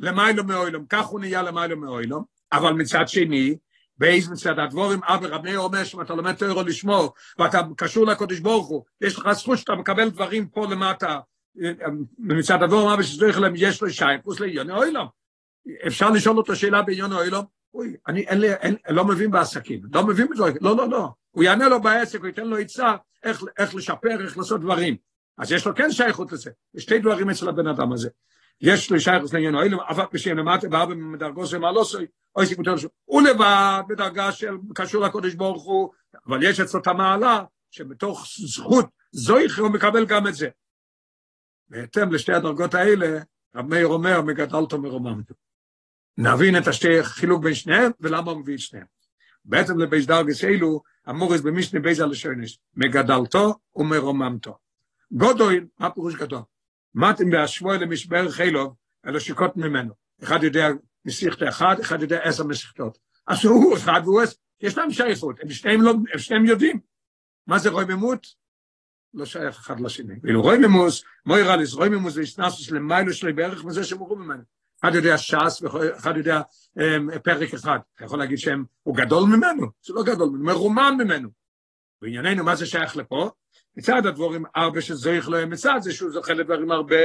למיילו 0.00 0.44
מאוילום, 0.44 0.86
כך 0.88 1.06
הוא 1.06 1.20
נהיה 1.20 1.42
למיילו 1.42 1.76
מאוילום, 1.76 2.24
אבל 2.52 2.72
מצד 2.72 3.08
שני, 3.08 3.56
באיזה 3.98 4.32
מצד 4.32 4.58
הדבורים, 4.58 5.00
אבא 5.04 5.26
רבי 5.26 5.56
אומר 5.56 5.84
שאם 5.84 6.00
אתה 6.00 6.14
לומד 6.14 6.32
תוירו 6.32 6.62
לשמור, 6.62 7.14
ואתה 7.38 7.60
קשור 7.76 8.06
לקודש 8.06 8.38
ברוך 8.38 8.66
הוא, 8.66 8.84
יש 9.00 9.18
לך 9.18 9.32
זכות 9.32 9.58
שאתה 9.58 9.74
מקבל 9.74 10.08
דברים 10.08 10.48
פה 10.48 10.66
למטה, 10.66 11.20
מצד 12.18 12.62
הדבורים 12.62 12.88
אבא 12.88 13.02
שצריך 13.02 13.38
להם, 13.38 13.52
יש 13.56 13.82
לו 13.82 13.90
שייפוס 13.90 14.40
לעיון 14.40 14.70
האוילום. 14.70 15.06
אפשר 15.86 16.10
לשאול 16.10 16.38
אותו 16.38 16.56
שאלה 16.56 16.82
בעניין 16.82 17.12
האוילום, 17.12 17.44
אוי, 17.74 17.96
אני 18.08 18.20
אין 18.20 18.40
לי, 18.40 18.52
אין, 18.52 18.76
לא 18.88 19.04
מבין 19.04 19.30
בעסקים, 19.30 19.80
לא 19.92 20.06
מבין 20.06 20.28
בדברים, 20.28 20.54
לא, 20.60 20.76
לא, 20.76 20.88
לא. 20.88 21.08
הוא 21.30 21.44
יענה 21.44 21.68
לו 21.68 21.82
בעסק, 21.82 22.18
הוא 22.18 22.26
ייתן 22.26 22.46
לו 22.46 22.56
עצה 22.56 22.94
איך, 23.22 23.42
איך 23.58 23.74
לשפר, 23.74 24.24
איך 24.24 24.38
לעשות 24.38 24.60
דברים. 24.60 24.96
אז 25.38 25.52
יש 25.52 25.66
לו 25.66 25.74
כן 25.74 25.90
שייכות 25.90 26.32
לזה. 26.32 26.50
יש 26.74 26.82
שתי 26.82 26.98
דברים 26.98 27.30
אצל 27.30 27.48
הבן 27.48 27.66
אדם 27.66 27.92
הזה. 27.92 28.08
יש 28.60 28.90
לי 28.90 29.00
שייכות 29.00 29.32
לעניין 29.32 29.54
האוילום, 29.54 29.80
אבל 29.88 30.04
בשם 30.12 30.36
למטה, 30.36 30.66
ואבא 30.70 30.94
מדרגו 30.94 31.46
של 31.46 31.58
מעלוסוי, 31.58 32.06
אוי 32.36 32.46
סיפוטר 32.46 32.76
שלו. 32.76 32.90
הוא 33.04 33.22
לבד 33.22 33.82
בדרגה 33.88 34.32
של 34.32 34.56
קשור 34.74 35.02
לקודש 35.06 35.34
ברוך 35.34 35.64
הוא, 35.64 35.90
אבל 36.26 36.42
יש 36.42 36.60
אצלו 36.60 36.80
את 36.80 36.86
המעלה, 36.86 37.44
שבתוך 37.70 38.26
זכות 38.38 38.86
זויך 39.12 39.58
הוא 39.58 39.70
מקבל 39.70 40.06
גם 40.06 40.26
את 40.26 40.34
זה. 40.34 40.48
בהתאם 41.68 42.12
לשתי 42.12 42.32
הדרגות 42.32 42.74
האלה, 42.74 43.18
רב 43.54 43.66
מאיר 43.66 43.86
אומר, 43.86 44.22
מגדלתו 44.22 44.78
מרוממתו. 44.78 45.34
נבין 46.18 46.58
את 46.58 46.66
השתי 46.66 47.02
חילוק 47.02 47.42
בין 47.42 47.54
שניהם, 47.54 47.90
ולמה 48.00 48.30
הוא 48.30 48.40
מביא 48.40 48.54
את 48.54 48.60
שניהם. 48.60 48.86
בעצם 49.44 49.78
לבייס 49.78 50.06
דרגס 50.06 50.44
אלו, 50.44 50.82
המורס 51.06 51.40
במשנה 51.40 51.80
בייס 51.80 52.00
הלשונש, 52.00 52.58
מגדלתו 52.74 53.54
ומרוממתו. 53.76 54.58
גודויל, 55.12 55.66
מה 55.78 55.90
פירוש 55.90 56.14
גדול? 56.14 56.40
מתאים 56.94 57.30
בהשווי 57.30 57.78
למשבר 57.78 58.30
חילוב, 58.30 58.74
אלא 59.06 59.18
שיקות 59.18 59.56
ממנו. 59.56 59.94
אחד 60.22 60.42
יודע 60.42 60.68
מסיכת 61.04 61.48
אחד, 61.48 61.80
אחד 61.80 62.02
יודע 62.02 62.18
עשר 62.22 62.44
מסיכתות. 62.44 62.98
אז 63.26 63.44
הוא 63.44 63.76
אחד 63.76 64.00
והוא 64.04 64.20
עשר, 64.22 64.36
יש 64.60 64.78
להם 64.78 64.90
שייכות, 64.90 65.40
הם 65.42 65.50
שניהם, 65.50 65.82
לא, 65.82 65.90
הם 66.12 66.18
שניהם 66.18 66.44
יודעים. 66.44 66.80
מה 67.46 67.58
זה 67.58 67.70
רוי 67.70 67.84
ממות? 67.84 68.26
לא 69.14 69.24
שייך 69.24 69.56
אחד 69.56 69.80
לשני. 69.80 70.14
ואילו 70.22 70.42
רוי 70.42 70.58
ממוס, 70.58 71.04
מוירה 71.26 71.56
ליס, 71.56 71.74
רוי 71.74 71.88
ממוס 71.88 72.14
זה 72.14 72.20
הסנסוס 72.20 72.70
למיילו 72.70 73.12
שלי 73.12 73.32
בערך 73.32 73.64
מזה 73.64 73.84
שמורו 73.84 74.16
ממנו. 74.16 74.42
אחד 74.80 74.94
יודע 74.94 75.18
ש"ס 75.18 75.62
ואחד 75.62 76.16
יודע 76.16 76.40
um, 76.78 77.18
פרק 77.18 77.54
אחד. 77.54 77.78
אתה 77.94 78.04
יכול 78.04 78.18
להגיד 78.18 78.38
שהם, 78.38 78.64
הוא 78.82 78.96
גדול 78.96 79.28
ממנו, 79.28 79.66
זה 79.86 79.94
לא 79.94 80.02
גדול 80.02 80.28
ממנו, 80.28 80.44
מרומם 80.44 80.98
ממנו. 80.98 81.28
בענייננו, 82.02 82.44
מה 82.44 82.56
זה 82.56 82.66
שייך 82.66 82.96
לפה? 82.96 83.30
מצד 83.78 84.06
הדבורים 84.06 84.44
הרבה 84.54 84.80
שזויך 84.80 85.28
להם, 85.28 85.50
מצד 85.50 85.78
זה 85.80 85.92
שהוא 85.92 86.10
זוכה 86.10 86.32
לדברים 86.32 86.70
הרבה, 86.70 86.96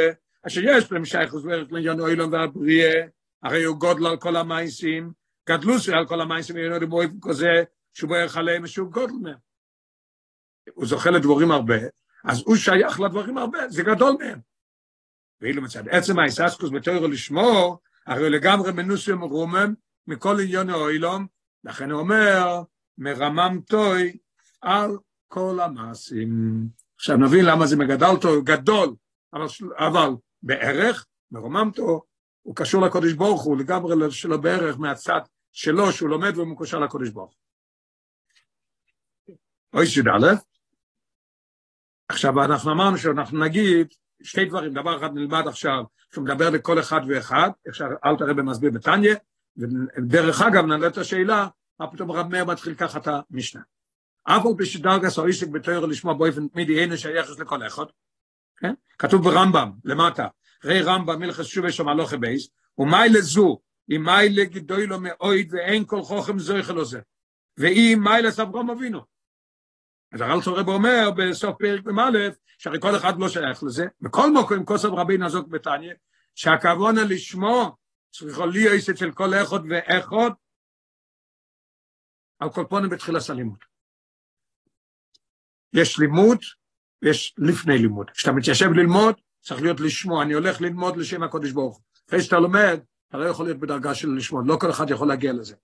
אשר 0.47 0.61
יש 0.63 0.91
להם 0.91 1.05
שייך 1.05 1.33
וזורך 1.33 1.71
לעניין 1.71 1.99
אוילון 1.99 2.33
והבריאה, 2.33 3.05
הרי 3.43 3.63
הוא 3.63 3.77
גודל 3.77 4.07
על 4.07 4.17
כל 4.17 4.35
המייסים, 4.35 5.11
גדלו 5.49 5.73
על 5.93 6.07
כל 6.07 6.21
המייסים, 6.21 6.55
ואינו 6.55 6.79
דיבור 6.79 7.01
כזה, 7.21 7.63
שהוא 7.93 8.07
בוערך 8.07 8.37
עליהם 8.37 8.63
ושהוא 8.63 8.91
גודל 8.91 9.13
מהם. 9.21 9.37
הוא 10.73 10.85
זוכה 10.85 11.09
לדבורים 11.09 11.51
הרבה, 11.51 11.75
אז 12.25 12.43
הוא 12.45 12.55
שייך 12.55 12.99
לדברים 12.99 13.37
הרבה, 13.37 13.69
זה 13.69 13.83
גדול 13.83 14.15
מהם. 14.19 14.39
ואילו 15.41 15.61
מצד 15.61 15.87
עצם 15.89 16.19
האיססקוס 16.19 16.69
בתוירו 16.69 17.07
לשמור, 17.07 17.79
הרי 18.07 18.21
הוא 18.21 18.29
לגמרי 18.29 18.71
מנוסי 18.71 19.11
ומרומם 19.11 19.73
מכל 20.07 20.39
עניין 20.39 20.69
האוילום, 20.69 21.27
לכן 21.63 21.91
הוא 21.91 21.99
אומר, 21.99 22.61
מרמם 22.97 23.59
טוי 23.65 24.17
על 24.61 24.97
כל 25.33 25.59
המעשים. 25.59 26.29
עכשיו 26.95 27.17
נבין 27.17 27.45
למה 27.45 27.67
זה 27.67 27.77
מגדלתו, 27.77 28.43
גדול, 28.43 28.95
אבל, 29.33 29.45
אבל 29.77 30.09
בערך, 30.43 31.05
מרוממתו 31.31 32.01
הוא 32.41 32.55
קשור 32.55 32.81
לקודש 32.81 33.13
ברוך 33.13 33.43
הוא, 33.43 33.57
לגמרי 33.57 34.11
שלו 34.11 34.41
בערך 34.41 34.79
מהצד 34.79 35.21
שלו, 35.51 35.91
שהוא 35.91 36.09
לומד 36.09 36.37
והוא 36.37 36.47
מקושר 36.47 36.79
לקודש 36.79 37.09
ברוך 37.09 37.35
אוי 39.73 39.87
שי"א, 39.87 40.35
עכשיו 42.09 42.43
אנחנו 42.43 42.71
אמרנו 42.71 42.97
שאנחנו 42.97 43.45
נגיד 43.45 43.87
שתי 44.23 44.45
דברים, 44.45 44.73
דבר 44.73 44.97
אחד 44.97 45.13
נלמד 45.13 45.47
עכשיו, 45.47 45.83
שהוא 46.13 46.23
מדבר 46.23 46.49
לכל 46.49 46.79
אחד 46.79 47.01
ואחד, 47.07 47.49
אפשר, 47.69 47.85
אל 48.05 48.17
תראה 48.17 48.33
במסביר 48.33 48.71
בתניא, 48.71 49.15
ודרך 49.57 50.41
אגב 50.41 50.65
נעלה 50.65 50.87
את 50.87 50.97
השאלה, 50.97 51.47
מה 51.79 51.91
פתאום 51.91 52.11
רב 52.11 52.27
מאיר 52.27 52.45
מתחיל 52.45 52.75
ככה 52.75 52.99
את 52.99 53.07
המשנה. 53.07 53.61
אף 54.23 54.45
על 54.45 54.51
פי 54.57 54.65
שדרגס 54.65 55.17
או 55.17 55.27
עסק 55.27 55.47
בתוירו 55.47 55.87
לשמוע 55.87 56.13
באופן 56.13 56.47
תמידי 56.47 56.79
אין 56.79 56.97
שייכס 56.97 57.39
לכל 57.39 57.67
אחד, 57.67 57.85
כן? 58.57 58.73
כתוב 58.99 59.23
ברמב"ם, 59.23 59.71
למטה, 59.85 60.27
ראי 60.65 60.81
רמב"ם 60.81 61.19
מלכס 61.19 61.45
שובי 61.45 61.71
שם 61.71 61.87
הלוכי 61.87 62.17
בייס, 62.17 62.49
ומאי 62.77 63.09
לזו, 63.09 63.59
אם 63.95 64.03
מאי 64.03 64.29
לגדוי 64.29 64.87
לו 64.87 64.99
מאויד 64.99 65.53
ואין 65.53 65.85
כל 65.85 66.01
חוכם 66.01 66.39
זויכל 66.39 66.73
לו 66.73 66.85
זה, 66.85 66.99
ואם 67.57 67.99
מאי 68.03 68.21
לסברום 68.21 68.69
אבינו. 68.69 69.01
אז 70.13 70.21
הרל 70.21 70.41
צורב 70.41 70.67
אומר 70.67 71.11
בסוף 71.17 71.55
פרק 71.59 71.85
מ"א, 71.85 72.29
שהרי 72.57 72.81
כל 72.81 72.95
אחד 72.95 73.19
לא 73.19 73.29
שייך 73.29 73.63
לזה, 73.63 73.85
בכל 74.01 74.31
מקום 74.33 74.65
כוסף 74.65 74.89
רבין 74.89 75.23
הזאת 75.23 75.49
בתניא, 75.49 75.93
שהכוונה 76.35 77.03
לשמו 77.03 77.75
צריכו 78.11 78.45
להיות 78.45 78.89
אצל 78.89 79.11
כל 79.11 79.33
אחד 79.43 79.59
ואחד, 79.69 80.29
על 82.39 82.49
כל 82.49 82.65
פונים 82.69 82.89
בתחילה 82.89 83.19
סלימות. 83.19 83.72
יש 85.73 85.99
לימוד 85.99 86.37
ויש 87.01 87.35
לפני 87.37 87.77
לימוד. 87.77 88.09
כשאתה 88.09 88.31
מתיישב 88.31 88.69
ללמוד, 88.71 89.15
צריך 89.41 89.61
להיות 89.61 89.79
לשמוע, 89.79 90.23
אני 90.23 90.33
הולך 90.33 90.61
ללמוד 90.61 90.97
לשם 90.97 91.23
הקודש 91.23 91.51
ברוך 91.51 91.75
הוא. 91.75 91.83
אחרי 92.09 92.21
שאתה 92.21 92.39
לומד, 92.39 92.79
אתה 93.09 93.17
לא 93.17 93.25
יכול 93.25 93.45
להיות 93.45 93.59
בדרגה 93.59 93.95
של 93.95 94.09
לשמוע, 94.17 94.43
לא 94.45 94.57
כל 94.59 94.71
אחד 94.71 94.89
יכול 94.89 95.07
להגיע 95.07 95.33
לזה. 95.33 95.55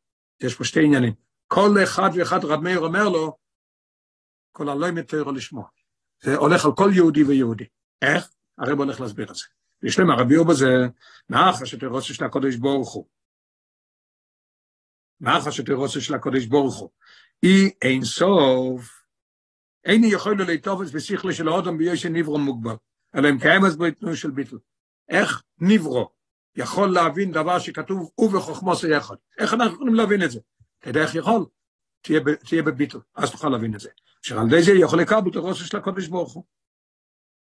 יש 0.42 0.56
פה 0.56 0.64
שתי 0.64 0.84
עניינים. 0.84 1.14
כל 1.48 1.70
אחד 1.84 2.10
ואחד, 2.16 2.46
רב 2.46 2.60
מאיר 2.60 2.80
אומר 2.80 3.10
לו, 3.10 3.38
כל 4.52 4.70
הלא 4.70 4.92
מתארו 4.92 5.32
לשמוע. 5.32 5.68
זה 6.24 6.36
הולך 6.36 6.66
על 6.66 6.72
כל 6.76 6.92
יהודי 6.94 7.24
ויהודי. 7.24 7.66
איך? 8.02 8.30
הרב 8.58 8.78
הולך 8.78 9.02
להסביר 9.02 9.30
את 9.30 9.36
זה. 9.36 9.46
יש 9.84 10.00
להם 10.00 10.10
הרבי 10.10 10.34
יובה 10.34 10.54
זה 10.54 10.68
נח 11.30 11.62
השתירוסה 11.62 12.14
של 12.14 12.26
הקודש 12.26 12.56
ברוך 12.56 12.94
הוא. 12.94 13.06
נח 15.22 15.48
השתירוסה 15.48 16.02
של 16.02 16.14
הקודש 16.14 16.46
ברוך 16.46 16.78
הוא. 16.78 16.90
אי 17.44 17.72
אין 17.82 18.04
סוף, 18.04 18.99
אין 19.86 20.04
יכול 20.04 20.38
לו 20.38 20.46
להתופס 20.46 20.92
בשכלי 20.92 21.34
של 21.34 21.48
האודם 21.48 21.78
ביושי 21.78 22.10
נברו 22.10 22.38
מוגבל, 22.38 22.76
אלא 23.16 23.30
אם 23.30 23.40
קיים 23.40 23.66
אז 23.66 23.78
בו 23.78 23.86
של 24.16 24.32
ביטל. 24.32 24.58
איך 25.10 25.44
נברו 25.60 26.10
יכול 26.56 26.94
להבין 26.94 27.32
דבר 27.32 27.60
שכתוב 27.60 28.12
ובחוכמו 28.18 28.76
זה 28.76 28.90
יחד? 28.90 29.16
איך 29.38 29.54
אנחנו 29.54 29.74
יכולים 29.74 29.96
להבין 29.96 30.24
את 30.24 30.32
זה? 30.32 30.40
אתה 30.80 30.90
יודע 30.90 31.02
איך 31.02 31.16
יכול? 31.16 31.46
תהיה, 32.02 32.20
תהיה 32.50 32.64
בביטל, 32.64 33.00
אז 33.16 33.32
תוכל 33.32 33.50
להבין 33.50 33.76
את 33.76 33.80
זה. 33.80 33.90
שעל 34.22 34.48
ידי 34.48 34.64
זה 34.64 34.72
יכול 34.72 35.02
לקבל 35.02 35.32
את 35.32 35.36
הרוסה 35.36 35.64
של 35.64 35.78
הקודש 35.78 36.08
ברוך 36.08 36.34
הוא. 36.34 36.44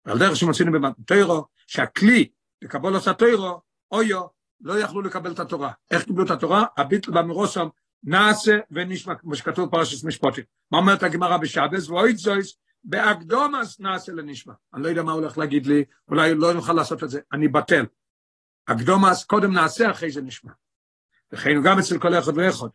ועל 0.06 0.20
דרך 0.20 0.36
שמצינו 0.36 0.72
במטוירו, 0.72 1.46
שהכלי 1.68 2.30
לקבל 2.62 2.98
את 2.98 3.08
הטוירו, 3.08 3.62
אויו, 3.92 4.26
לא 4.62 4.80
יכלו 4.80 5.02
לקבל 5.02 5.32
את 5.32 5.40
התורה. 5.40 5.72
איך 5.92 6.04
קיבלו 6.04 6.26
את 6.26 6.32
התורה? 6.32 6.66
הביטל 6.78 7.12
במרוסם 7.12 7.68
נעשה 8.04 8.58
ונשמע, 8.72 9.16
כמו 9.16 9.36
שכתוב 9.36 9.72
פרשת 9.72 10.06
משפוטים. 10.06 10.44
מה 10.72 10.78
אומרת 10.78 11.04
הגמרא 11.04 11.38
בשבס? 11.38 11.90
ואוי 11.90 12.16
זויס, 12.16 12.58
באקדומס 12.84 13.80
נעשה 13.80 14.12
לנשמע. 14.12 14.54
אני 14.74 14.84
לא 14.84 14.88
יודע 14.88 15.04
מה 15.04 15.12
הולך 15.12 15.38
להגיד 15.38 15.66
לי, 15.66 15.84
אולי 16.08 16.36
לא 16.36 16.54
נוכל 16.54 16.74
לעשות 16.74 17.04
את 17.04 17.10
זה, 17.10 17.20
אני 17.34 17.48
בטל. 17.48 17.86
אקדומס, 18.66 19.24
קודם 19.24 19.54
נעשה, 19.54 19.92
אחרי 19.92 20.12
זה 20.12 20.22
נשמע. 20.22 20.52
וכן 21.32 21.64
גם 21.64 21.80
אצל 21.80 22.00
כל 22.00 22.20
אחד 22.20 22.38
ואחד. 22.38 22.68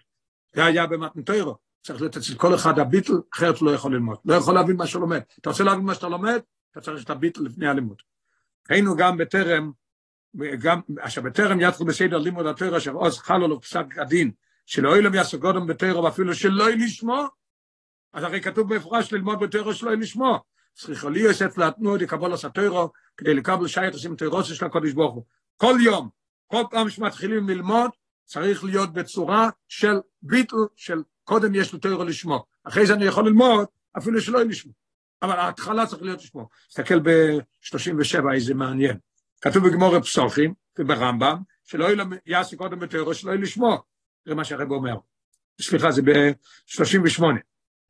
זה 0.54 0.64
היה 0.64 0.86
במתנתוירו. 0.86 1.56
צריך 1.82 2.00
להיות 2.00 2.16
אצל 2.16 2.34
כל 2.34 2.54
אחד 2.54 2.78
הביטל, 2.78 3.12
אחרת 3.34 3.62
לא 3.62 3.70
יכול 3.70 3.94
ללמוד. 3.94 4.18
לא 4.24 4.34
יכול 4.34 4.54
להבין 4.54 4.76
מה 4.76 4.86
שהוא 4.86 5.00
לומד. 5.00 5.20
אתה 5.40 5.50
רוצה 5.50 5.64
להבין 5.64 5.84
מה 5.84 5.94
שאתה 5.94 6.08
לומד? 6.08 6.40
אתה 6.70 6.80
צריך 6.80 7.04
את 7.04 7.10
הביטל 7.10 7.40
לפני 7.42 7.68
הלימוד. 7.68 8.02
היינו 8.68 8.96
גם 8.96 9.16
בטרם, 9.16 9.72
גם, 10.58 10.80
עכשיו 11.00 11.22
בטרם 11.22 11.60
יתחו 11.60 11.84
בסדר 11.84 12.18
לימוד 12.18 12.46
התורה, 12.46 12.78
אשר 12.78 12.92
עוז 12.92 13.18
חל 13.18 13.36
לו 13.36 13.60
פסק 13.60 13.98
הדין, 13.98 14.30
שלא 14.66 14.98
ילם 14.98 15.14
יעשו 15.14 15.38
גודם 15.38 15.66
בתורה, 15.66 16.04
ואפילו 16.04 16.34
שלא 16.34 16.70
ישמו, 16.70 17.26
אז 18.12 18.24
הרי 18.24 18.40
כתוב 18.40 18.74
במפורש 18.74 19.12
ללמוד 19.12 19.40
בתורה 19.40 19.74
שלא 19.74 19.90
ישמו. 20.02 20.38
צריכה 20.74 21.08
לי 21.08 21.20
יוסף 21.20 21.58
להתנות 21.58 22.00
יקבל 22.00 22.32
עשה 22.32 22.48
תורה, 22.48 22.86
כדי 23.16 23.34
לקבל 23.34 23.66
שייך 23.66 23.92
עושים 23.92 24.16
תורוסה 24.16 24.54
של 24.54 24.66
הקודש 24.66 24.92
ברוך 24.92 25.14
הוא. 25.14 25.24
כל 25.56 25.74
יום, 25.84 26.08
כל 26.46 26.62
פעם 26.70 26.90
שמתחילים 26.90 27.48
ללמוד, 27.48 27.90
צריך 28.24 28.64
להיות 28.64 28.92
בצורה 28.92 29.50
של 29.68 29.94
ביטל, 30.22 30.56
של 30.76 31.02
קודם 31.24 31.54
יש 31.54 31.72
לו 31.72 31.78
תורה 31.78 32.04
לשמו. 32.04 32.44
אחרי 32.64 32.86
זה 32.86 32.94
אני 32.94 33.04
יכול 33.04 33.26
ללמוד, 33.26 33.66
אפילו 33.98 34.20
שלא 34.20 34.42
ישמו. 34.50 34.72
אבל 35.22 35.38
ההתחלה 35.38 35.86
צריך 35.86 36.02
להיות 36.02 36.22
לשמו. 36.22 36.48
תסתכל 36.68 37.00
ב-37, 37.00 38.34
איזה 38.34 38.54
מעניין. 38.54 38.98
כתוב 39.40 39.68
בגמור 39.68 40.00
פסוחים 40.00 40.54
וברמב"ם, 40.78 41.38
שלא 41.64 41.88
יעשה 42.26 42.56
קודם 42.56 42.78
בתורה, 42.78 43.14
שלא 43.14 43.34
לשמו. 43.34 43.82
זה 44.26 44.34
מה 44.34 44.44
שהרב 44.44 44.70
אומר. 44.70 44.96
סליחה, 45.60 45.90
זה 45.90 46.02
ב-38. 46.02 47.24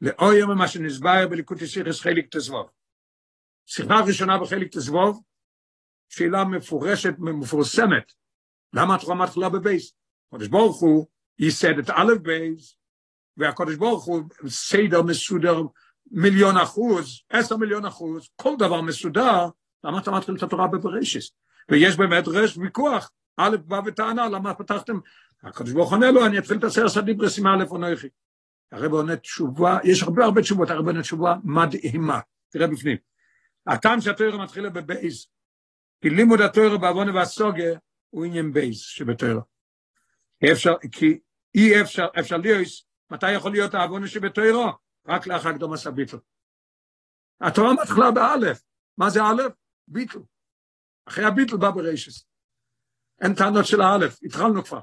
לאוי 0.01 0.37
יום 0.37 0.59
מה 0.59 0.68
שנסבר 0.68 1.28
בליקוד 1.28 1.62
יסירס 1.62 2.01
חלק 2.01 2.37
תזבוב. 2.37 2.70
שיחה 3.66 4.01
ראשונה 4.07 4.39
בחלק 4.39 4.68
תזבוב, 4.72 5.22
שאלה 6.09 6.45
מפורשת, 6.45 7.14
מפורסמת. 7.18 8.12
למה 8.72 8.95
התורה 8.95 9.14
מתחילה 9.14 9.49
בבייס? 9.49 9.93
הקדוש 10.32 10.49
ברוך 10.49 10.80
הוא 10.80 11.07
ייסד 11.39 11.78
את 11.78 11.91
א' 11.91 12.14
בייס, 12.22 12.76
והקדוש 13.37 13.76
ברוך 13.76 14.05
הוא 14.05 14.22
סדר 14.47 15.03
מסודר 15.03 15.62
מיליון 16.11 16.57
אחוז, 16.57 17.20
עשר 17.30 17.57
מיליון 17.57 17.84
אחוז, 17.84 18.28
כל 18.37 18.55
דבר 18.59 18.80
מסודר, 18.80 19.49
למה 19.84 19.99
אתה 19.99 20.11
מתחיל 20.11 20.37
את 20.37 20.43
התורה 20.43 20.66
בבראשיס? 20.68 21.30
ויש 21.70 21.97
באמת 21.97 22.24
רש 22.28 22.59
ויכוח, 22.59 23.11
א' 23.37 23.57
בא 23.64 23.80
וטענה, 23.87 24.28
למה 24.28 24.55
פתחתם? 24.55 24.99
הקדוש 25.43 25.72
ברוך 25.72 25.93
עונה 25.93 26.11
לו, 26.11 26.26
אני 26.26 26.39
אתחיל 26.39 26.59
את 26.59 26.64
הסרס 26.64 26.97
הדיברס 26.97 27.39
עם 27.39 27.47
א' 27.47 27.64
עונכי. 27.68 28.09
הרב 28.72 28.93
עונה 28.93 29.16
תשובה, 29.16 29.78
יש 29.84 30.03
הרבה 30.03 30.24
הרבה 30.24 30.43
תשובות, 30.43 30.70
הרב 30.70 30.87
עונה 30.87 31.03
תשובה 31.03 31.34
מדהימה, 31.45 32.20
תראה 32.49 32.66
בפנים. 32.66 32.97
הטעם 33.66 34.01
שהתורה 34.01 34.45
מתחילה 34.45 34.70
בבייס, 34.70 35.26
כי 36.01 36.11
לימוד 36.11 36.41
התורה 36.41 36.78
בעוונה 36.78 37.14
והסוגה 37.14 37.78
הוא 38.11 38.24
עניין 38.24 38.53
בייס 38.53 38.78
שבתורה. 38.78 39.43
אפשר, 40.53 40.74
כי 40.93 41.18
אי 41.55 41.80
אפשר, 41.82 42.07
אפשר 42.20 42.37
להיות, 42.37 42.66
מתי 43.11 43.32
יכול 43.32 43.53
להיות 43.53 43.74
העוונה 43.74 44.07
שבתורה? 44.07 44.72
רק 45.09 45.26
לאחר 45.26 45.53
קדום 45.53 45.72
עשה 45.72 45.91
ביטל. 45.91 46.16
התורה 47.41 47.74
מתחילה 47.74 48.11
באלף. 48.11 48.62
מה 48.99 49.11
זה 49.11 49.20
אלף? 49.30 49.53
ביטל. 49.89 50.18
אחרי 51.09 51.24
הביטל 51.24 51.57
בא 51.57 51.70
ברשס. 51.70 52.26
אין 53.20 53.34
טענות 53.34 53.66
של 53.66 53.80
האלף, 53.80 54.18
התחלנו 54.22 54.64
כבר. 54.64 54.80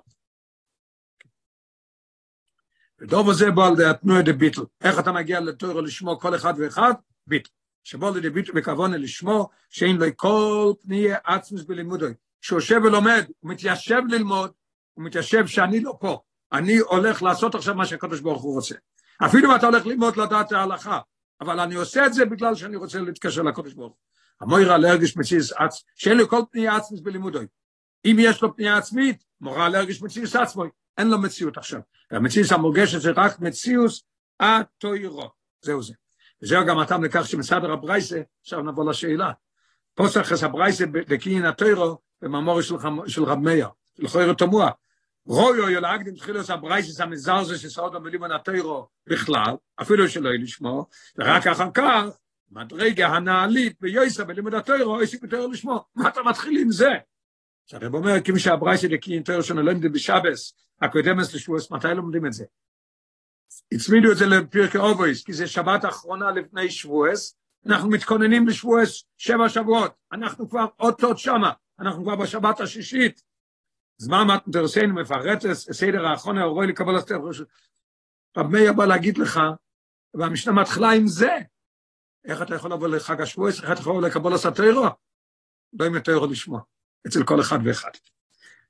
ודוב 3.03 3.29
הזה 3.29 3.51
בא 3.51 3.67
על 3.67 3.85
התנועה 3.89 4.21
דה 4.21 4.33
ביטל. 4.33 4.61
איך 4.81 4.99
אתה 4.99 5.11
מגיע 5.11 5.39
לתורה 5.39 5.81
לשמו 5.81 6.19
כל 6.19 6.35
אחד 6.35 6.53
ואחד? 6.57 6.93
ביטל. 7.27 7.49
שבוא 7.83 8.15
לידי 8.15 8.29
ביטל 8.29 8.51
בכוונה 8.51 8.97
לשמו, 8.97 9.49
שאין 9.69 9.97
לו 9.97 10.05
כל 10.15 10.73
פניה 10.81 11.17
עצמוס 11.25 11.63
בלימודו. 11.63 12.05
שהוא 12.41 12.57
יושב 12.57 12.79
ולומד, 12.83 13.23
הוא 13.39 13.51
מתיישב 13.51 14.01
ללמוד, 14.09 14.51
הוא 14.93 15.05
מתיישב 15.05 15.47
שאני 15.47 15.79
לא 15.79 15.97
פה. 15.99 16.21
אני 16.51 16.77
הולך 16.77 17.23
לעשות 17.23 17.55
עכשיו 17.55 17.75
מה 17.75 17.85
שהקדוש 17.85 18.19
ברוך 18.19 18.41
הוא 18.41 18.53
רוצה. 18.53 18.75
אפילו 19.25 19.51
אם 19.51 19.55
אתה 19.55 19.65
הולך 19.65 19.85
ללמוד 19.85 20.17
לדעת 20.17 20.51
ההלכה, 20.51 20.99
אבל 21.41 21.59
אני 21.59 21.75
עושה 21.75 22.05
את 22.05 22.13
זה 22.13 22.25
בגלל 22.25 22.55
שאני 22.55 22.75
רוצה 22.75 22.99
להתקשר 22.99 23.41
לקודש 23.41 23.73
ברוך 23.73 23.97
המוירה 24.41 24.77
להרגיש 24.77 25.17
מציאס 25.17 25.51
עצ... 25.51 25.83
שאין 25.95 26.17
לו 26.17 26.27
כל 26.29 26.41
פנייה 26.51 26.75
עצמית 26.75 27.03
בלימודוי. 27.03 27.47
אם 28.05 28.15
יש 28.19 28.41
לו 28.41 28.55
פנייה 28.55 28.77
עצמית, 28.77 29.23
מורה 29.41 29.69
להרגיש 29.69 30.01
מציאס 30.01 30.35
עצמוי, 30.35 30.69
אין 30.97 31.09
לו 31.09 31.21
מציאות 31.21 31.57
עכשיו. 31.57 31.79
והמציאס 32.11 32.51
המורגשת 32.51 33.01
זה 33.01 33.11
רק 33.15 33.39
מציאוס 33.39 34.03
התוירו. 34.39 35.29
זהו 35.61 35.83
זה. 35.83 35.93
וזהו 36.41 36.65
גם 36.65 36.79
הטעם 36.79 37.03
לכך 37.03 37.27
שמצד 37.27 37.63
הרב 37.63 37.81
ברייסה, 37.81 38.21
עכשיו 38.41 38.61
נבוא 38.61 38.89
לשאלה. 38.89 39.31
פוסח 39.95 40.21
חס 40.21 40.43
הברייסה 40.43 40.85
בקניין 40.85 41.45
התוירו, 41.45 41.97
במאמור 42.21 42.61
של 43.07 43.23
רב 43.23 43.39
מאיר, 43.39 43.67
של 43.97 44.07
חויר 44.07 44.33
תמוה. 44.33 44.71
רויו 45.25 45.69
ילאגדים 45.69 46.15
תחילוס 46.15 46.49
הברייסס 46.49 46.99
המזרזו 46.99 47.59
שסעוד 47.59 47.95
המילים 47.95 48.23
הנטוירו 48.23 48.87
בכלל, 49.07 49.55
אפילו 49.81 50.09
שלא 50.09 50.29
יהיה 50.29 50.39
לשמו, 50.39 50.87
ורק 51.17 51.47
אחר 51.47 51.71
כך, 51.73 52.03
מדרגה 52.51 53.07
הנעלית 53.07 53.81
ביוסה 53.81 54.23
בלימוד 54.23 54.53
הטוירו, 54.53 55.01
יש 55.01 55.13
יותר 55.13 55.47
לשמו. 55.47 55.85
מה 55.95 56.09
אתה 56.09 56.23
מתחיל 56.23 56.57
עם 56.61 56.71
זה? 56.71 56.89
שהרב 57.65 57.93
אומר, 57.93 58.13
כמי 58.25 58.39
שהברייסס 58.39 58.83
לקין 58.83 59.23
טוירו 59.23 59.43
שלנו 59.43 59.61
לומדים 59.61 59.91
בשבס, 59.91 60.53
הקודמס 60.81 61.33
לשבועס, 61.33 61.71
מתי 61.71 61.87
לומדים 61.95 62.25
את 62.25 62.33
זה? 62.33 62.45
הצמידו 63.73 64.11
את 64.11 64.17
זה 64.17 64.25
לפרקי 64.25 64.77
אובויס, 64.77 65.23
כי 65.23 65.33
זה 65.33 65.47
שבת 65.47 65.83
האחרונה 65.83 66.31
לפני 66.31 66.71
שבועס, 66.71 67.37
אנחנו 67.65 67.89
מתכוננים 67.89 68.47
לשבועס 68.47 69.03
שבע 69.17 69.49
שבועות, 69.49 69.93
אנחנו 70.11 70.49
כבר 70.49 70.65
עוד 70.77 71.17
שמה, 71.17 71.51
אנחנו 71.79 72.03
כבר 72.03 72.15
בשבת 72.15 72.59
השישית, 72.59 73.23
זמן 73.97 74.27
מתנתרסיין 74.27 74.91
מפרט 74.91 75.41
סדר 75.53 76.05
האחרון 76.05 76.37
הרואי 76.37 76.67
לקבל 76.67 76.99
את 76.99 77.11
רב 78.37 78.47
מאיר 78.47 78.73
בא 78.73 78.85
להגיד 78.85 79.17
לך, 79.17 79.39
והמשנה 80.13 80.53
מתחילה 80.53 80.91
עם 80.91 81.07
זה. 81.07 81.37
איך 82.25 82.41
אתה 82.41 82.55
יכול 82.55 82.73
לבוא 82.73 82.87
לחג 82.87 83.21
השבועס, 83.21 83.61
איך 83.61 83.71
אתה 83.71 83.79
יכול 83.79 84.05
לקבל 84.05 84.35
את 84.35 84.45
התוירו? 84.45 84.85
לא 85.73 85.85
עם 85.85 85.95
התוירו 85.95 86.27
לשמוע, 86.27 86.61
אצל 87.07 87.23
כל 87.23 87.41
אחד 87.41 87.59
ואחד. 87.65 87.91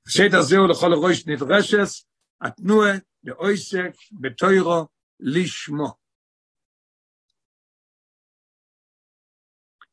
השד 0.06 0.34
הזה 0.34 0.56
הוא 0.56 0.68
לכל 0.68 0.92
ראש 0.94 1.26
נדרשס, 1.26 2.04
התנועה 2.40 2.92
לאויסק 3.24 3.92
בתוירו 4.12 4.86
לשמו. 5.20 5.94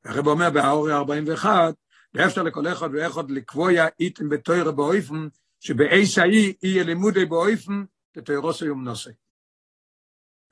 הרב 0.06 0.28
אומר 0.28 0.50
באורי 0.50 0.94
41, 0.94 1.74
ואפשר 2.14 2.44
לכל 2.44 2.68
אחד 2.68 2.90
ואחד 2.94 3.32
לקבוע 3.32 3.72
איתם 4.00 4.30
בתוירו 4.30 4.74
באויפן, 4.74 5.28
שבאיס 5.60 6.18
ההיא 6.18 6.54
יהיה 6.64 6.84
לימודי 6.84 7.26
באויפן, 7.26 7.84
ותוירו 8.18 8.54
סיום 8.54 8.84
נושא. 8.84 9.12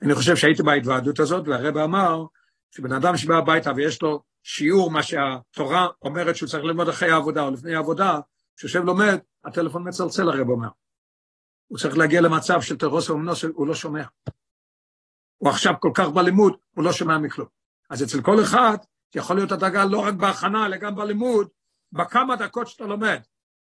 אני 0.02 0.14
חושב 0.14 0.36
שהייתי 0.36 0.62
בהתוועדות 0.62 1.20
הזאת, 1.20 1.48
והרב 1.48 1.76
אמר 1.76 2.24
שבן 2.70 2.92
אדם 2.92 3.16
שבא 3.16 3.34
הביתה 3.34 3.70
ויש 3.76 4.02
לו 4.02 4.22
שיעור, 4.42 4.90
מה 4.90 5.02
שהתורה 5.02 5.88
אומרת 6.02 6.36
שהוא 6.36 6.48
צריך 6.48 6.64
ללמוד 6.64 6.88
אחרי 6.88 7.10
העבודה 7.10 7.42
או 7.42 7.50
לפני 7.50 7.74
העבודה, 7.74 8.20
כשיושב 8.56 8.84
לומד, 8.84 9.18
הטלפון 9.44 9.88
מצלצל, 9.88 10.28
הרב 10.28 10.48
אומר. 10.48 10.68
הוא 11.66 11.78
צריך 11.78 11.98
להגיע 11.98 12.20
למצב 12.20 12.60
של 12.60 12.76
תרוסו 12.76 13.12
ומנוסו, 13.12 13.48
הוא 13.54 13.66
לא 13.66 13.74
שומע. 13.74 14.04
הוא 15.36 15.50
עכשיו 15.50 15.74
כל 15.80 15.90
כך 15.94 16.08
בלימוד, 16.08 16.56
הוא 16.74 16.84
לא 16.84 16.92
שומע 16.92 17.18
מכלום. 17.18 17.48
אז 17.90 18.02
אצל 18.02 18.22
כל 18.22 18.42
אחד 18.42 18.76
יכול 19.14 19.36
להיות 19.36 19.52
הדאגה 19.52 19.84
לא 19.84 19.98
רק 19.98 20.14
בהכנה, 20.14 20.66
אלא 20.66 20.76
גם 20.76 20.94
בלימוד, 20.94 21.48
בכמה 21.92 22.36
דקות 22.36 22.68
שאתה 22.68 22.84
לומד. 22.84 23.20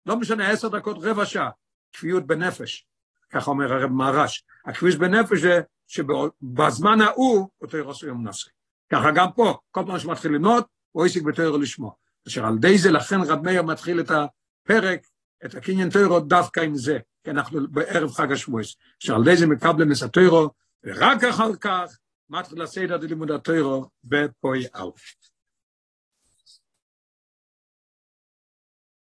לא 0.06 0.16
משנה, 0.16 0.52
עשר 0.52 0.68
דקות, 0.68 0.98
רבע 1.02 1.26
שעה, 1.26 1.50
כפיות 1.94 2.28
בנפש, 2.28 2.88
ככה 3.30 3.52
אומר 3.52 3.74
הרב 3.74 3.92
מהרש. 3.92 4.44
הכביש 4.66 4.96
בנפש 4.96 5.40
זה 5.40 5.62
שבזמן 5.88 7.02
ההוא, 7.02 7.50
אותו 7.62 7.78
ירוסו 7.78 8.08
יום 8.08 8.28
נשא. 8.28 8.50
ככה 8.90 9.12
גם 9.12 9.28
פה, 9.36 9.58
כל 9.72 9.82
פעם 9.88 10.00
שמתחיל 10.00 10.32
ללמוד, 10.32 10.64
הוא 10.92 11.06
עסק 11.06 11.22
בתוירו 11.22 11.58
לשמו. 11.58 11.96
אשר 12.28 12.46
על 12.46 12.58
די 12.58 12.78
זה, 12.78 12.92
לכן 12.92 13.22
רב 13.22 13.44
מאיר 13.44 13.64
מתחיל 13.64 14.00
את 14.00 14.12
הפרק, 14.12 15.08
את 15.46 15.56
הקניין 15.56 15.90
תוירו 15.90 16.20
דווקא 16.20 16.60
עם 16.60 16.76
זה, 16.76 17.00
כי 17.24 17.32
אנחנו 17.32 17.60
בערב 17.72 18.12
חג 18.12 18.32
השבועס. 18.32 18.76
אשר 19.04 19.16
על 19.16 19.24
די 19.24 19.38
זה 19.38 19.48
מקבלם 19.48 19.92
את 19.92 20.02
התוירו, 20.02 20.50
ורק 20.84 21.24
אחר 21.24 21.56
כך 21.56 21.98
מתחיל 22.30 22.62
הסדר 22.62 22.98
ללימוד 22.98 23.32
התוירו 23.32 23.90
בפוי 24.04 24.66
אלף. 24.76 25.16